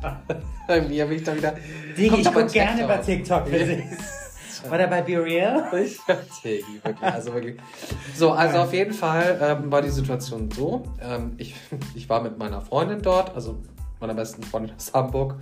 Irgendwie 0.68 1.02
habe 1.02 1.14
ich 1.14 1.24
da 1.24 1.36
wieder. 1.36 1.54
Digi, 1.96 2.08
Kommt 2.08 2.20
ich 2.20 2.26
doch 2.26 2.34
bei 2.34 2.42
guck 2.42 2.52
gerne 2.52 3.00
TikTok. 3.04 3.44
bei 3.50 3.84
TikTok. 4.62 4.72
Oder 4.72 4.86
bei 4.86 5.02
Be 5.02 5.22
Real? 5.22 5.64
Digi, 6.44 6.64
wirklich, 6.82 7.12
also 7.12 7.34
wirklich. 7.34 7.56
So, 8.14 8.32
also 8.32 8.58
auf 8.58 8.72
jeden 8.72 8.92
Fall 8.92 9.38
ähm, 9.40 9.70
war 9.70 9.82
die 9.82 9.90
Situation 9.90 10.50
so. 10.50 10.84
Ähm, 11.00 11.34
ich, 11.38 11.54
ich 11.94 12.08
war 12.08 12.22
mit 12.22 12.38
meiner 12.38 12.60
Freundin 12.60 13.00
dort, 13.02 13.34
also 13.34 13.58
meiner 14.00 14.14
besten 14.14 14.42
Freundin 14.42 14.74
aus 14.76 14.92
Hamburg. 14.92 15.36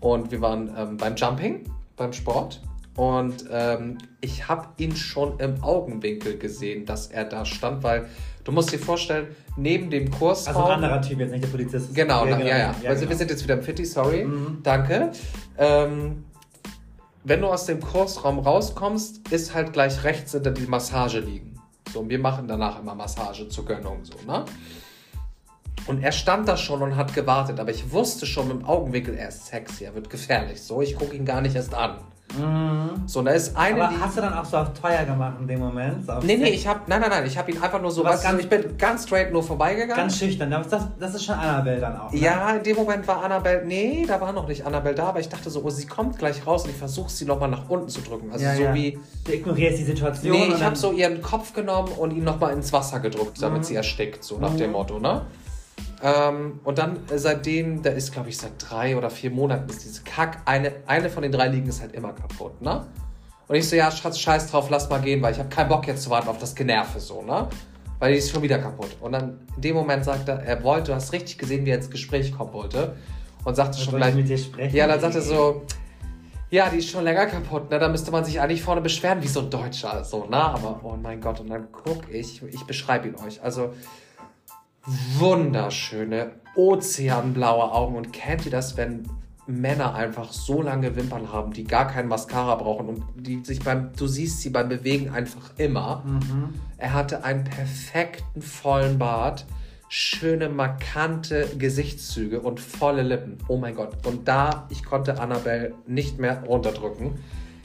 Und 0.00 0.30
wir 0.30 0.40
waren 0.40 0.72
ähm, 0.76 0.96
beim 0.96 1.16
Jumping, 1.16 1.64
beim 1.96 2.12
Sport. 2.12 2.60
Und 2.96 3.46
ähm, 3.50 3.98
ich 4.20 4.48
habe 4.48 4.68
ihn 4.76 4.94
schon 4.94 5.40
im 5.40 5.62
Augenwinkel 5.64 6.38
gesehen, 6.38 6.86
dass 6.86 7.08
er 7.08 7.24
da 7.24 7.44
stand, 7.44 7.82
weil 7.82 8.06
du 8.44 8.52
musst 8.52 8.72
dir 8.72 8.78
vorstellen, 8.78 9.28
neben 9.56 9.90
dem 9.90 10.10
Kursraum. 10.10 10.56
Also 10.56 10.68
ein 10.68 10.84
anderer 10.84 11.02
Typ, 11.02 11.18
jetzt 11.18 11.32
nicht 11.32 11.42
der 11.42 11.48
Polizist. 11.48 11.94
Genau, 11.94 12.24
na, 12.24 12.40
ja, 12.40 12.58
ja. 12.58 12.66
also 12.68 13.00
genau. 13.00 13.08
wir 13.10 13.16
sind 13.16 13.30
jetzt 13.30 13.42
wieder 13.42 13.54
im 13.54 13.62
Fitti, 13.62 13.84
sorry. 13.84 14.24
Mhm. 14.24 14.58
Danke. 14.62 15.10
Ähm, 15.58 16.24
wenn 17.24 17.40
du 17.40 17.48
aus 17.48 17.64
dem 17.64 17.80
Kursraum 17.80 18.38
rauskommst, 18.38 19.28
ist 19.28 19.54
halt 19.54 19.72
gleich 19.72 20.04
rechts 20.04 20.32
hinter 20.32 20.50
die 20.50 20.66
Massage 20.66 21.20
liegen. 21.20 21.58
So, 21.92 22.00
und 22.00 22.10
wir 22.10 22.18
machen 22.18 22.46
danach 22.46 22.80
immer 22.80 22.94
Massage 22.94 23.48
zur 23.48 23.64
Gönnung, 23.64 24.04
so, 24.04 24.14
ne? 24.26 24.44
Und 25.86 26.02
er 26.02 26.12
stand 26.12 26.48
da 26.48 26.56
schon 26.56 26.82
und 26.82 26.96
hat 26.96 27.14
gewartet, 27.14 27.60
aber 27.60 27.70
ich 27.70 27.90
wusste 27.90 28.26
schon 28.26 28.50
im 28.50 28.64
Augenwinkel, 28.64 29.14
er 29.14 29.28
ist 29.28 29.46
sexy, 29.46 29.84
er 29.84 29.94
wird 29.94 30.08
gefährlich. 30.08 30.62
So, 30.62 30.80
ich 30.80 30.96
gucke 30.96 31.14
ihn 31.14 31.24
gar 31.24 31.40
nicht 31.40 31.56
erst 31.56 31.74
an. 31.74 31.98
Mhm. 32.38 33.02
So, 33.06 33.22
da 33.22 33.32
ist 33.32 33.56
eine, 33.56 33.84
Aber 33.84 34.00
hast 34.00 34.16
du 34.16 34.20
dann 34.20 34.34
auch 34.34 34.44
so 34.44 34.56
auf 34.56 34.72
teuer 34.80 35.04
gemacht 35.04 35.34
in 35.40 35.46
dem 35.46 35.60
Moment? 35.60 36.06
So 36.06 36.12
Nee, 36.22 36.36
nee, 36.36 36.50
ich 36.50 36.66
hab. 36.66 36.88
Nein, 36.88 37.00
nein, 37.00 37.10
nein, 37.10 37.26
ich 37.26 37.36
hab 37.38 37.48
ihn 37.48 37.60
einfach 37.62 37.80
nur 37.80 37.90
so. 37.90 38.02
Du, 38.02 38.08
ganz- 38.08 38.24
ich 38.40 38.48
bin 38.48 38.76
ganz 38.78 39.04
straight 39.04 39.32
nur 39.32 39.42
vorbeigegangen. 39.42 39.96
Ganz 39.96 40.18
schüchtern. 40.18 40.50
Das, 40.50 40.68
das, 40.98 41.14
ist 41.14 41.24
schon 41.24 41.34
Annabelle 41.36 41.80
dann 41.80 41.98
auch. 42.00 42.12
Ne? 42.12 42.18
Ja, 42.18 42.50
in 42.50 42.62
dem 42.62 42.76
Moment 42.76 43.06
war 43.06 43.22
Annabelle, 43.22 43.64
nee, 43.64 44.04
da 44.06 44.20
war 44.20 44.32
noch 44.32 44.48
nicht 44.48 44.66
Annabelle 44.66 44.94
da, 44.94 45.04
aber 45.08 45.20
ich 45.20 45.28
dachte 45.28 45.50
so, 45.50 45.62
oh, 45.64 45.70
sie 45.70 45.86
kommt 45.86 46.18
gleich 46.18 46.46
raus 46.46 46.64
und 46.64 46.70
ich 46.70 46.76
versuche 46.76 47.10
sie 47.10 47.24
nochmal 47.24 47.48
nach 47.50 47.68
unten 47.68 47.88
zu 47.88 48.00
drücken. 48.00 48.30
Also 48.32 48.44
ja, 48.44 48.54
so 48.54 48.62
ja. 48.62 48.74
wie, 48.74 48.98
Du 49.24 49.32
ignorierst 49.32 49.78
die 49.78 49.84
Situation. 49.84 50.32
nee, 50.32 50.48
ich 50.54 50.62
habe 50.62 50.76
so 50.76 50.92
ihren 50.92 51.22
Kopf 51.22 51.52
genommen 51.52 51.88
und 51.96 52.10
ihn 52.12 52.24
nochmal 52.24 52.52
ins 52.54 52.72
Wasser 52.72 53.00
gedrückt, 53.00 53.40
damit 53.42 53.60
Mhm. 53.60 53.64
sie 53.64 53.74
erstickt, 53.76 54.24
so 54.24 54.38
nach 54.38 54.52
Mhm. 54.52 54.58
dem 54.58 54.72
Motto, 54.72 54.98
ne? 54.98 55.22
Ähm, 56.04 56.60
und 56.64 56.76
dann 56.76 56.98
äh, 57.10 57.16
seitdem, 57.16 57.82
da 57.82 57.88
ist 57.88 58.12
glaube 58.12 58.28
ich 58.28 58.36
seit 58.36 58.52
drei 58.58 58.94
oder 58.94 59.08
vier 59.08 59.30
Monaten 59.30 59.70
ist 59.70 59.84
diese 59.84 60.02
Kack, 60.02 60.42
eine, 60.44 60.70
eine 60.86 61.08
von 61.08 61.22
den 61.22 61.32
drei 61.32 61.48
Liegen 61.48 61.66
ist 61.66 61.80
halt 61.80 61.94
immer 61.94 62.12
kaputt, 62.12 62.60
ne? 62.60 62.86
Und 63.48 63.56
ich 63.56 63.68
so, 63.68 63.74
ja, 63.76 63.90
Schatz, 63.90 64.18
scheiß 64.18 64.50
drauf, 64.50 64.68
lass 64.70 64.90
mal 64.90 65.00
gehen, 65.00 65.22
weil 65.22 65.32
ich 65.32 65.38
habe 65.38 65.48
keinen 65.48 65.68
Bock 65.68 65.86
jetzt 65.86 66.02
zu 66.02 66.10
warten 66.10 66.28
auf 66.28 66.38
das 66.38 66.54
Generve, 66.54 67.00
so, 67.00 67.22
ne? 67.22 67.48
Weil 67.98 68.12
die 68.12 68.18
ist 68.18 68.30
schon 68.30 68.42
wieder 68.42 68.58
kaputt. 68.58 68.96
Und 69.00 69.12
dann 69.12 69.38
in 69.56 69.62
dem 69.62 69.76
Moment 69.76 70.04
sagt 70.04 70.28
er, 70.28 70.42
er 70.42 70.62
wollte, 70.62 70.90
du 70.90 70.94
hast 70.94 71.12
richtig 71.12 71.38
gesehen, 71.38 71.64
wie 71.64 71.70
er 71.70 71.76
ins 71.76 71.90
Gespräch 71.90 72.36
kommen 72.36 72.52
wollte. 72.52 72.96
Und 73.44 73.54
sagte 73.54 73.78
schon 73.78 73.96
gleich, 73.96 74.10
ich 74.10 74.16
mit 74.16 74.28
dir 74.28 74.38
sprechen? 74.38 74.76
ja, 74.76 74.86
dann 74.86 75.00
sagt 75.00 75.14
er 75.14 75.22
so, 75.22 75.62
ja, 76.50 76.68
die 76.68 76.78
ist 76.78 76.90
schon 76.90 77.04
länger 77.04 77.26
kaputt, 77.26 77.70
ne? 77.70 77.78
Da 77.78 77.88
müsste 77.88 78.10
man 78.10 78.24
sich 78.24 78.40
eigentlich 78.40 78.62
vorne 78.62 78.82
beschweren, 78.82 79.22
wie 79.22 79.28
so 79.28 79.40
ein 79.40 79.50
Deutscher, 79.50 80.04
so, 80.04 80.26
ne? 80.26 80.36
Aber, 80.36 80.80
oh 80.82 80.96
mein 81.02 81.20
Gott, 81.20 81.40
und 81.40 81.48
dann 81.48 81.68
guck 81.72 82.10
ich, 82.10 82.42
ich 82.42 82.64
beschreibe 82.64 83.08
ihn 83.08 83.16
euch. 83.16 83.42
Also, 83.42 83.72
wunderschöne, 84.86 86.32
ozeanblaue 86.54 87.72
Augen. 87.72 87.96
Und 87.96 88.12
kennt 88.12 88.44
ihr 88.44 88.50
das, 88.50 88.76
wenn 88.76 89.08
Männer 89.46 89.94
einfach 89.94 90.32
so 90.32 90.62
lange 90.62 90.96
Wimpern 90.96 91.30
haben, 91.32 91.52
die 91.52 91.64
gar 91.64 91.86
kein 91.86 92.08
Mascara 92.08 92.54
brauchen 92.54 92.88
und 92.88 93.04
die 93.16 93.44
sich 93.44 93.60
beim, 93.60 93.90
du 93.96 94.06
siehst 94.06 94.40
sie 94.40 94.50
beim 94.50 94.68
Bewegen 94.68 95.10
einfach 95.10 95.52
immer. 95.58 96.02
Mhm. 96.04 96.54
Er 96.78 96.94
hatte 96.94 97.24
einen 97.24 97.44
perfekten 97.44 98.40
vollen 98.40 98.98
Bart, 98.98 99.44
schöne 99.88 100.48
markante 100.48 101.46
Gesichtszüge 101.58 102.40
und 102.40 102.58
volle 102.58 103.02
Lippen. 103.02 103.38
Oh 103.48 103.58
mein 103.58 103.74
Gott. 103.74 104.06
Und 104.06 104.28
da, 104.28 104.66
ich 104.70 104.82
konnte 104.82 105.20
Annabelle 105.20 105.74
nicht 105.86 106.18
mehr 106.18 106.42
runterdrücken. 106.42 107.18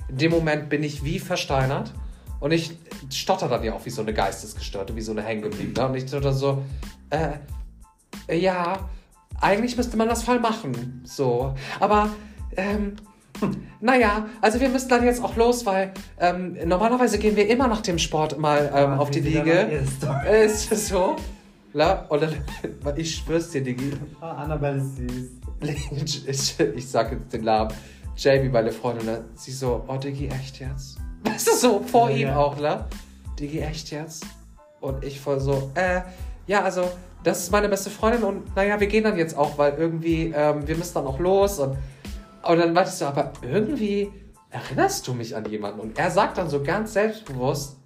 In 0.10 0.18
dem 0.18 0.32
Moment 0.32 0.70
bin 0.70 0.84
ich 0.84 1.04
wie 1.04 1.20
versteinert 1.20 1.94
und 2.40 2.52
ich 2.52 2.78
stotter 3.10 3.48
dann 3.48 3.64
ja 3.64 3.74
auch 3.74 3.86
wie 3.86 3.90
so 3.90 4.02
eine 4.02 4.14
Geistesgestörte, 4.14 4.96
wie 4.96 5.02
so 5.02 5.12
eine 5.12 5.24
Hängengebliebene. 5.24 5.88
Und 5.88 5.96
ich 5.96 6.08
stotter 6.08 6.34
so, 6.34 6.64
äh, 7.10 8.38
ja, 8.38 8.90
eigentlich 9.42 9.78
müsste 9.78 9.98
man 9.98 10.08
das 10.10 10.24
voll 10.24 10.40
machen. 10.40 11.02
So. 11.06 11.54
Aber, 11.80 12.10
ähm, 12.58 12.96
hm, 13.40 13.64
naja, 13.80 14.28
also 14.42 14.60
wir 14.60 14.70
müssen 14.70 14.90
dann 14.90 15.04
jetzt 15.06 15.24
auch 15.24 15.36
los, 15.36 15.66
weil 15.66 15.94
ähm, 16.20 16.58
normalerweise 16.66 17.20
gehen 17.20 17.36
wir 17.36 17.48
immer 17.50 17.68
nach 17.68 17.82
dem 17.82 17.98
Sport 17.98 18.38
mal 18.38 18.72
ähm, 18.76 19.00
auf 19.00 19.12
die 19.12 19.22
Liege. 19.22 19.84
Äh, 20.26 20.46
Ist 20.46 20.72
das 20.72 20.88
so? 20.88 21.16
La, 21.74 22.08
dann, 22.10 22.34
ich 22.96 23.16
schwör's 23.16 23.52
dir, 23.52 23.62
Digi. 23.64 23.94
Oh, 24.22 24.26
Annabelle 24.26 24.78
ist 24.78 24.98
süß. 24.98 25.30
Ich, 26.28 26.60
ich 26.60 26.90
sag 26.90 27.12
jetzt 27.12 27.34
den 27.34 27.44
Namen. 27.44 27.74
Jamie, 28.16 28.50
meine 28.50 28.72
Freundin, 28.72 29.06
ne? 29.06 29.26
sie 29.36 29.52
so, 29.52 29.84
oh 29.88 29.98
Digi, 29.98 30.28
echt 30.28 30.60
jetzt? 30.60 30.98
Weißt 31.24 31.48
du, 31.52 31.52
so 31.56 31.80
vor 31.86 32.10
Ja, 32.10 32.16
ihm 32.16 32.28
ja. 32.30 32.38
auch, 32.38 32.58
ne? 32.60 32.86
Digi, 33.40 33.60
echt 33.60 33.92
jetzt? 33.92 34.26
Und 34.82 35.04
ich 35.04 35.20
voll 35.20 35.40
so, 35.40 35.72
äh, 35.76 36.02
ja, 36.50 36.64
also, 36.64 36.90
das 37.24 37.44
ist 37.44 37.52
meine 37.52 37.70
beste 37.70 37.92
Freundin 37.92 38.24
und 38.24 38.56
naja, 38.56 38.80
wir 38.80 38.88
gehen 38.88 39.04
dann 39.04 39.18
jetzt 39.18 39.38
auch, 39.38 39.56
weil 39.60 39.76
irgendwie, 39.78 40.34
ähm, 40.36 40.68
wir 40.68 40.76
müssen 40.76 40.96
dann 40.96 41.06
auch 41.06 41.20
los 41.20 41.60
und, 41.60 41.78
und 42.42 42.58
dann 42.58 42.74
meinte 42.74 42.90
ich 42.90 42.96
so, 42.96 43.06
aber 43.06 43.32
irgendwie 43.44 44.12
erinnerst 44.50 45.08
du 45.08 45.14
mich 45.14 45.36
an 45.36 45.46
jemanden? 45.46 45.80
Und 45.80 46.00
er 46.00 46.10
sagt 46.10 46.40
dann 46.40 46.50
so 46.50 46.64
ganz 46.64 46.94
selbstbewusst, 46.94 47.78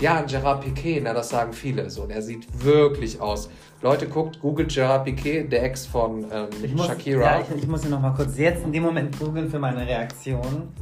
ja, 0.00 0.14
an 0.16 0.26
Gerard 0.26 0.62
Piquet, 0.64 1.02
na, 1.04 1.12
das 1.12 1.28
sagen 1.28 1.52
viele 1.52 1.90
so. 1.90 2.04
Und 2.04 2.10
er 2.10 2.22
sieht 2.22 2.64
wirklich 2.64 3.20
aus. 3.20 3.50
Leute, 3.82 4.08
guckt, 4.08 4.40
googelt 4.40 4.72
Gerard 4.72 5.04
Piquet, 5.04 5.48
der 5.48 5.62
Ex 5.62 5.84
von 5.84 6.24
ähm, 6.32 6.48
Ich 6.62 6.74
muss, 6.74 6.86
Shakira. 6.86 7.22
Ja, 7.22 7.40
ich, 7.42 7.62
ich 7.62 7.68
muss 7.68 7.84
ihn 7.84 7.90
noch 7.90 8.00
mal 8.00 8.14
kurz 8.14 8.38
jetzt 8.38 8.64
in 8.64 8.72
dem 8.72 8.84
Moment 8.84 9.18
googeln 9.18 9.50
für 9.50 9.58
meine 9.58 9.86
Reaktion. 9.86 10.72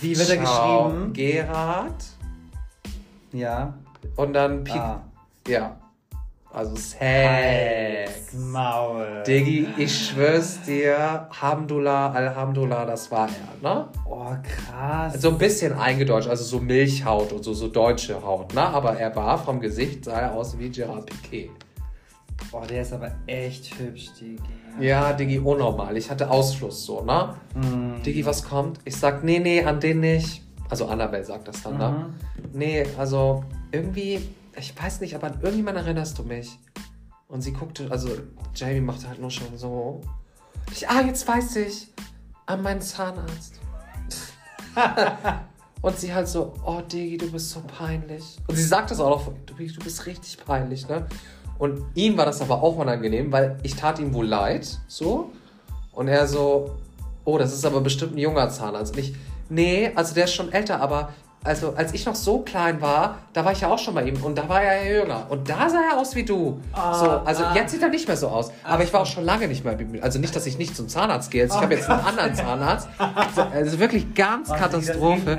Wie 0.00 0.18
wird 0.18 0.28
er 0.28 0.44
Ciao, 0.44 0.88
geschrieben? 0.88 1.12
Gerard 1.12 2.04
Ja. 3.32 3.74
und 4.16 4.32
dann 4.32 4.64
Piquet. 4.64 4.80
Ah. 4.80 5.02
Ja. 5.46 5.76
Also 6.52 6.76
Sex. 6.76 8.34
Maul. 8.34 9.22
Diggi, 9.26 9.68
ich 9.78 10.08
schwör's 10.08 10.60
dir, 10.62 11.26
Hamdullah, 11.40 12.12
Alhamdulillah, 12.12 12.84
das 12.84 13.10
war 13.10 13.28
er, 13.28 13.68
ne? 13.68 13.88
Oh, 14.04 14.26
krass. 14.42 15.14
So 15.20 15.30
ein 15.30 15.38
bisschen 15.38 15.72
eingedeutscht, 15.72 16.28
also 16.28 16.44
so 16.44 16.60
Milchhaut 16.60 17.32
und 17.32 17.42
so, 17.42 17.54
so 17.54 17.68
deutsche 17.68 18.22
Haut, 18.22 18.52
ne? 18.54 18.60
Aber 18.60 18.98
er 18.98 19.16
war 19.16 19.38
vom 19.38 19.60
Gesicht, 19.60 20.04
sah 20.04 20.20
er 20.20 20.34
aus 20.34 20.58
wie 20.58 20.68
Gerard 20.68 21.06
Piquet. 21.06 21.50
Oh, 22.52 22.62
der 22.68 22.82
ist 22.82 22.92
aber 22.92 23.12
echt 23.26 23.78
hübsch, 23.78 24.10
Digi. 24.20 24.38
Ja, 24.78 25.14
Diggi, 25.14 25.38
unnormal. 25.38 25.96
Ich 25.96 26.10
hatte 26.10 26.30
Ausschluss 26.30 26.84
so, 26.84 27.02
ne? 27.02 27.34
Mm. 27.54 28.02
Diggi, 28.02 28.26
was 28.26 28.44
kommt? 28.44 28.78
Ich 28.84 28.96
sag, 28.96 29.24
nee, 29.24 29.38
nee, 29.38 29.62
an 29.62 29.80
den 29.80 30.00
nicht. 30.00 30.42
Also 30.68 30.86
Annabelle 30.86 31.24
sagt 31.24 31.48
das 31.48 31.62
dann, 31.62 31.78
ne? 31.78 31.90
Mhm. 31.90 32.58
Nee, 32.58 32.86
also 32.98 33.44
irgendwie, 33.70 34.20
ich 34.56 34.80
weiß 34.80 35.00
nicht, 35.00 35.14
aber 35.14 35.28
an 35.28 35.40
irgendjemand 35.40 35.78
erinnerst 35.78 36.18
du 36.18 36.22
mich. 36.22 36.58
Und 37.28 37.40
sie 37.40 37.52
guckte, 37.52 37.90
also 37.90 38.10
Jamie 38.54 38.80
machte 38.80 39.08
halt 39.08 39.20
nur 39.20 39.30
schon 39.30 39.56
so. 39.56 40.00
Ich, 40.70 40.88
ah, 40.88 41.00
jetzt 41.00 41.26
weiß 41.26 41.56
ich. 41.56 41.88
An 42.46 42.62
meinen 42.62 42.82
Zahnarzt. 42.82 43.60
Und 45.82 45.98
sie 45.98 46.14
halt 46.14 46.28
so, 46.28 46.54
oh 46.64 46.80
Diggi, 46.80 47.18
du 47.18 47.30
bist 47.30 47.50
so 47.50 47.60
peinlich. 47.60 48.38
Und 48.46 48.54
sie 48.56 48.64
sagt 48.64 48.90
das 48.90 49.00
auch 49.00 49.26
noch, 49.26 49.32
du, 49.46 49.54
bist- 49.56 49.76
du 49.76 49.80
bist 49.80 50.06
richtig 50.06 50.38
peinlich, 50.44 50.88
ne? 50.88 51.06
Und 51.58 51.84
ihm 51.94 52.16
war 52.16 52.24
das 52.24 52.40
aber 52.40 52.62
auch 52.62 52.76
unangenehm, 52.76 53.32
weil 53.32 53.58
ich 53.62 53.74
tat 53.74 53.98
ihm 53.98 54.14
wohl 54.14 54.26
leid, 54.26 54.78
so. 54.86 55.32
Und 55.92 56.08
er 56.08 56.26
so, 56.28 56.76
oh, 57.24 57.38
das 57.38 57.52
ist 57.52 57.64
aber 57.64 57.80
bestimmt 57.80 58.14
ein 58.14 58.18
junger 58.18 58.48
Zahnarzt. 58.48 58.94
Und 58.94 59.00
ich, 59.00 59.14
nee, 59.48 59.90
also 59.94 60.14
der 60.14 60.24
ist 60.24 60.34
schon 60.34 60.52
älter, 60.52 60.80
aber 60.80 61.12
also 61.44 61.74
als 61.74 61.92
ich 61.92 62.06
noch 62.06 62.14
so 62.14 62.38
klein 62.40 62.80
war, 62.80 63.18
da 63.32 63.44
war 63.44 63.52
ich 63.52 63.60
ja 63.62 63.68
auch 63.68 63.78
schon 63.78 63.94
bei 63.94 64.04
ihm 64.04 64.22
und 64.22 64.38
da 64.38 64.48
war 64.48 64.62
er 64.62 64.84
ja 64.84 65.00
jünger. 65.00 65.26
Und 65.28 65.48
da 65.48 65.68
sah 65.68 65.80
er 65.92 65.98
aus 65.98 66.14
wie 66.14 66.24
du. 66.24 66.60
Ah, 66.72 66.94
so, 66.94 67.10
also 67.10 67.44
ah. 67.44 67.54
jetzt 67.54 67.72
sieht 67.72 67.82
er 67.82 67.88
nicht 67.88 68.06
mehr 68.06 68.16
so 68.16 68.28
aus. 68.28 68.52
Aber 68.62 68.84
ich 68.84 68.92
war 68.92 69.00
auch 69.00 69.06
schon 69.06 69.24
lange 69.24 69.48
nicht 69.48 69.64
mehr 69.64 69.74
bei 69.74 69.82
ihm. 69.82 69.98
Also 70.00 70.20
nicht, 70.20 70.36
dass 70.36 70.46
ich 70.46 70.58
nicht 70.58 70.76
zum 70.76 70.88
Zahnarzt 70.88 71.30
gehe. 71.30 71.42
Also 71.42 71.56
ich 71.56 71.62
habe 71.62 71.74
jetzt 71.74 71.90
einen 71.90 72.00
anderen 72.00 72.34
Zahnarzt. 72.34 72.88
Also 73.52 73.78
wirklich 73.80 74.14
ganz 74.14 74.48
das 74.48 74.58
Katastrophe. 74.58 75.36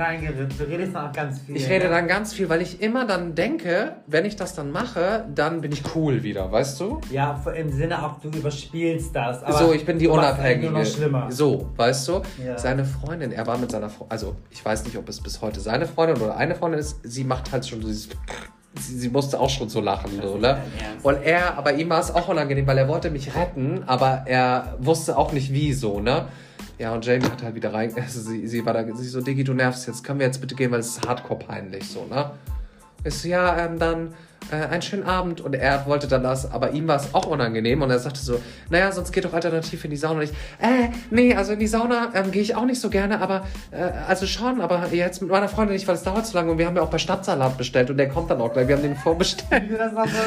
Du 0.57 0.63
redest 0.65 0.93
noch 0.93 1.11
ganz 1.13 1.39
viel. 1.39 1.55
Ich 1.55 1.69
rede 1.69 1.85
ne? 1.85 1.91
dann 1.91 2.07
ganz 2.07 2.33
viel, 2.33 2.49
weil 2.49 2.61
ich 2.61 2.81
immer 2.81 3.05
dann 3.05 3.35
denke, 3.35 3.95
wenn 4.07 4.25
ich 4.25 4.35
das 4.35 4.55
dann 4.55 4.71
mache, 4.71 5.25
dann 5.33 5.61
bin 5.61 5.71
ich 5.71 5.83
cool 5.95 6.23
wieder, 6.23 6.51
weißt 6.51 6.79
du? 6.81 6.99
Ja, 7.11 7.41
im 7.55 7.71
Sinne 7.71 8.03
auch, 8.03 8.19
du 8.19 8.29
überspielst 8.29 9.15
das. 9.15 9.41
So, 9.57 9.71
ich 9.71 9.85
bin 9.85 9.99
die 9.99 10.07
Unabhängige. 10.07 10.71
Nur 10.71 10.79
noch 10.81 10.85
schlimmer. 10.85 11.31
So, 11.31 11.69
weißt 11.77 12.07
du? 12.07 12.21
Ja. 12.45 12.57
Seine 12.57 12.83
Freundin, 12.83 13.31
er 13.31 13.47
war 13.47 13.57
mit 13.57 13.71
seiner 13.71 13.89
Freundin, 13.89 14.11
also 14.11 14.35
ich 14.49 14.63
weiß 14.63 14.83
nicht, 14.85 14.97
ob 14.97 15.07
es 15.07 15.21
bis 15.21 15.41
heute 15.41 15.59
seine 15.59 15.85
Freundin 15.85 15.92
oder 15.97 16.37
eine 16.37 16.55
Freundin 16.55 16.79
ist, 16.79 16.99
sie 17.03 17.23
macht 17.23 17.51
halt 17.51 17.67
schon 17.67 17.81
so 17.81 17.87
dieses. 17.87 18.09
Sie, 18.79 18.97
sie 18.97 19.09
musste 19.09 19.39
auch 19.39 19.51
schon 19.51 19.69
so 19.69 19.81
lachen, 19.81 20.19
so, 20.19 20.37
ne? 20.37 20.57
Und 21.03 21.21
er, 21.21 21.59
aber 21.59 21.73
ihm 21.73 21.89
war 21.89 21.99
es 21.99 22.09
auch 22.09 22.27
unangenehm, 22.27 22.65
weil 22.65 22.79
er 22.79 22.87
wollte 22.87 23.11
mich 23.11 23.35
retten, 23.35 23.83
aber 23.85 24.23
er 24.25 24.75
wusste 24.79 25.15
auch 25.15 25.31
nicht 25.31 25.53
wie 25.53 25.73
so, 25.73 25.99
ne? 25.99 26.27
Ja, 26.79 26.91
und 26.91 27.05
Jamie 27.05 27.25
hat 27.25 27.43
halt 27.43 27.53
wieder 27.53 27.71
rein, 27.71 27.93
also 28.01 28.19
sie, 28.19 28.47
sie 28.47 28.65
war 28.65 28.73
da, 28.73 28.83
sie 28.95 29.07
so, 29.07 29.21
Diggi, 29.21 29.43
du 29.43 29.53
nervst 29.53 29.85
jetzt, 29.85 30.03
können 30.03 30.17
wir 30.17 30.25
jetzt 30.25 30.41
bitte 30.41 30.55
gehen, 30.55 30.71
weil 30.71 30.79
es 30.79 30.97
ist 30.97 31.07
hardcore 31.07 31.37
peinlich, 31.37 31.87
so, 31.87 32.05
ne? 32.05 32.31
Ich 33.03 33.13
so, 33.13 33.27
ja, 33.27 33.63
ähm, 33.63 33.77
dann 33.77 34.15
äh, 34.51 34.55
einen 34.55 34.81
schönen 34.81 35.03
Abend. 35.03 35.41
Und 35.41 35.55
er 35.55 35.85
wollte 35.85 36.07
dann 36.07 36.23
das, 36.23 36.51
aber 36.51 36.71
ihm 36.71 36.87
war 36.87 36.97
es 36.97 37.13
auch 37.13 37.25
unangenehm. 37.25 37.81
Und 37.81 37.89
er 37.89 37.99
sagte 37.99 38.19
so, 38.19 38.41
naja, 38.69 38.91
sonst 38.91 39.11
geht 39.11 39.25
doch 39.25 39.33
alternativ 39.33 39.83
in 39.83 39.91
die 39.91 39.97
Sauna. 39.97 40.19
Und 40.19 40.25
ich, 40.25 40.31
äh, 40.61 40.89
nee, 41.09 41.35
also 41.35 41.53
in 41.53 41.59
die 41.59 41.67
Sauna 41.67 42.11
ähm, 42.13 42.31
gehe 42.31 42.41
ich 42.41 42.55
auch 42.55 42.65
nicht 42.65 42.81
so 42.81 42.89
gerne, 42.89 43.21
aber, 43.21 43.45
äh, 43.71 43.83
also 44.07 44.25
schon, 44.25 44.61
aber 44.61 44.87
jetzt 44.91 45.21
mit 45.21 45.31
meiner 45.31 45.49
Freundin 45.49 45.73
nicht, 45.73 45.87
weil 45.87 45.95
es 45.95 46.03
dauert 46.03 46.25
zu 46.25 46.35
lange. 46.35 46.51
Und 46.51 46.57
wir 46.57 46.65
haben 46.65 46.75
ja 46.75 46.81
auch 46.81 46.89
bei 46.89 46.97
Stadtsalat 46.97 47.57
bestellt 47.57 47.89
und 47.89 47.97
der 47.97 48.09
kommt 48.09 48.29
dann 48.29 48.41
auch 48.41 48.53
gleich. 48.53 48.67
Wir 48.67 48.75
haben 48.75 48.83
den 48.83 48.95
vorbestellt. 48.95 49.63
Wie 49.63 49.67
du 49.69 49.77
das 49.77 49.93
noch 49.93 50.07
so 50.07 50.19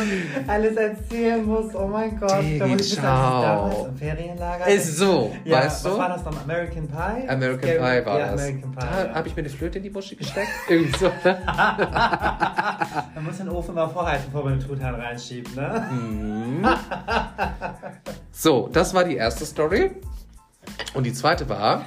alles 0.47 0.77
erzählen 0.77 1.45
musst. 1.45 1.75
Oh 1.75 1.87
mein 1.87 2.19
Gott. 2.19 2.41
Digi, 2.43 2.59
da 2.59 2.69
wurde 2.69 2.83
ich 2.83 2.97
damals 2.97 3.87
im 3.87 3.97
Ferienlager. 3.97 4.67
Ist 4.69 4.97
so, 4.97 5.35
ja, 5.45 5.59
weißt 5.59 5.85
was 5.85 5.93
du? 5.93 5.99
war 5.99 6.09
das 6.09 6.25
noch? 6.25 6.43
American 6.43 6.89
Pie? 6.89 7.29
American 7.29 7.71
Pie 7.71 7.79
war 8.07 8.19
ja, 8.19 8.33
das. 8.33 8.43
American 8.43 8.73
Pie. 8.73 8.81
da 8.81 9.07
ja. 9.07 9.15
habe 9.15 9.29
ich 9.29 9.37
mir 9.37 9.41
eine 9.41 9.51
Flöte 9.51 9.79
in 9.79 9.85
die 9.85 9.91
Muschi 9.91 10.17
gesteckt. 10.17 10.49
Irgendwie 10.69 10.97
so, 10.99 11.07
ne? 11.07 11.39
Man 13.15 13.25
muss 13.25 13.39
den 13.39 13.49
Ofen 13.49 13.75
mal 13.75 13.89
vorheizen, 14.07 14.27
bevor 14.27 14.45
man 14.45 14.59
den 14.59 14.67
Truthahn 14.67 14.95
reinschiebt, 14.95 15.57
ne? 15.57 15.89
Mhm. 15.91 16.67
So, 18.31 18.69
das 18.73 18.95
war 18.95 19.03
die 19.03 19.17
erste 19.17 19.45
Story. 19.45 19.91
Und 20.95 21.05
die 21.05 21.13
zweite 21.13 21.49
war, 21.49 21.85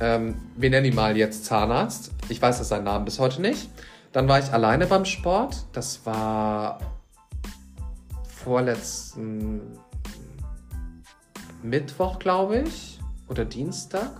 ähm, 0.00 0.34
wir 0.56 0.70
nennen 0.70 0.86
ihn 0.86 0.94
mal 0.94 1.16
jetzt 1.16 1.44
Zahnarzt. 1.44 2.10
Ich 2.28 2.42
weiß 2.42 2.58
das 2.58 2.68
seinen 2.70 2.84
Namen 2.84 3.04
bis 3.04 3.18
heute 3.18 3.40
nicht. 3.40 3.70
Dann 4.12 4.26
war 4.26 4.40
ich 4.40 4.52
alleine 4.52 4.86
beim 4.86 5.04
Sport. 5.04 5.66
Das 5.72 6.04
war 6.06 6.80
vorletzten 8.24 9.60
Mittwoch, 11.62 12.18
glaube 12.18 12.60
ich. 12.60 12.98
Oder 13.28 13.44
Dienstag. 13.44 14.10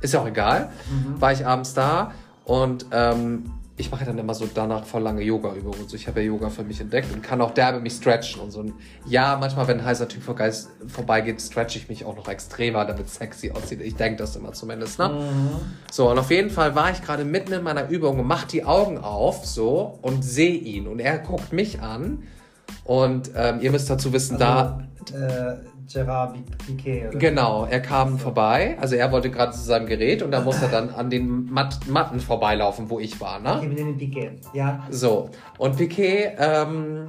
Ist 0.00 0.14
ja 0.14 0.20
auch 0.20 0.28
egal. 0.28 0.70
War 1.18 1.32
ich 1.32 1.44
abends 1.44 1.74
da 1.74 2.12
und 2.44 2.86
ähm, 2.92 3.50
ich 3.76 3.90
mache 3.90 4.04
dann 4.04 4.16
immer 4.18 4.34
so 4.34 4.48
danach 4.52 4.84
voll 4.84 5.02
lange 5.02 5.22
Yoga-Übungen 5.22 5.80
und 5.80 5.90
so. 5.90 5.96
Ich 5.96 6.06
habe 6.06 6.20
ja 6.20 6.26
Yoga 6.26 6.48
für 6.48 6.62
mich 6.62 6.80
entdeckt 6.80 7.12
und 7.12 7.22
kann 7.22 7.40
auch 7.40 7.50
derbe 7.50 7.80
mich 7.80 7.94
stretchen 7.94 8.40
und 8.40 8.52
so. 8.52 8.60
Und 8.60 8.74
ja, 9.06 9.36
manchmal, 9.40 9.66
wenn 9.66 9.80
ein 9.80 9.84
heißer 9.84 10.06
Typ 10.06 10.22
vorbeigeht, 10.22 11.42
stretche 11.42 11.78
ich 11.78 11.88
mich 11.88 12.04
auch 12.04 12.14
noch 12.14 12.28
extremer, 12.28 12.84
damit 12.84 13.06
es 13.06 13.16
sexy 13.16 13.50
aussieht. 13.50 13.80
Ich 13.80 13.96
denke 13.96 14.18
das 14.18 14.36
immer 14.36 14.52
zumindest, 14.52 15.00
ne? 15.00 15.10
So, 15.90 16.08
und 16.10 16.18
auf 16.18 16.30
jeden 16.30 16.50
Fall 16.50 16.76
war 16.76 16.92
ich 16.92 17.02
gerade 17.02 17.24
mitten 17.24 17.52
in 17.52 17.62
meiner 17.64 17.88
Übung 17.88 18.20
und 18.20 18.26
mach 18.26 18.44
die 18.44 18.64
Augen 18.64 18.98
auf, 18.98 19.44
so, 19.44 19.98
und 20.02 20.24
sehe 20.24 20.54
ihn. 20.54 20.86
Und 20.86 21.00
er 21.00 21.18
guckt 21.18 21.52
mich 21.52 21.80
an. 21.80 22.22
Und 22.84 23.30
ähm, 23.34 23.60
ihr 23.60 23.72
müsst 23.72 23.90
dazu 23.90 24.12
wissen, 24.12 24.38
da, 24.38 24.80
Äh, 25.12 25.56
Gerard 25.90 26.36
Piquet. 26.66 27.08
Oder? 27.08 27.18
genau, 27.18 27.64
er 27.66 27.80
kam 27.80 28.18
vorbei. 28.18 28.76
Also 28.80 28.96
er 28.96 29.12
wollte 29.12 29.30
gerade 29.30 29.52
zu 29.52 29.60
seinem 29.60 29.86
Gerät 29.86 30.22
und 30.22 30.30
da 30.30 30.40
musste 30.40 30.66
er 30.66 30.70
dann 30.70 30.90
an 30.90 31.10
den 31.10 31.50
Mat 31.50 31.86
Matten 31.88 32.20
vorbeilaufen, 32.20 32.90
wo 32.90 32.98
ich 33.00 33.20
war, 33.20 33.40
ne? 33.40 33.56
Okay, 33.56 33.68
wir 33.68 33.84
nehmen 33.84 33.98
Piquet. 33.98 34.32
Ja. 34.52 34.86
So, 34.90 35.30
und 35.58 35.76
Piquet 35.76 36.36
ähm, 36.38 37.08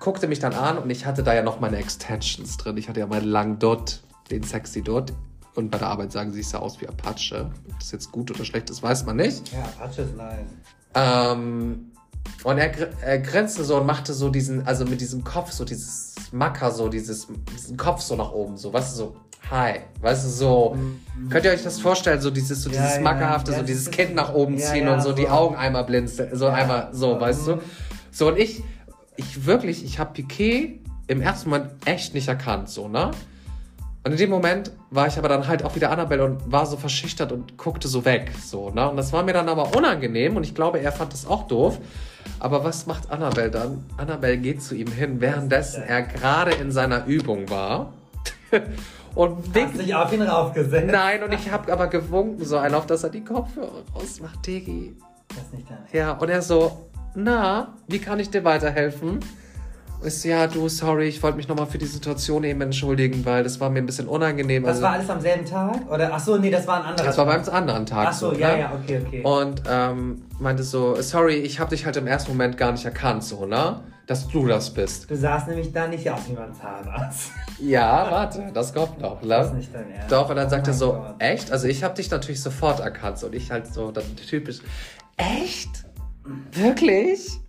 guckte 0.00 0.26
mich 0.26 0.40
dann 0.40 0.52
an 0.52 0.78
und 0.78 0.90
ich 0.90 1.06
hatte 1.06 1.22
da 1.22 1.34
ja 1.34 1.42
noch 1.42 1.60
meine 1.60 1.76
Extensions 1.76 2.56
drin. 2.56 2.76
Ich 2.76 2.88
hatte 2.88 3.00
ja 3.00 3.06
meinen 3.06 3.28
langen 3.28 3.58
Dutt, 3.58 4.00
den 4.30 4.42
sexy 4.42 4.82
Dutt. 4.82 5.12
Und 5.54 5.70
bei 5.70 5.78
der 5.78 5.88
Arbeit 5.88 6.12
sagen 6.12 6.32
sie, 6.32 6.40
ich 6.40 6.48
sah 6.48 6.58
aus 6.58 6.80
wie 6.80 6.88
Apache. 6.88 7.50
Ob 7.70 7.78
das 7.78 7.92
jetzt 7.92 8.10
gut 8.10 8.30
oder 8.30 8.44
schlecht 8.44 8.70
ist, 8.70 8.82
weiß 8.82 9.04
man 9.04 9.16
nicht. 9.16 9.52
Ja, 9.52 9.64
Apache 9.64 10.02
ist 10.02 10.16
nice. 10.16 10.38
Ähm, 10.94 11.92
und 12.44 12.58
er, 12.58 12.72
er 13.02 13.18
grinste 13.18 13.64
so 13.64 13.76
und 13.76 13.86
machte 13.86 14.14
so 14.14 14.30
diesen, 14.30 14.66
also 14.66 14.84
mit 14.84 15.00
diesem 15.00 15.24
Kopf 15.24 15.52
so 15.52 15.64
dieses 15.64 16.11
Macker, 16.32 16.70
so 16.70 16.88
dieses, 16.88 17.28
diesen 17.54 17.76
Kopf 17.76 18.00
so 18.00 18.16
nach 18.16 18.32
oben, 18.32 18.56
so, 18.56 18.72
weißt 18.72 18.92
du, 18.94 18.96
so, 18.96 19.16
hi, 19.50 19.80
weißt 20.00 20.24
du, 20.24 20.28
so, 20.30 20.76
könnt 21.30 21.44
ihr 21.44 21.50
euch 21.52 21.62
das 21.62 21.78
vorstellen, 21.80 22.20
so 22.20 22.30
dieses, 22.30 22.62
so 22.62 22.70
Mhm. 22.70 22.74
Ja, 22.74 22.82
dieses 22.82 22.96
ja. 22.96 23.02
Mackerhafte, 23.02 23.52
Ja, 23.52 23.58
so 23.58 23.64
dieses 23.64 23.90
Kind 23.90 24.14
nach 24.14 24.32
oben 24.34 24.58
ziehen 24.58 24.88
und 24.88 25.02
so, 25.02 25.12
die 25.12 25.22
so. 25.22 25.28
Augen 25.28 25.56
einmal 25.56 25.84
blinzeln, 25.84 26.34
so 26.36 26.46
einmal, 26.48 26.88
so, 26.92 27.14
Mhm. 27.16 27.20
weißt 27.20 27.46
du. 27.48 27.58
So, 28.10 28.28
und 28.28 28.38
ich, 28.38 28.62
ich 29.16 29.46
wirklich, 29.46 29.84
ich 29.84 29.98
habe 29.98 30.12
Piquet 30.14 30.80
im 31.06 31.20
ersten 31.20 31.50
Moment 31.50 31.70
echt 31.84 32.14
nicht 32.14 32.28
erkannt, 32.28 32.68
so, 32.70 32.88
ne? 32.88 33.10
Und 34.04 34.10
in 34.12 34.18
dem 34.18 34.30
Moment 34.30 34.72
war 34.90 35.06
ich 35.06 35.16
aber 35.16 35.28
dann 35.28 35.46
halt 35.46 35.64
auch 35.64 35.76
wieder 35.76 35.90
Annabelle 35.92 36.24
und 36.24 36.50
war 36.50 36.66
so 36.66 36.76
verschüchtert 36.76 37.30
und 37.30 37.56
guckte 37.56 37.86
so 37.86 38.04
weg, 38.04 38.32
so, 38.44 38.70
ne? 38.70 38.88
Und 38.90 38.96
das 38.96 39.12
war 39.12 39.22
mir 39.22 39.32
dann 39.32 39.48
aber 39.48 39.76
unangenehm 39.76 40.36
und 40.36 40.42
ich 40.44 40.54
glaube, 40.54 40.80
er 40.80 40.90
fand 40.92 41.12
das 41.12 41.26
auch 41.26 41.46
doof. 41.46 41.78
Aber 42.38 42.64
was 42.64 42.86
macht 42.86 43.10
Annabelle 43.10 43.50
dann? 43.50 43.84
Annabelle 43.96 44.38
geht 44.38 44.62
zu 44.62 44.74
ihm 44.74 44.90
hin, 44.90 45.20
währenddessen 45.20 45.82
er 45.82 46.02
gerade 46.02 46.52
in 46.52 46.72
seiner 46.72 47.06
Übung 47.06 47.48
war. 47.50 47.92
und 49.14 49.38
Hast 49.38 49.54
winkt. 49.54 49.78
dich 49.78 49.94
auf 49.94 50.12
ihn 50.12 50.22
raufgesetzt. 50.22 50.90
Nein, 50.90 51.22
und 51.22 51.32
ich 51.32 51.50
habe 51.50 51.72
aber 51.72 51.86
gewunken, 51.86 52.44
so 52.44 52.56
ein 52.58 52.74
auf, 52.74 52.86
dass 52.86 53.04
er 53.04 53.10
die 53.10 53.24
Kopfhörer 53.24 53.82
rausmacht, 53.94 54.46
Digi. 54.46 54.96
Das 55.28 55.38
ist 55.38 55.54
nicht 55.54 55.70
dein 55.70 55.78
Ja, 55.92 56.12
und 56.12 56.28
er 56.28 56.42
so, 56.42 56.90
na, 57.14 57.74
wie 57.88 57.98
kann 57.98 58.18
ich 58.20 58.30
dir 58.30 58.44
weiterhelfen? 58.44 59.20
So, 60.04 60.28
ja, 60.28 60.46
du, 60.46 60.68
sorry, 60.68 61.06
ich 61.08 61.22
wollte 61.22 61.36
mich 61.36 61.48
nochmal 61.48 61.66
für 61.66 61.78
die 61.78 61.86
Situation 61.86 62.42
eben 62.44 62.60
entschuldigen, 62.60 63.24
weil 63.24 63.44
das 63.44 63.60
war 63.60 63.70
mir 63.70 63.78
ein 63.78 63.86
bisschen 63.86 64.08
unangenehm. 64.08 64.62
Das 64.64 64.70
Also, 64.72 64.82
war 64.82 64.90
alles 64.92 65.08
am 65.10 65.20
selben 65.20 65.44
Tag? 65.44 65.90
Oder, 65.90 66.10
ach 66.12 66.20
so, 66.20 66.36
nee, 66.38 66.50
das 66.50 66.66
war 66.66 66.80
ein 66.80 66.86
anderer 66.86 67.06
das 67.06 67.16
war 67.18 67.26
Tag. 67.26 67.44
beim 67.46 67.54
anderen 67.54 67.86
Tag 67.86 68.08
Ach 68.08 68.12
so, 68.12 68.32
so. 68.32 68.38
ja, 68.40 68.52
ne? 68.52 68.60
ja, 68.60 68.72
okay, 68.82 69.00
okay. 69.06 69.22
Und 69.22 69.62
ähm, 69.68 70.22
meinte 70.40 70.62
so, 70.64 71.00
sorry, 71.00 71.34
ich 71.36 71.60
habe 71.60 71.70
dich 71.70 71.84
halt 71.86 71.96
im 71.96 72.06
ersten 72.06 72.32
Moment 72.32 72.56
gar 72.56 72.72
nicht 72.72 72.84
erkannt, 72.84 73.22
so, 73.24 73.46
ne? 73.46 73.80
Dass 74.08 74.26
du 74.26 74.48
das 74.48 74.70
bist. 74.74 75.08
Du 75.08 75.16
sahst 75.16 75.46
nämlich 75.46 75.72
da 75.72 75.86
nicht 75.86 76.04
wie 76.04 76.32
beim 76.34 76.52
Zahnarzt. 76.52 77.30
Ja, 77.60 78.08
warte, 78.10 78.50
das 78.52 78.74
kommt 78.74 79.00
noch, 79.00 79.20
Das 79.22 79.46
ist 79.46 79.52
ne? 79.52 79.58
nicht 79.58 79.72
dein 79.72 79.90
Ernst. 79.92 80.10
Doch, 80.10 80.28
und 80.28 80.34
dann 80.36 80.48
Oh 80.48 80.50
sagt 80.50 80.66
er 80.66 80.74
so, 80.74 80.92
Gott. 80.94 81.14
echt? 81.20 81.52
Also 81.52 81.68
ich 81.68 81.84
habe 81.84 81.94
dich 81.94 82.10
natürlich 82.10 82.42
sofort 82.42 82.80
erkannt 82.80 83.18
so, 83.18 83.26
und 83.28 83.34
ich 83.36 83.52
halt 83.52 83.72
so 83.72 83.92
dann 83.92 84.04
typisch, 84.28 84.58
echt? 85.16 85.84
Wirklich? 86.24 87.40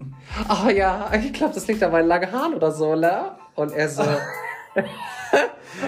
Oh 0.50 0.70
ja, 0.70 1.12
ich 1.14 1.34
glaube, 1.34 1.54
das 1.54 1.68
liegt 1.68 1.84
an 1.84 1.92
meinen 1.92 2.08
langen 2.08 2.32
Haaren 2.32 2.54
oder 2.56 2.72
so, 2.72 2.96
ne? 2.96 3.36
Und 3.56 3.72
er 3.72 3.90
so, 3.90 4.04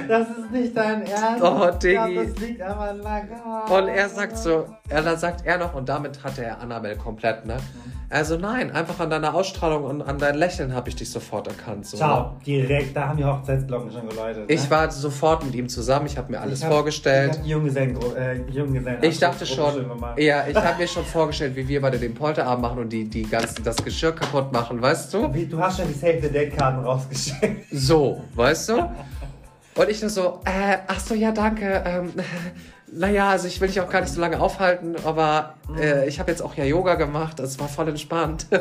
Das 0.08 0.28
ist 0.30 0.52
nicht 0.52 0.76
dein 0.76 1.06
Ernst. 1.06 1.44
Oh, 1.44 1.68
Ich 1.70 1.76
Diggi. 1.78 2.16
Das 2.16 2.38
liegt 2.40 2.62
aber 2.62 2.94
langer. 2.94 3.66
und 3.72 3.88
er 3.88 4.10
sagt 4.10 4.38
so, 4.38 4.66
er, 4.90 5.02
dann 5.04 5.18
sagt 5.18 5.46
er 5.46 5.58
noch, 5.58 5.74
und 5.76 5.88
damit 5.88 6.24
hatte 6.24 6.44
er 6.44 6.60
Annabelle 6.60 6.96
komplett, 6.96 7.46
ne? 7.46 7.58
Also 8.10 8.38
nein, 8.38 8.72
einfach 8.72 9.00
an 9.00 9.10
deiner 9.10 9.34
Ausstrahlung 9.34 9.84
und 9.84 10.02
an 10.02 10.18
dein 10.20 10.36
Lächeln 10.36 10.74
habe 10.74 10.90
ich 10.90 10.96
dich 10.96 11.10
sofort 11.12 11.48
erkannt. 11.48 11.86
So, 11.88 11.98
ne? 11.98 12.04
Ciao, 12.04 12.36
direkt, 12.46 12.96
da 12.96 13.08
haben 13.10 13.18
die 13.18 13.26
Hochzeitsglocken 13.26 13.92
schon 13.92 14.08
geläutet. 14.08 14.46
Ich 14.50 14.64
ne? 14.64 14.70
war 14.70 14.92
sofort 14.92 15.44
mit 15.46 15.56
ihm 15.56 15.68
zusammen, 15.70 16.06
ich 16.06 16.18
habe 16.18 16.32
mir 16.32 16.40
alles 16.40 16.60
Ich 16.60 16.66
hab- 16.66 16.72
vorgestellt. 16.72 17.40
Ich 17.44 17.48
Junggesellen, 17.50 17.98
äh, 18.16 18.36
Junggesellen 18.52 18.98
Ich 19.02 19.20
dachte 19.20 19.46
schon, 19.46 19.86
ja, 20.18 20.46
ich 20.48 20.56
habe 20.56 20.78
mir 20.80 20.88
schon 20.88 21.04
vorgestellt, 21.06 21.56
wie 21.56 21.68
wir 21.68 21.82
beide 21.82 21.98
den 21.98 22.14
Polterabend 22.14 22.62
machen 22.62 22.80
und 22.80 22.90
die, 22.90 23.06
die 23.10 23.24
ganzen, 23.24 23.64
das 23.64 23.78
Geschirr 23.78 24.14
kaputt 24.14 24.52
machen, 24.52 24.82
weißt 24.82 25.14
du? 25.14 25.34
Wie, 25.34 25.46
du 25.46 25.60
hast 25.60 25.78
schon 25.80 25.88
die 25.88 25.94
Save 25.94 26.20
the 26.22 26.30
Deck 26.30 26.56
Karten 26.58 26.84
rausgeschickt. 26.86 27.66
So, 27.72 28.22
weißt 28.36 28.70
du? 28.70 28.90
Und 29.78 29.90
ich 29.90 30.02
nur 30.02 30.10
so, 30.10 30.40
äh, 30.46 30.78
ach 30.88 31.00
so, 31.00 31.14
ja, 31.14 31.32
danke. 31.32 31.84
Ähm, 31.86 32.14
naja, 32.92 33.30
also 33.30 33.48
ich 33.48 33.60
will 33.60 33.68
dich 33.68 33.82
auch 33.82 33.90
gar 33.90 34.02
nicht 34.02 34.14
so 34.14 34.22
lange 34.22 34.40
aufhalten, 34.40 34.96
aber 35.04 35.56
äh, 35.78 36.08
ich 36.08 36.20
habe 36.20 36.32
jetzt 36.32 36.42
auch 36.42 36.56
ja 36.56 36.64
Yoga 36.64 36.96
gemacht, 36.96 37.40
es 37.40 37.60
war 37.60 37.68
voll 37.68 37.90
entspannt. 37.90 38.48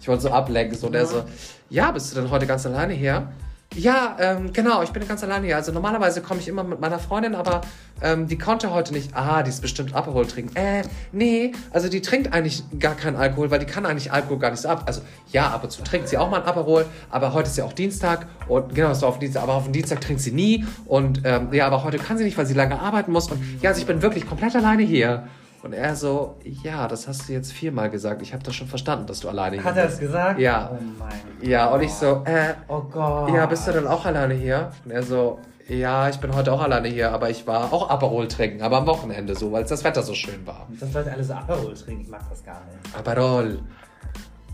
Ich 0.00 0.08
wollte 0.08 0.22
so 0.22 0.30
ablenken, 0.30 0.78
so, 0.78 0.86
und 0.86 0.94
er 0.94 1.04
so, 1.04 1.24
ja, 1.68 1.90
bist 1.90 2.12
du 2.12 2.20
denn 2.20 2.30
heute 2.30 2.46
ganz 2.46 2.64
alleine 2.64 2.92
hier? 2.92 3.26
Ja, 3.74 4.16
ähm, 4.18 4.52
genau, 4.52 4.82
ich 4.82 4.90
bin 4.90 5.06
ganz 5.06 5.22
alleine 5.22 5.46
hier. 5.46 5.56
Also 5.56 5.70
normalerweise 5.70 6.22
komme 6.22 6.40
ich 6.40 6.48
immer 6.48 6.64
mit 6.64 6.80
meiner 6.80 6.98
Freundin, 6.98 7.34
aber 7.34 7.60
ähm, 8.00 8.26
die 8.26 8.38
konnte 8.38 8.72
heute 8.72 8.94
nicht. 8.94 9.14
Ah, 9.14 9.42
die 9.42 9.50
ist 9.50 9.60
bestimmt 9.60 9.94
Aperol 9.94 10.26
trinken. 10.26 10.56
Äh, 10.56 10.82
nee, 11.12 11.52
also 11.72 11.88
die 11.88 12.00
trinkt 12.00 12.32
eigentlich 12.32 12.62
gar 12.78 12.94
keinen 12.94 13.16
Alkohol, 13.16 13.50
weil 13.50 13.58
die 13.58 13.66
kann 13.66 13.84
eigentlich 13.84 14.12
Alkohol 14.12 14.38
gar 14.38 14.50
nicht 14.50 14.60
so 14.60 14.68
ab. 14.68 14.84
Also 14.86 15.02
ja, 15.30 15.50
ab 15.50 15.64
und 15.64 15.70
zu 15.70 15.82
trinkt 15.82 16.08
sie 16.08 16.16
auch 16.16 16.30
mal 16.30 16.40
ein 16.40 16.46
Aperol, 16.46 16.86
aber 17.10 17.34
heute 17.34 17.48
ist 17.48 17.58
ja 17.58 17.64
auch 17.64 17.72
Dienstag 17.72 18.26
und 18.48 18.74
genau, 18.74 18.92
ist 18.92 19.04
auf 19.04 19.18
Dienstag, 19.18 19.42
aber 19.42 19.54
auf 19.54 19.64
den 19.64 19.72
Dienstag 19.72 20.00
trinkt 20.00 20.22
sie 20.22 20.32
nie 20.32 20.64
und 20.86 21.20
ähm, 21.24 21.52
ja, 21.52 21.66
aber 21.66 21.84
heute 21.84 21.98
kann 21.98 22.16
sie 22.16 22.24
nicht, 22.24 22.38
weil 22.38 22.46
sie 22.46 22.54
lange 22.54 22.80
arbeiten 22.80 23.12
muss 23.12 23.30
und 23.30 23.42
ja, 23.60 23.70
also 23.70 23.80
ich 23.80 23.86
bin 23.86 24.00
wirklich 24.00 24.26
komplett 24.26 24.56
alleine 24.56 24.84
hier. 24.84 25.28
Und 25.66 25.72
er 25.72 25.96
so, 25.96 26.36
ja, 26.44 26.86
das 26.86 27.08
hast 27.08 27.28
du 27.28 27.32
jetzt 27.32 27.52
viermal 27.52 27.90
gesagt. 27.90 28.22
Ich 28.22 28.32
habe 28.32 28.42
das 28.44 28.54
schon 28.54 28.68
verstanden, 28.68 29.06
dass 29.06 29.18
du 29.18 29.28
alleine 29.28 29.56
hier 29.56 29.64
Hat 29.64 29.76
er 29.76 29.86
bist. 29.86 29.94
das 29.96 30.00
gesagt? 30.00 30.38
Ja. 30.38 30.70
Oh 30.72 30.78
mein 30.96 31.08
Gott. 31.10 31.48
Ja, 31.48 31.66
und 31.70 31.82
ich 31.82 31.92
so, 31.92 32.22
äh, 32.24 32.54
Oh 32.68 32.82
Gott. 32.82 33.34
ja, 33.34 33.46
bist 33.46 33.66
du 33.66 33.72
dann 33.72 33.88
auch 33.88 34.04
alleine 34.04 34.34
hier? 34.34 34.70
Und 34.84 34.92
er 34.92 35.02
so, 35.02 35.40
ja, 35.66 36.08
ich 36.08 36.18
bin 36.18 36.32
heute 36.36 36.52
auch 36.52 36.60
alleine 36.62 36.86
hier, 36.86 37.10
aber 37.10 37.30
ich 37.30 37.48
war 37.48 37.72
auch 37.72 37.90
Aperol 37.90 38.28
trinken, 38.28 38.62
aber 38.62 38.76
am 38.76 38.86
Wochenende 38.86 39.34
so, 39.34 39.50
weil 39.50 39.64
das 39.64 39.82
Wetter 39.82 40.04
so 40.04 40.14
schön 40.14 40.46
war. 40.46 40.68
Dass 40.78 40.92
Leute 40.92 41.10
alle 41.10 41.24
so 41.24 41.32
Aperol 41.34 41.74
trinken, 41.74 42.02
ich 42.02 42.08
mag 42.08 42.22
das 42.30 42.44
gar 42.44 42.62
nicht. 42.66 42.96
Aperol. 42.96 43.58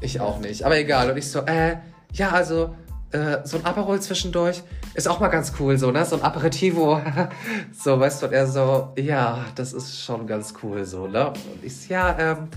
Ich 0.01 0.19
auch 0.19 0.39
nicht, 0.39 0.65
aber 0.65 0.79
egal. 0.79 1.11
Und 1.11 1.19
ich 1.19 1.31
so, 1.31 1.41
äh, 1.41 1.77
ja, 2.15 2.31
also, 2.31 2.75
äh, 3.11 3.39
so 3.45 3.59
ein 3.59 3.67
Aperol 3.67 4.01
zwischendurch 4.01 4.63
ist 4.95 5.09
auch 5.09 5.21
mal 5.21 5.29
ganz 5.29 5.53
cool, 5.59 5.79
so, 5.79 5.91
ne? 5.91 6.05
So 6.05 6.17
ein 6.17 6.23
Aperitivo. 6.23 7.01
so, 7.73 7.99
weißt 7.99 8.23
du, 8.23 8.27
und 8.27 8.33
er 8.33 8.47
so, 8.47 8.93
ja, 8.97 9.47
das 9.55 9.73
ist 9.73 10.03
schon 10.03 10.27
ganz 10.27 10.55
cool, 10.63 10.85
so, 10.85 11.07
ne? 11.07 11.29
Und 11.29 11.63
ich 11.63 11.89
ja, 11.89 12.17
ähm, 12.19 12.49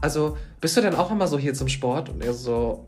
also, 0.00 0.36
bist 0.60 0.76
du 0.76 0.80
denn 0.80 0.94
auch 0.94 1.10
immer 1.10 1.26
so 1.26 1.38
hier 1.38 1.54
zum 1.54 1.68
Sport? 1.68 2.08
Und 2.08 2.22
er 2.22 2.34
so, 2.34 2.86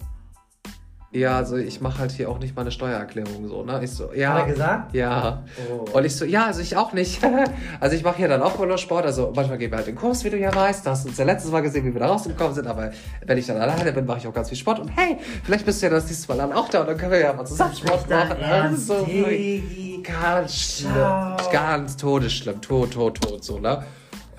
ja, 1.12 1.36
also 1.36 1.56
ich 1.56 1.80
mache 1.80 1.98
halt 1.98 2.12
hier 2.12 2.30
auch 2.30 2.38
nicht 2.38 2.54
meine 2.54 2.70
Steuererklärung 2.70 3.48
so, 3.48 3.64
ne? 3.64 3.80
Ich 3.82 3.90
so, 3.90 4.12
ja. 4.14 4.34
Hat 4.34 4.42
er 4.42 4.52
gesagt? 4.52 4.94
Ja. 4.94 5.42
Oh. 5.68 5.96
Und 5.96 6.04
ich 6.04 6.14
so, 6.14 6.24
ja, 6.24 6.46
also 6.46 6.60
ich 6.60 6.76
auch 6.76 6.92
nicht. 6.92 7.20
also 7.80 7.96
ich 7.96 8.04
mache 8.04 8.18
hier 8.18 8.28
dann 8.28 8.42
auch 8.42 8.56
wohl 8.60 8.68
noch 8.68 8.78
Sport. 8.78 9.06
Also 9.06 9.32
manchmal 9.34 9.58
gehen 9.58 9.72
wir 9.72 9.78
halt 9.78 9.88
den 9.88 9.96
Kurs, 9.96 10.22
wie 10.22 10.30
du 10.30 10.38
ja 10.38 10.54
weißt. 10.54 10.86
Da 10.86 10.92
hast 10.92 11.04
du 11.04 11.08
uns 11.08 11.18
ja 11.18 11.24
letztes 11.24 11.50
Mal 11.50 11.62
gesehen, 11.62 11.84
wie 11.84 11.92
wir 11.92 11.98
da 11.98 12.06
rausgekommen 12.06 12.54
sind. 12.54 12.68
Aber 12.68 12.92
wenn 13.26 13.38
ich 13.38 13.46
dann 13.46 13.56
alleine 13.56 13.92
bin, 13.92 14.06
mache 14.06 14.18
ich 14.18 14.26
auch 14.28 14.32
ganz 14.32 14.50
viel 14.50 14.58
Sport. 14.58 14.78
Und 14.78 14.96
hey, 14.96 15.16
vielleicht 15.42 15.66
bist 15.66 15.82
du 15.82 15.86
ja 15.86 15.90
das 15.90 16.06
nächste 16.06 16.28
Mal 16.28 16.38
dann 16.38 16.52
auch 16.52 16.68
da 16.68 16.82
und 16.82 16.86
dann 16.86 16.96
können 16.96 17.10
wir 17.10 17.20
ja 17.20 17.32
mal 17.32 17.44
zusammen 17.44 17.74
Sport 17.74 18.08
machen. 18.08 18.36
Ernst, 18.40 18.88
Digi. 18.88 20.04
ganz 20.04 20.54
schlimm. 20.54 21.36
Ganz 21.50 21.96
todesschlimm. 21.96 22.60
Tot, 22.60 22.92
tot, 22.92 23.20
tot, 23.20 23.42
so, 23.42 23.58
ne? 23.58 23.84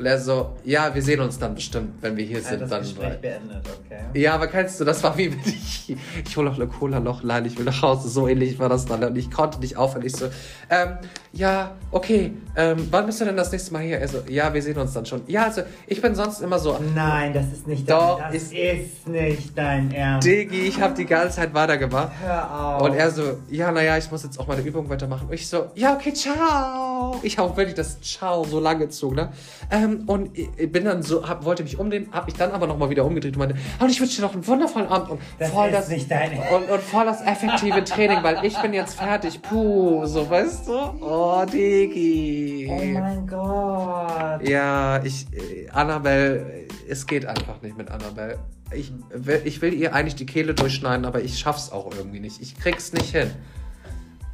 Und 0.02 0.08
er 0.08 0.18
so, 0.20 0.49
ja, 0.64 0.93
wir 0.95 1.02
sehen 1.04 1.20
uns 1.22 1.38
dann 1.38 1.54
bestimmt, 1.54 2.02
wenn 2.02 2.18
wir 2.18 2.26
hier 2.26 2.39
Ja, 2.39 2.43
sind. 2.49 2.62
das 2.62 2.72
dann 2.72 2.82
Gespräch 2.82 3.22
beendet, 3.22 3.62
okay. 3.86 4.20
ja, 4.20 4.34
aber 4.34 4.47
kennst 4.47 4.80
du, 4.80 4.84
das 4.84 5.04
war 5.04 5.16
wie 5.16 5.30
mit 5.30 5.45
ich, 5.45 5.95
ich 6.26 6.36
hole 6.36 6.49
noch 6.49 6.56
eine 6.56 6.66
Cola 6.66 6.99
noch, 6.99 7.22
nein, 7.22 7.45
ich 7.45 7.56
will 7.56 7.66
nach 7.66 7.84
Hause. 7.84 8.10
So 8.10 8.28
ähnlich 8.28 8.58
war 8.58 8.68
das 8.68 8.88
dann. 8.88 9.04
Und 9.04 9.16
ich 9.16 9.30
konnte 9.30 9.60
nicht 9.60 9.78
aufhören. 9.78 10.04
Ich 10.04 10.16
so, 10.16 10.26
ähm, 10.72 10.97
ja, 11.34 11.76
okay, 11.91 12.34
ähm, 12.56 12.88
wann 12.89 13.06
bist 13.06 13.22
du 13.22 13.26
denn 13.26 13.38
das 13.38 13.52
nächste 13.52 13.74
Mal 13.74 13.84
hier? 13.84 13.99
Er 13.99 14.08
so, 14.08 14.24
ja, 14.28 14.52
wir 14.52 14.62
sehen 14.64 14.78
uns 14.80 14.91
dann 14.93 15.06
schon. 15.06 15.22
Ja, 15.28 15.43
also, 15.45 15.62
ich 15.86 16.02
bin 16.02 16.16
sonst 16.16 16.41
immer 16.41 16.58
so, 16.58 16.80
Nein, 16.95 17.32
das 17.34 17.45
ist 17.54 17.68
nicht 17.68 17.88
Doch, 17.88 18.20
dein, 18.20 18.34
das 18.34 18.41
ist- 18.43 18.54
ist, 18.54 19.08
nicht 19.08 19.56
dein 19.56 19.91
Ernst. 19.91 20.28
Diggi, 20.28 20.62
ich 20.62 20.82
habe 20.82 20.95
die 20.95 21.06
ganze 21.06 21.36
Zeit 21.36 21.54
weitergemacht. 21.54 22.12
Hör 22.24 22.76
auf. 22.78 22.82
Und 22.82 22.95
er 22.95 23.12
so, 23.12 23.38
ja, 23.52 23.72
naja, 23.72 23.97
ich 23.99 24.10
muss 24.10 24.24
jetzt 24.24 24.39
auch 24.39 24.47
meine 24.47 24.62
Übung 24.64 24.89
weitermachen. 24.89 25.28
Und 25.28 25.34
ich 25.36 25.47
so, 25.47 25.68
ja, 25.76 25.93
okay, 25.93 26.12
ciao. 26.14 27.20
Ich 27.22 27.38
habe 27.38 27.56
wirklich 27.56 27.76
das 27.76 28.02
Ciao 28.02 28.43
so 28.45 28.60
lang 28.60 28.80
gezogen, 28.80 29.16
ne? 29.18 29.30
Ähm, 29.70 29.91
und 30.00 30.38
ich 30.38 30.72
bin 30.72 30.86
dann 30.86 31.04
so, 31.04 31.28
hab, 31.28 31.46
wollte 31.46 31.64
mich 31.64 31.80
umdrehen, 31.80 32.08
habe 32.12 32.26
mich 32.26 32.36
dann 32.36 32.52
aber 32.52 32.68
nochmal 32.68 32.89
wieder 32.89 33.06
umgedreht 33.06 33.36
und 33.36 33.39
meinte, 33.39 33.56
und 33.80 33.89
ich 33.89 34.00
wünsche 34.00 34.18
dir 34.18 34.22
noch 34.24 34.34
einen 34.34 34.46
wundervollen 34.46 34.88
Abend 34.88 35.10
und 35.12 35.22
das 35.39 35.50
voll 35.50 35.68
ist 35.68 35.76
das 35.76 35.89
nicht 35.89 36.10
dein 36.10 36.32
Ernst. 36.32 36.52
und, 36.54 36.70
und 36.70 36.82
voll 36.82 37.06
das 37.06 37.22
effektive 37.22 37.84
Training, 37.86 38.24
weil 38.24 38.44
ich 38.44 38.58
bin 38.62 38.74
jetzt 38.74 38.96
fertig. 38.96 39.42
Puh, 39.42 40.06
so 40.06 40.30
weißt 40.30 40.68
du? 40.68 40.74
Oh, 41.02 41.44
Digi. 41.52 42.68
Oh 42.70 43.00
mein 43.00 43.28
Gott. 43.28 44.48
Ja, 44.48 45.02
ich, 45.04 45.28
äh, 45.34 45.70
Annabelle, 45.70 46.68
es 46.88 47.06
geht 47.08 47.26
einfach 47.26 47.62
nicht 47.62 47.78
mit 47.78 47.89
Annabelle. 47.89 48.39
Ich 48.74 48.92
will, 49.14 49.42
ich 49.44 49.62
will 49.62 49.74
ihr 49.74 49.94
eigentlich 49.94 50.16
die 50.16 50.26
Kehle 50.26 50.54
durchschneiden, 50.54 51.06
aber 51.06 51.22
ich 51.22 51.38
schaff's 51.38 51.72
auch 51.72 51.92
irgendwie 51.96 52.20
nicht. 52.22 52.42
Ich 52.42 52.58
krieg's 52.58 52.94
nicht 52.94 53.14
hin. 53.14 53.32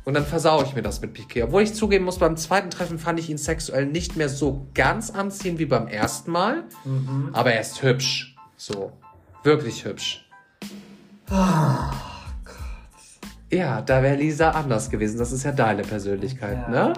Und 0.08 0.14
dann 0.14 0.26
versau 0.26 0.64
ich 0.64 0.74
mir 0.74 0.82
das 0.82 1.02
mit 1.02 1.12
Piquet. 1.12 1.44
Obwohl 1.44 1.64
ich 1.64 1.74
zugeben 1.74 2.06
muss, 2.06 2.18
beim 2.18 2.38
zweiten 2.38 2.70
Treffen 2.70 2.98
fand 2.98 3.20
ich 3.20 3.30
ihn 3.30 3.38
sexuell 3.38 3.86
nicht 3.86 4.16
mehr 4.16 4.30
so 4.30 4.66
ganz 4.74 5.10
anziehend 5.10 5.60
wie 5.60 5.66
beim 5.66 5.88
ersten 5.88 6.32
Mal. 6.32 6.64
Mhm. 6.86 7.32
Aber 7.34 7.52
er 7.52 7.60
ist 7.60 7.84
hübsch. 7.84 8.34
So. 8.56 8.94
Wirklich 9.44 9.84
hübsch. 9.84 10.26
Ja, 13.52 13.82
da 13.82 14.02
wäre 14.02 14.16
Lisa 14.16 14.52
anders 14.52 14.90
gewesen. 14.90 15.18
Das 15.20 15.34
ist 15.34 15.44
ja 15.44 15.52
deine 15.52 15.82
Persönlichkeit, 15.82 16.58
Ja. 16.72 16.88
ne? 16.90 16.94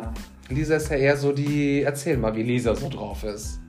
Lisa 0.49 0.75
ist 0.75 0.89
ja 0.91 0.97
eher 0.97 1.17
so 1.17 1.31
die. 1.31 1.81
Erzähl 1.81 2.15
mal, 2.15 2.35
wie 2.35 2.43
Lisa 2.43 2.75
so 2.75 2.89
drauf 2.89 3.23
ist. 3.23 3.59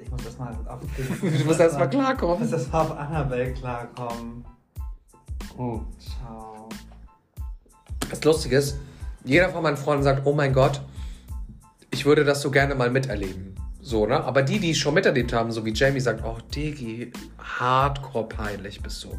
Ich 0.00 0.08
muss 0.12 0.22
das 0.22 0.38
mal 0.38 0.56
auf. 0.68 0.78
Du 1.20 1.44
musst 1.44 1.58
erst 1.58 1.76
mal 1.76 1.86
Ich 1.86 1.90
klarkommen. 1.90 2.38
muss 2.40 2.50
das 2.50 2.70
mal 2.70 2.82
auf 2.82 2.96
Annabelle 2.96 3.52
klarkommen. 3.52 4.44
Hm. 5.56 5.86
Ciao. 5.98 6.49
Das 8.10 8.22
Lustige 8.24 8.56
ist, 8.56 8.76
jeder 9.24 9.48
von 9.50 9.62
meinen 9.62 9.76
Freunden 9.76 10.02
sagt, 10.02 10.26
oh 10.26 10.32
mein 10.32 10.52
Gott, 10.52 10.80
ich 11.90 12.04
würde 12.04 12.24
das 12.24 12.42
so 12.42 12.50
gerne 12.50 12.74
mal 12.74 12.90
miterleben. 12.90 13.54
So, 13.80 14.06
ne? 14.06 14.22
Aber 14.22 14.42
die, 14.42 14.58
die 14.58 14.72
es 14.72 14.78
schon 14.78 14.94
miterlebt 14.94 15.32
haben, 15.32 15.50
so 15.50 15.64
wie 15.64 15.72
Jamie 15.72 16.00
sagt, 16.00 16.22
oh, 16.24 16.38
Digi, 16.54 17.12
hardcore 17.38 18.28
peinlich 18.28 18.82
bist 18.82 19.04
du. 19.04 19.18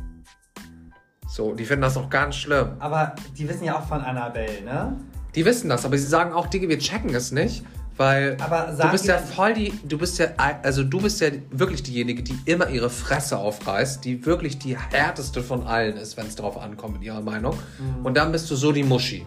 So, 1.28 1.54
die 1.54 1.66
finden 1.66 1.84
das 1.84 1.98
auch 1.98 2.10
ganz 2.10 2.36
schlimm. 2.36 2.74
Aber 2.80 3.16
die 3.38 3.48
wissen 3.48 3.64
ja 3.64 3.80
auch 3.80 3.88
von 3.88 4.02
Annabelle, 4.02 4.62
ne? 4.64 4.98
Die 5.34 5.46
wissen 5.46 5.70
das, 5.70 5.86
aber 5.86 5.98
sie 5.98 6.06
sagen 6.06 6.34
auch, 6.34 6.48
Digga, 6.48 6.68
wir 6.68 6.78
checken 6.78 7.16
es 7.16 7.32
nicht, 7.32 7.64
weil 7.98 8.38
du 8.38 8.44
sagen 8.76 8.92
bist 8.92 9.06
ja 9.06 9.18
voll 9.18 9.54
die, 9.54 9.74
du 9.84 9.98
bist 9.98 10.18
ja, 10.18 10.28
also 10.64 10.84
du 10.84 11.02
bist 11.02 11.22
ja 11.22 11.30
wirklich 11.52 11.84
diejenige, 11.84 12.24
die 12.24 12.38
immer 12.46 12.70
ihre 12.70 12.90
Fresse 12.90 13.38
aufreißt, 13.38 14.04
die 14.04 14.26
wirklich 14.26 14.58
die 14.58 14.78
härteste 14.78 15.44
von 15.44 15.68
allen 15.68 15.98
ist, 15.98 16.18
wenn 16.18 16.28
es 16.28 16.36
darauf 16.36 16.58
ankommt, 16.58 16.98
in 16.98 17.04
ihrer 17.04 17.22
Meinung. 17.22 17.56
Mhm. 17.80 18.06
Und 18.06 18.18
dann 18.18 18.32
bist 18.32 18.50
du 18.50 18.56
so 18.56 18.72
die 18.72 18.84
Muschi. 18.84 19.26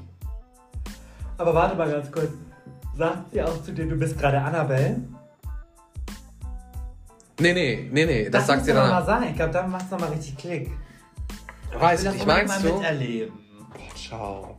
Aber 1.39 1.55
warte 1.55 1.77
mal 1.77 1.91
ganz 1.91 2.11
kurz. 2.11 2.31
Sagt 2.97 3.33
sie 3.33 3.43
auch 3.43 3.63
zu 3.63 3.73
dir, 3.73 3.87
du 3.87 3.97
bist 3.97 4.17
gerade 4.19 4.41
Annabelle? 4.41 5.03
Nee, 7.41 7.53
nee, 7.53 7.89
nee, 7.91 8.07
nee, 8.07 8.31
das, 8.31 8.47
sagt 8.47 8.61
muss 8.61 8.67
sie 8.67 8.73
dann. 8.73 8.89
mal 8.89 9.05
sein. 9.05 9.25
Ich 9.31 9.37
glaube, 9.37 9.53
dann 9.53 9.69
macht 9.71 9.87
es 9.87 9.91
nochmal 9.91 10.11
richtig 10.11 10.37
Klick. 10.37 10.71
Weiß 11.77 12.01
ich 12.01 12.05
das 12.05 12.15
nicht, 12.15 12.23
unbedingt 12.23 12.49
meinst 12.49 12.65
mal 12.65 12.71
du? 12.71 12.79
miterleben. 12.79 13.33
Boah, 13.73 13.95
ciao. 13.97 14.57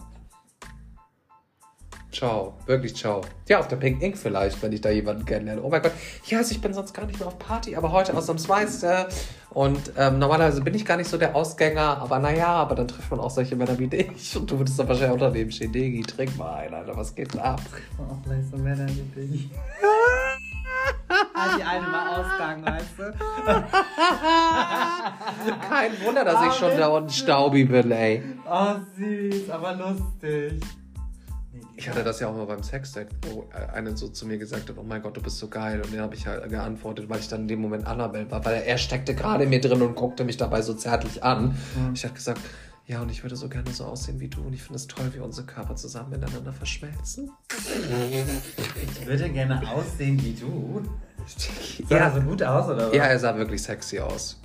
Ciao, 2.15 2.53
wirklich 2.65 2.95
ciao. 2.95 3.19
Ja, 3.49 3.59
auf 3.59 3.67
der 3.67 3.75
Pink 3.75 4.01
Ink 4.01 4.17
vielleicht, 4.17 4.63
wenn 4.63 4.71
ich 4.71 4.79
da 4.79 4.89
jemanden 4.89 5.25
kennenlerne. 5.25 5.61
Oh 5.61 5.67
mein 5.69 5.81
Gott, 5.81 5.91
ja, 6.27 6.37
also 6.37 6.53
ich 6.53 6.61
bin 6.61 6.73
sonst 6.73 6.93
gar 6.93 7.05
nicht 7.05 7.19
mehr 7.19 7.27
auf 7.27 7.37
Party, 7.37 7.75
aber 7.75 7.91
heute 7.91 8.15
ausnahmsweise. 8.15 9.07
Und 9.49 9.91
ähm, 9.97 10.19
normalerweise 10.19 10.61
bin 10.61 10.73
ich 10.75 10.85
gar 10.85 10.95
nicht 10.95 11.09
so 11.09 11.17
der 11.17 11.35
Ausgänger, 11.35 11.97
aber 11.97 12.19
naja, 12.19 12.47
aber 12.47 12.75
dann 12.75 12.87
trifft 12.87 13.11
man 13.11 13.19
auch 13.19 13.31
solche 13.31 13.57
Männer 13.57 13.77
wie 13.79 13.87
dich. 13.87 14.33
Und 14.37 14.49
du 14.49 14.57
würdest 14.57 14.79
dann 14.79 14.87
wahrscheinlich 14.87 15.13
auch 15.13 15.19
daneben 15.19 15.51
stehen. 15.51 15.73
Digi, 15.73 16.03
trink 16.03 16.37
mal 16.37 16.55
ein, 16.55 16.73
Alter, 16.73 16.95
was 16.95 17.13
geht 17.13 17.37
ab? 17.37 17.59
Oh, 17.97 18.15
vielleicht 18.23 18.49
so 18.49 18.55
Männer 18.59 18.87
wie 18.87 19.01
dich. 19.21 19.49
Ah, 21.33 21.57
die 21.57 21.63
eine 21.63 21.85
mal 21.85 22.15
Ausgang, 22.15 22.65
weißt 22.65 22.97
du? 22.97 23.03
Kein 25.69 25.91
Wunder, 26.05 26.23
dass 26.23 26.45
ich 26.47 26.53
schon 26.53 26.77
da 26.77 26.87
unten 26.87 27.09
staubi 27.09 27.65
bin, 27.65 27.91
ey. 27.91 28.23
Oh, 28.49 28.75
süß, 28.97 29.49
aber 29.49 29.73
lustig. 29.73 30.61
Ich 31.77 31.89
hatte 31.89 32.03
das 32.03 32.19
ja 32.19 32.27
auch 32.27 32.35
mal 32.35 32.45
beim 32.45 32.63
Sexdate, 32.63 33.09
wo 33.23 33.49
eine 33.73 33.97
so 33.97 34.07
zu 34.07 34.25
mir 34.25 34.37
gesagt 34.37 34.69
hat, 34.69 34.77
oh 34.77 34.83
mein 34.83 35.01
Gott, 35.01 35.17
du 35.17 35.21
bist 35.21 35.37
so 35.39 35.47
geil. 35.49 35.81
Und 35.81 35.93
dann 35.93 36.01
habe 36.01 36.15
ich 36.15 36.25
halt 36.25 36.47
geantwortet, 36.49 37.09
weil 37.09 37.19
ich 37.19 37.27
dann 37.27 37.41
in 37.41 37.47
dem 37.47 37.59
Moment 37.61 37.85
Annabelle 37.85 38.29
war, 38.31 38.43
weil 38.45 38.63
er 38.63 38.77
steckte 38.77 39.13
gerade 39.13 39.43
in 39.43 39.49
mir 39.49 39.59
drin 39.59 39.81
und 39.81 39.95
guckte 39.95 40.23
mich 40.23 40.37
dabei 40.37 40.61
so 40.61 40.73
zärtlich 40.73 41.23
an. 41.23 41.57
Ich 41.93 42.03
habe 42.05 42.13
gesagt, 42.13 42.39
ja, 42.87 43.01
und 43.01 43.09
ich 43.09 43.23
würde 43.23 43.35
so 43.35 43.49
gerne 43.49 43.71
so 43.71 43.85
aussehen 43.85 44.19
wie 44.19 44.27
du 44.27 44.41
und 44.41 44.53
ich 44.53 44.61
finde 44.61 44.75
es 44.75 44.87
toll, 44.87 45.11
wie 45.13 45.19
unsere 45.19 45.45
Körper 45.47 45.75
zusammen 45.75 46.11
miteinander 46.11 46.53
verschmelzen. 46.53 47.31
Ich 48.99 49.05
würde 49.07 49.29
gerne 49.31 49.61
aussehen 49.69 50.21
wie 50.21 50.33
du. 50.33 50.81
Sah 51.89 51.95
Ja, 51.95 52.05
er 52.05 52.13
so 52.13 52.21
gut 52.21 52.43
aus, 52.43 52.67
oder 52.69 52.89
was? 52.89 52.95
ja, 52.95 53.03
er 53.05 53.17
sah 53.17 53.35
wirklich 53.35 53.63
sexy 53.63 53.99
aus. 53.99 54.39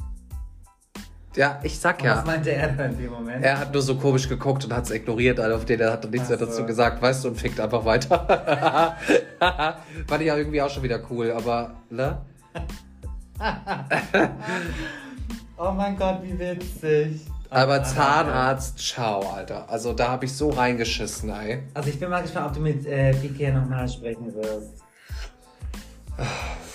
Ja, 1.37 1.61
ich 1.62 1.78
sag 1.78 2.01
Und 2.03 2.09
Was 2.09 2.18
ja. 2.18 2.24
meinte 2.24 2.53
er 2.53 2.68
dann 2.68 2.91
in 2.93 2.99
dem 2.99 3.11
Moment? 3.12 3.45
Er 3.45 3.59
hat 3.59 3.72
nur 3.72 3.83
so 3.83 3.95
komisch 3.97 4.28
geguckt 4.28 4.64
und 4.64 4.74
hat 4.74 4.85
es 4.85 4.91
ignoriert, 4.91 5.39
also 5.39 5.57
auf 5.57 5.64
den 5.64 5.81
er 5.81 5.93
hat 5.93 6.11
nichts 6.11 6.28
mehr 6.28 6.39
so. 6.39 6.47
dazu 6.47 6.66
gesagt, 6.66 7.01
weißt 7.01 7.24
du, 7.24 7.28
und 7.28 7.37
fickt 7.37 7.61
einfach 7.61 7.85
weiter. 7.85 8.97
Fand 10.09 10.20
ich 10.22 10.26
ja 10.26 10.37
irgendwie 10.37 10.61
auch 10.61 10.70
schon 10.70 10.83
wieder 10.83 11.01
cool, 11.11 11.31
aber, 11.33 11.74
ne? 11.89 12.18
Oh 15.62 15.72
mein 15.72 15.95
Gott, 15.95 16.22
wie 16.22 16.39
witzig. 16.39 17.20
Aber 17.51 17.74
Ah, 17.74 17.85
Zahnarzt, 17.85 18.78
ciao, 18.78 19.20
Alter. 19.31 19.68
Also 19.68 19.93
da 19.93 20.09
habe 20.09 20.24
ich 20.24 20.33
so 20.33 20.49
reingeschissen, 20.49 21.28
ey. 21.28 21.64
Also 21.74 21.91
ich 21.91 22.01
bin 22.01 22.09
mal 22.09 22.22
gespannt, 22.22 22.47
ob 22.47 22.55
du 22.55 22.61
mit 22.61 22.87
äh, 22.87 23.12
Piquet 23.12 23.53
nochmal 23.53 23.87
sprechen 23.87 24.33
wirst. 24.35 24.83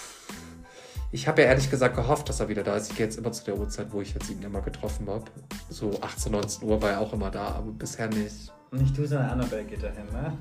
Ich 1.16 1.30
habe 1.30 1.44
ja 1.44 1.48
ehrlich 1.48 1.72
gesagt 1.72 1.96
gehofft, 1.96 2.28
dass 2.28 2.42
er 2.42 2.50
wieder 2.50 2.62
da 2.62 2.76
ist. 2.76 2.92
Ich 2.92 2.98
gehe 2.98 3.06
jetzt 3.06 3.18
immer 3.18 3.32
zu 3.32 3.46
der 3.46 3.58
Uhrzeit, 3.58 3.88
wo 3.92 4.02
ich 4.02 4.14
jetzt 4.14 4.30
ihn 4.30 4.44
immer 4.44 4.60
getroffen 4.60 5.08
habe. 5.08 5.24
So 5.70 5.98
18, 6.02 6.30
19 6.30 6.68
Uhr 6.68 6.82
war 6.82 6.90
er 6.90 7.00
auch 7.00 7.14
immer 7.14 7.32
da, 7.32 7.48
aber 7.56 7.72
bisher 7.72 8.10
nicht. 8.10 8.52
Nicht 8.72 8.98
du, 8.98 9.08
sondern 9.08 9.30
Annabelle 9.30 9.64
geht 9.64 9.82
dahin, 9.82 10.08
ne? 10.12 10.34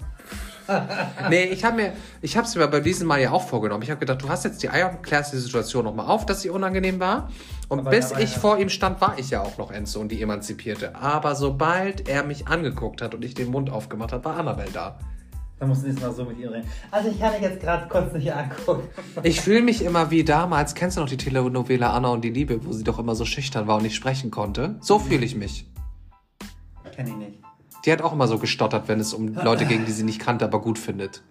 Nee, 1.31 1.45
ich 1.45 1.64
habe 1.64 1.77
mir, 1.77 1.93
ich 2.22 2.37
habe 2.37 2.49
es 2.49 2.57
mir 2.57 2.66
bei 2.66 2.81
diesem 2.81 3.07
Mal 3.07 3.20
ja 3.20 3.31
auch 3.31 3.47
vorgenommen. 3.47 3.85
Ich 3.85 3.91
habe 3.91 4.01
gedacht, 4.01 4.22
du 4.22 4.29
hast 4.29 4.45
jetzt 4.45 4.64
die 4.64 4.68
Eier 4.68 4.91
und 4.91 5.05
klärst 5.05 5.33
die 5.33 5.37
Situation 5.37 5.85
nochmal 5.85 6.07
auf, 6.07 6.27
dass 6.27 6.43
sie 6.43 6.51
unangenehm 6.51 6.99
war. 6.99 7.31
Und 7.68 7.81
Aber- 7.81 7.91
bis 7.91 8.11
ich 8.18 8.37
vor 8.37 8.59
ihm 8.59 8.68
stand, 8.68 9.01
war 9.01 9.16
ich 9.16 9.31
ja 9.31 9.43
auch 9.43 9.57
noch 9.59 9.70
Enzo 9.70 10.01
und 10.01 10.09
die 10.09 10.20
Emanzipierte. 10.20 10.97
Aber 10.97 11.37
sobald 11.37 12.09
er 12.09 12.25
mich 12.25 12.49
angeguckt 12.49 13.01
hat 13.01 13.14
und 13.14 13.25
ich 13.25 13.35
den 13.35 13.53
Mund 13.53 13.70
aufgemacht 13.70 14.12
habe, 14.12 14.25
war 14.25 14.39
Annabelle 14.39 14.72
da. 14.72 14.99
Da 15.59 15.66
musst 15.66 15.84
du 15.84 15.88
jetzt 15.88 16.00
mal 16.00 16.12
so 16.12 16.24
mit 16.24 16.38
ihr 16.38 16.50
reden. 16.50 16.68
Also 16.90 17.11
ich 17.11 17.18
kann 17.18 17.32
dich 17.32 17.42
jetzt 17.42 17.61
gerade 17.61 17.88
kurz 17.88 18.12
nicht 18.12 18.32
angucken. 18.32 18.88
Ich 19.22 19.40
fühle 19.40 19.62
mich 19.62 19.82
immer 19.84 20.11
wie 20.11 20.24
damals, 20.24 20.74
kennst 20.74 20.96
du 20.96 21.00
noch 21.00 21.09
die 21.09 21.16
Telenovela 21.16 21.92
Anna 21.92 22.09
und 22.09 22.22
die 22.22 22.30
Liebe, 22.30 22.64
wo 22.64 22.72
sie 22.72 22.84
doch 22.84 22.98
immer 22.98 23.14
so 23.14 23.24
schüchtern 23.24 23.66
war 23.66 23.76
und 23.76 23.84
nicht 23.84 23.94
sprechen 23.94 24.30
konnte? 24.30 24.76
So 24.80 24.98
fühle 24.98 25.24
ich 25.24 25.36
mich. 25.36 25.66
Kenn 26.94 27.07
ich 27.07 27.14
nicht. 27.14 27.38
Die 27.84 27.92
hat 27.92 28.02
auch 28.02 28.12
immer 28.12 28.26
so 28.26 28.38
gestottert, 28.38 28.88
wenn 28.88 28.98
es 28.98 29.12
um 29.12 29.34
Leute 29.34 29.66
ging, 29.66 29.84
die 29.84 29.92
sie 29.92 30.05
nicht 30.05 30.20
kannte, 30.20 30.44
aber 30.44 30.61
gut 30.61 30.78
findet. 30.78 31.22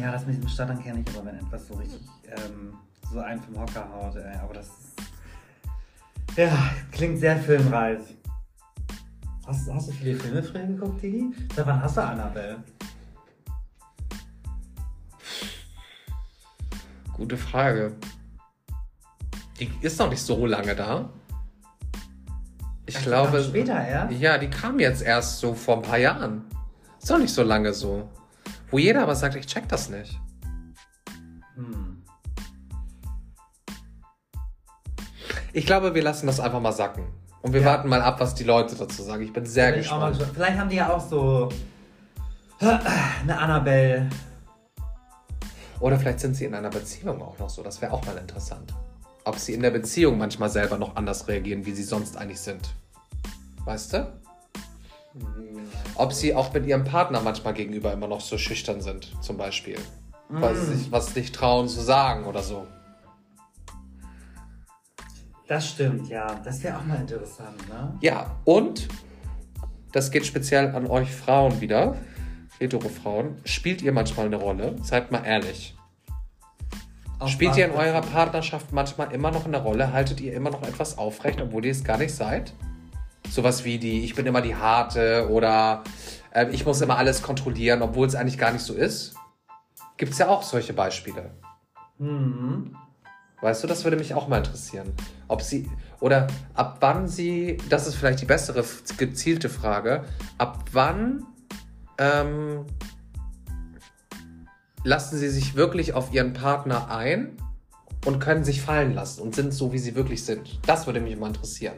Ja, 0.00 0.12
das 0.12 0.26
mit 0.26 0.42
dem 0.42 0.48
Stottern 0.48 0.82
kenne 0.82 1.04
ich, 1.06 1.16
aber 1.16 1.26
wenn 1.26 1.36
etwas 1.36 1.66
so 1.66 1.74
richtig 1.74 2.00
ähm, 2.26 2.74
so 3.12 3.20
einen 3.20 3.40
vom 3.40 3.58
Hocker 3.60 3.88
haut, 3.92 4.16
ey. 4.16 4.36
Aber 4.42 4.54
das 4.54 4.66
ist, 4.66 6.36
ja, 6.36 6.70
klingt 6.92 7.18
sehr 7.18 7.36
filmreif. 7.38 8.00
Hast, 9.46 9.72
hast 9.72 9.88
du 9.88 9.92
viele 9.92 10.18
Filme 10.18 10.42
früher 10.42 10.66
geguckt, 10.66 11.02
Digi? 11.02 11.32
Seit 11.56 11.66
wann 11.66 11.82
hast 11.82 11.96
du 11.96 12.02
Annabelle? 12.02 12.62
Gute 17.18 17.36
Frage. 17.36 17.96
Die 19.60 19.70
ist 19.82 19.98
noch 19.98 20.08
nicht 20.08 20.22
so 20.22 20.46
lange 20.46 20.74
da. 20.74 21.10
Ich 22.86 22.96
die 22.96 23.02
glaube. 23.02 23.42
später 23.42 23.86
erst? 23.86 24.18
Ja, 24.18 24.38
die 24.38 24.48
kam 24.48 24.78
jetzt 24.80 25.02
erst 25.02 25.40
so 25.40 25.52
vor 25.52 25.76
ein 25.76 25.82
paar 25.82 25.98
Jahren. 25.98 26.44
Ist 27.02 27.10
noch 27.10 27.18
nicht 27.18 27.34
so 27.34 27.42
lange 27.42 27.74
so. 27.74 28.08
Wo 28.70 28.78
jeder 28.78 29.02
aber 29.02 29.14
sagt, 29.14 29.34
ich 29.34 29.46
check 29.46 29.68
das 29.68 29.90
nicht. 29.90 30.18
Hm. 31.56 32.02
Ich 35.52 35.66
glaube, 35.66 35.94
wir 35.94 36.02
lassen 36.02 36.26
das 36.28 36.38
einfach 36.40 36.60
mal 36.60 36.72
sacken. 36.72 37.04
Und 37.42 37.52
wir 37.52 37.60
Ja. 37.60 37.66
warten 37.66 37.88
mal 37.88 38.00
ab, 38.02 38.20
was 38.20 38.34
die 38.34 38.44
Leute 38.44 38.74
dazu 38.76 39.02
sagen. 39.02 39.22
Ich 39.22 39.32
bin 39.32 39.44
sehr 39.44 39.72
Bin 39.72 39.80
gespannt. 39.80 40.10
gespannt. 40.16 40.32
Vielleicht 40.34 40.58
haben 40.58 40.68
die 40.70 40.76
ja 40.76 40.88
auch 40.92 41.00
so 41.00 41.48
eine 42.60 43.38
Annabelle. 43.38 44.08
Oder 45.80 45.98
vielleicht 45.98 46.20
sind 46.20 46.34
sie 46.34 46.44
in 46.44 46.54
einer 46.54 46.70
Beziehung 46.70 47.22
auch 47.22 47.38
noch 47.38 47.50
so. 47.50 47.62
Das 47.62 47.80
wäre 47.80 47.92
auch 47.92 48.04
mal 48.04 48.16
interessant. 48.16 48.74
Ob 49.24 49.36
sie 49.36 49.54
in 49.54 49.62
der 49.62 49.70
Beziehung 49.70 50.18
manchmal 50.18 50.50
selber 50.50 50.78
noch 50.78 50.96
anders 50.96 51.28
reagieren, 51.28 51.66
wie 51.66 51.72
sie 51.72 51.82
sonst 51.82 52.16
eigentlich 52.16 52.40
sind. 52.40 52.74
Weißt 53.64 53.92
du? 53.92 54.12
Ob 55.94 56.12
sie 56.12 56.34
auch 56.34 56.52
mit 56.52 56.66
ihrem 56.66 56.84
Partner 56.84 57.20
manchmal 57.20 57.54
gegenüber 57.54 57.92
immer 57.92 58.08
noch 58.08 58.20
so 58.20 58.38
schüchtern 58.38 58.80
sind, 58.80 59.12
zum 59.20 59.36
Beispiel. 59.36 59.78
Weil 60.28 60.54
sie 60.56 60.76
sich 60.76 60.92
was 60.92 61.14
nicht 61.14 61.34
trauen 61.34 61.68
zu 61.68 61.80
sagen 61.80 62.24
oder 62.24 62.42
so. 62.42 62.66
Das 65.46 65.68
stimmt, 65.68 66.08
ja. 66.08 66.34
Das 66.44 66.62
wäre 66.62 66.76
auch 66.76 66.84
mal 66.84 67.00
interessant, 67.00 67.56
ne? 67.68 67.96
Ja, 68.02 68.36
und 68.44 68.88
das 69.92 70.10
geht 70.10 70.26
speziell 70.26 70.74
an 70.74 70.86
euch 70.86 71.10
Frauen 71.10 71.60
wieder, 71.62 71.96
hetero 72.58 72.88
Frauen. 72.88 73.38
Spielt 73.44 73.82
ihr 73.82 73.92
manchmal 73.92 74.26
eine 74.26 74.36
Rolle? 74.36 74.76
Seid 74.82 75.10
mal 75.10 75.24
ehrlich. 75.24 75.76
Auf 77.18 77.30
Spielt 77.30 77.56
ihr 77.56 77.66
in 77.66 77.72
eurer 77.72 78.00
Partnerschaft 78.00 78.72
manchmal 78.72 79.12
immer 79.12 79.30
noch 79.30 79.44
eine 79.44 79.60
Rolle? 79.60 79.92
Haltet 79.92 80.20
ihr 80.20 80.34
immer 80.34 80.50
noch 80.50 80.62
etwas 80.62 80.98
aufrecht, 80.98 81.40
obwohl 81.40 81.64
ihr 81.64 81.72
es 81.72 81.82
gar 81.82 81.98
nicht 81.98 82.14
seid? 82.14 82.52
Sowas 83.28 83.64
wie 83.64 83.78
die, 83.78 84.04
ich 84.04 84.14
bin 84.14 84.24
immer 84.26 84.40
die 84.40 84.54
Harte 84.54 85.28
oder 85.30 85.82
äh, 86.30 86.46
ich 86.50 86.64
muss 86.64 86.80
immer 86.80 86.96
alles 86.96 87.22
kontrollieren, 87.22 87.82
obwohl 87.82 88.06
es 88.06 88.14
eigentlich 88.14 88.38
gar 88.38 88.52
nicht 88.52 88.62
so 88.62 88.72
ist. 88.72 89.16
Gibt 89.96 90.12
es 90.12 90.18
ja 90.18 90.28
auch 90.28 90.42
solche 90.42 90.72
Beispiele. 90.72 91.32
Mhm. 91.98 92.76
Weißt 93.40 93.62
du, 93.62 93.68
das 93.68 93.84
würde 93.84 93.96
mich 93.96 94.14
auch 94.14 94.28
mal 94.28 94.38
interessieren. 94.38 94.92
Ob 95.26 95.42
sie, 95.42 95.68
oder 96.00 96.28
ab 96.54 96.78
wann 96.80 97.08
sie, 97.08 97.58
das 97.68 97.86
ist 97.86 97.96
vielleicht 97.96 98.20
die 98.20 98.26
bessere, 98.26 98.64
gezielte 98.96 99.48
Frage, 99.48 100.04
ab 100.38 100.64
wann 100.72 101.26
ähm, 101.98 102.64
lassen 104.84 105.18
sie 105.18 105.28
sich 105.28 105.54
wirklich 105.56 105.94
auf 105.94 106.12
ihren 106.12 106.32
Partner 106.32 106.90
ein 106.90 107.36
und 108.06 108.20
können 108.20 108.44
sich 108.44 108.62
fallen 108.62 108.94
lassen 108.94 109.22
und 109.22 109.34
sind 109.34 109.52
so, 109.52 109.72
wie 109.72 109.78
sie 109.78 109.94
wirklich 109.94 110.24
sind. 110.24 110.60
Das 110.66 110.86
würde 110.86 111.00
mich 111.00 111.16
mal 111.18 111.28
interessieren. 111.28 111.74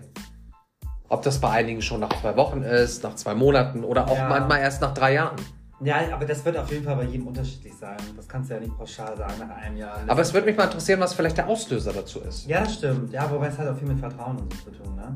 Ob 1.08 1.22
das 1.22 1.40
bei 1.40 1.50
einigen 1.50 1.82
schon 1.82 2.00
nach 2.00 2.20
zwei 2.20 2.36
Wochen 2.36 2.62
ist, 2.62 3.02
nach 3.02 3.16
zwei 3.16 3.34
Monaten 3.34 3.82
oder 3.82 4.06
auch 4.08 4.16
Ja. 4.16 4.28
manchmal 4.28 4.60
erst 4.60 4.80
nach 4.80 4.94
drei 4.94 5.14
Jahren. 5.14 5.36
Ja, 5.82 5.96
aber 6.12 6.26
das 6.26 6.44
wird 6.44 6.58
auf 6.58 6.70
jeden 6.70 6.84
Fall 6.84 6.94
bei 6.96 7.04
jedem 7.04 7.26
unterschiedlich 7.26 7.72
sein. 7.74 7.96
Das 8.14 8.28
kannst 8.28 8.50
du 8.50 8.54
ja 8.54 8.60
nicht 8.60 8.76
pauschal 8.76 9.16
sagen 9.16 9.32
nach 9.40 9.56
einem 9.56 9.78
Jahr. 9.78 9.98
Aber 10.06 10.20
es 10.20 10.34
würde 10.34 10.46
mich 10.46 10.56
mal 10.56 10.64
interessieren, 10.64 11.00
was 11.00 11.14
vielleicht 11.14 11.38
der 11.38 11.48
Auslöser 11.48 11.92
dazu 11.94 12.20
ist. 12.20 12.46
Ja, 12.46 12.60
das 12.60 12.74
stimmt. 12.74 13.12
Ja, 13.14 13.28
wobei 13.30 13.46
es 13.46 13.56
hat 13.58 13.66
auch 13.66 13.76
viel 13.78 13.88
mit 13.88 13.98
Vertrauen 13.98 14.36
und 14.38 14.52
so 14.52 14.70
zu 14.70 14.76
tun, 14.76 14.94
ne? 14.94 15.14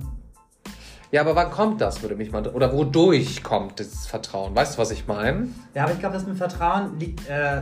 Ja, 1.14 1.20
aber 1.20 1.36
wann 1.36 1.52
kommt 1.52 1.80
das, 1.80 2.02
würde 2.02 2.16
mich 2.16 2.32
mal. 2.32 2.44
Oder 2.48 2.72
wodurch 2.72 3.44
kommt 3.44 3.78
dieses 3.78 4.04
Vertrauen? 4.04 4.52
Weißt 4.52 4.74
du, 4.74 4.78
was 4.80 4.90
ich 4.90 5.06
meine? 5.06 5.46
Ja, 5.72 5.84
aber 5.84 5.92
ich 5.92 6.00
glaube, 6.00 6.14
das 6.16 6.26
mit 6.26 6.36
Vertrauen 6.36 6.98
liegt, 6.98 7.28
äh, 7.28 7.58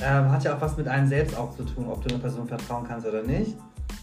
ähm, 0.00 0.32
hat 0.32 0.44
ja 0.44 0.56
auch 0.56 0.62
was 0.62 0.74
mit 0.78 0.88
einem 0.88 1.06
selbst 1.06 1.36
auch 1.36 1.54
zu 1.54 1.64
tun, 1.64 1.84
ob 1.90 2.02
du 2.02 2.08
einer 2.08 2.22
Person 2.22 2.48
vertrauen 2.48 2.86
kannst 2.88 3.06
oder 3.06 3.22
nicht. 3.22 3.54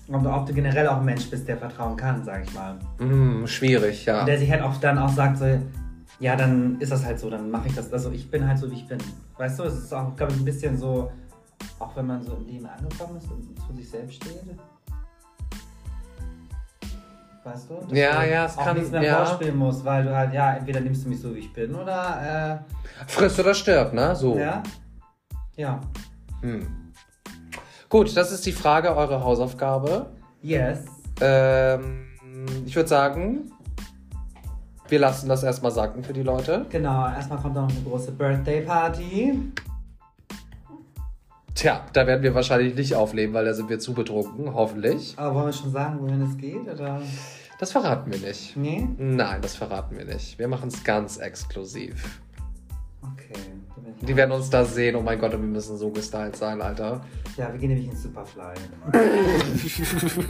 Und 0.07 0.27
ob 0.27 0.45
du 0.45 0.53
generell 0.53 0.87
auch 0.89 0.97
ein 0.97 1.05
Mensch 1.05 1.27
bist, 1.27 1.47
der 1.47 1.57
vertrauen 1.57 1.97
kann, 1.97 2.23
sag 2.23 2.43
ich 2.43 2.53
mal. 2.53 2.77
Mm, 2.99 3.47
schwierig, 3.47 4.05
ja. 4.05 4.19
Und 4.19 4.27
der 4.27 4.37
sich 4.37 4.51
halt 4.51 4.61
auch 4.61 4.77
dann 4.77 4.99
auch 4.99 5.09
sagt 5.09 5.39
so, 5.39 5.45
ja, 6.19 6.35
dann 6.35 6.79
ist 6.79 6.91
das 6.91 7.03
halt 7.03 7.19
so, 7.19 7.31
dann 7.31 7.49
mache 7.49 7.67
ich 7.67 7.73
das. 7.73 7.91
Also 7.91 8.11
ich 8.11 8.29
bin 8.29 8.47
halt 8.47 8.59
so, 8.59 8.69
wie 8.69 8.75
ich 8.75 8.87
bin. 8.87 8.99
Weißt 9.39 9.57
du, 9.57 9.63
es 9.63 9.73
ist 9.73 9.91
auch, 9.91 10.15
glaube 10.15 10.33
ich, 10.33 10.39
ein 10.39 10.45
bisschen 10.45 10.77
so, 10.77 11.11
auch 11.79 11.95
wenn 11.95 12.05
man 12.05 12.21
so 12.21 12.35
im 12.35 12.45
Leben 12.45 12.67
angekommen 12.67 13.17
ist 13.17 13.31
und 13.31 13.59
zu 13.59 13.73
sich 13.75 13.89
selbst 13.89 14.17
steht. 14.17 14.55
Weißt 17.43 17.69
du? 17.69 17.73
Dass 17.75 17.97
Ja, 17.97 18.21
du 18.21 18.29
ja, 18.29 18.45
es 18.45 18.57
auch 18.57 18.63
kann- 18.65 18.75
nichts 18.77 18.91
mehr 18.91 19.01
ja. 19.03 19.25
vorspielen 19.25 19.57
musst, 19.57 19.83
weil 19.83 20.03
du 20.03 20.15
halt, 20.15 20.31
ja, 20.33 20.53
entweder 20.53 20.79
nimmst 20.79 21.05
du 21.05 21.09
mich 21.09 21.19
so, 21.21 21.33
wie 21.33 21.39
ich 21.39 21.51
bin, 21.53 21.73
oder, 21.73 22.63
Frisst 23.07 23.39
oder 23.39 23.53
stirbt, 23.55 23.93
ne? 23.93 24.15
So. 24.15 24.35
äh, 24.37 24.41
ja. 24.41 24.63
Ja. 25.55 25.79
Hm. 26.41 26.67
Gut, 27.89 28.15
das 28.15 28.31
ist 28.31 28.45
die 28.45 28.51
Frage, 28.51 28.95
eure 28.95 29.23
Hausaufgabe. 29.23 30.11
Yes. 30.41 30.85
Ähm, 31.19 32.05
ich 32.65 32.75
würde 32.75 32.87
sagen, 32.89 33.51
wir 34.87 34.99
lassen 34.99 35.27
das 35.27 35.43
erstmal 35.43 35.71
sacken 35.71 36.03
für 36.03 36.13
die 36.13 36.23
Leute. 36.23 36.65
Genau, 36.69 37.07
erstmal 37.07 37.39
kommt 37.39 37.55
noch 37.55 37.67
eine 37.69 37.81
große 37.81 38.11
Birthday 38.11 38.61
Party. 38.61 39.51
Tja, 41.53 41.85
da 41.93 42.07
werden 42.07 42.23
wir 42.23 42.33
wahrscheinlich 42.33 42.75
nicht 42.75 42.95
aufleben, 42.95 43.33
weil 43.33 43.45
da 43.45 43.53
sind 43.53 43.69
wir 43.69 43.79
zu 43.79 43.93
betrunken, 43.93 44.53
hoffentlich. 44.53 45.13
Aber 45.17 45.35
wollen 45.35 45.47
wir 45.47 45.53
schon 45.53 45.71
sagen, 45.71 45.99
wohin 46.01 46.21
es 46.21 46.37
geht, 46.37 46.67
oder? 46.67 47.01
Das 47.59 47.71
verraten 47.71 48.11
wir 48.11 48.19
nicht. 48.19 48.57
Nee? 48.57 48.87
Nein, 48.97 49.41
das 49.41 49.55
verraten 49.55 49.97
wir 49.97 50.05
nicht. 50.05 50.39
Wir 50.39 50.47
machen 50.47 50.69
es 50.69 50.83
ganz 50.83 51.17
exklusiv. 51.17 52.21
Okay. 53.01 53.39
Die 54.01 54.15
werden 54.15 54.31
uns 54.31 54.49
da 54.49 54.65
sehen. 54.65 54.95
Oh 54.95 55.01
mein 55.01 55.19
Gott, 55.19 55.33
und 55.33 55.41
wir 55.41 55.47
müssen 55.47 55.77
so 55.77 55.91
gestylt 55.91 56.35
sein, 56.35 56.61
Alter. 56.61 57.01
Ja, 57.37 57.51
wir 57.51 57.59
gehen 57.59 57.69
nämlich 57.69 57.87
ins 57.87 58.03
Superfly. 58.03 58.55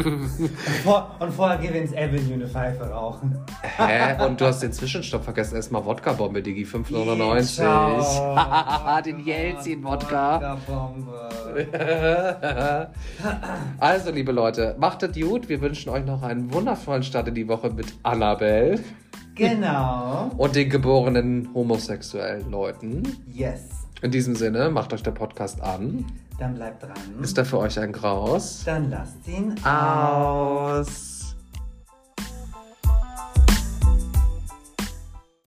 und, 0.05 0.29
vor, 0.83 1.15
und 1.19 1.31
vorher 1.31 1.57
gehen 1.57 1.73
wir 1.73 1.81
ins 1.81 1.93
Avenue 1.93 2.33
eine 2.33 2.47
Pfeife 2.47 2.83
rauchen. 2.83 3.39
Hä? 3.77 4.23
Und 4.25 4.39
du 4.41 4.45
hast 4.45 4.61
den 4.61 4.73
Zwischenstopp 4.73 5.23
vergessen. 5.23 5.55
Erstmal 5.55 5.85
Wodka-Bombe, 5.85 6.41
Digi. 6.41 6.63
5,99. 6.65 7.55
Ciao. 7.55 9.01
den 9.05 9.25
Jelzin-Wodka. 9.25 10.57
Wodka-Bombe. 10.67 11.31
Also, 13.77 14.11
liebe 14.11 14.31
Leute, 14.31 14.75
macht 14.79 15.03
es 15.03 15.19
gut. 15.19 15.49
Wir 15.49 15.61
wünschen 15.61 15.89
euch 15.89 16.05
noch 16.05 16.23
einen 16.23 16.53
wundervollen 16.53 17.03
Start 17.03 17.27
in 17.27 17.35
die 17.35 17.47
Woche 17.47 17.69
mit 17.69 17.87
Annabelle 18.03 18.79
Genau. 19.49 20.31
und 20.37 20.55
den 20.55 20.69
geborenen 20.69 21.49
homosexuellen 21.53 22.49
Leuten. 22.51 23.03
Yes. 23.31 23.61
In 24.01 24.11
diesem 24.11 24.35
Sinne, 24.35 24.69
macht 24.69 24.93
euch 24.93 25.03
der 25.03 25.11
Podcast 25.11 25.61
an. 25.61 26.05
Dann 26.39 26.55
bleibt 26.55 26.81
dran. 26.81 26.93
Ist 27.21 27.37
er 27.37 27.45
für 27.45 27.59
euch 27.59 27.79
ein 27.79 27.91
Graus? 27.91 28.63
Dann 28.65 28.89
lasst 28.89 29.27
ihn 29.27 29.53
Aus. 29.63 31.10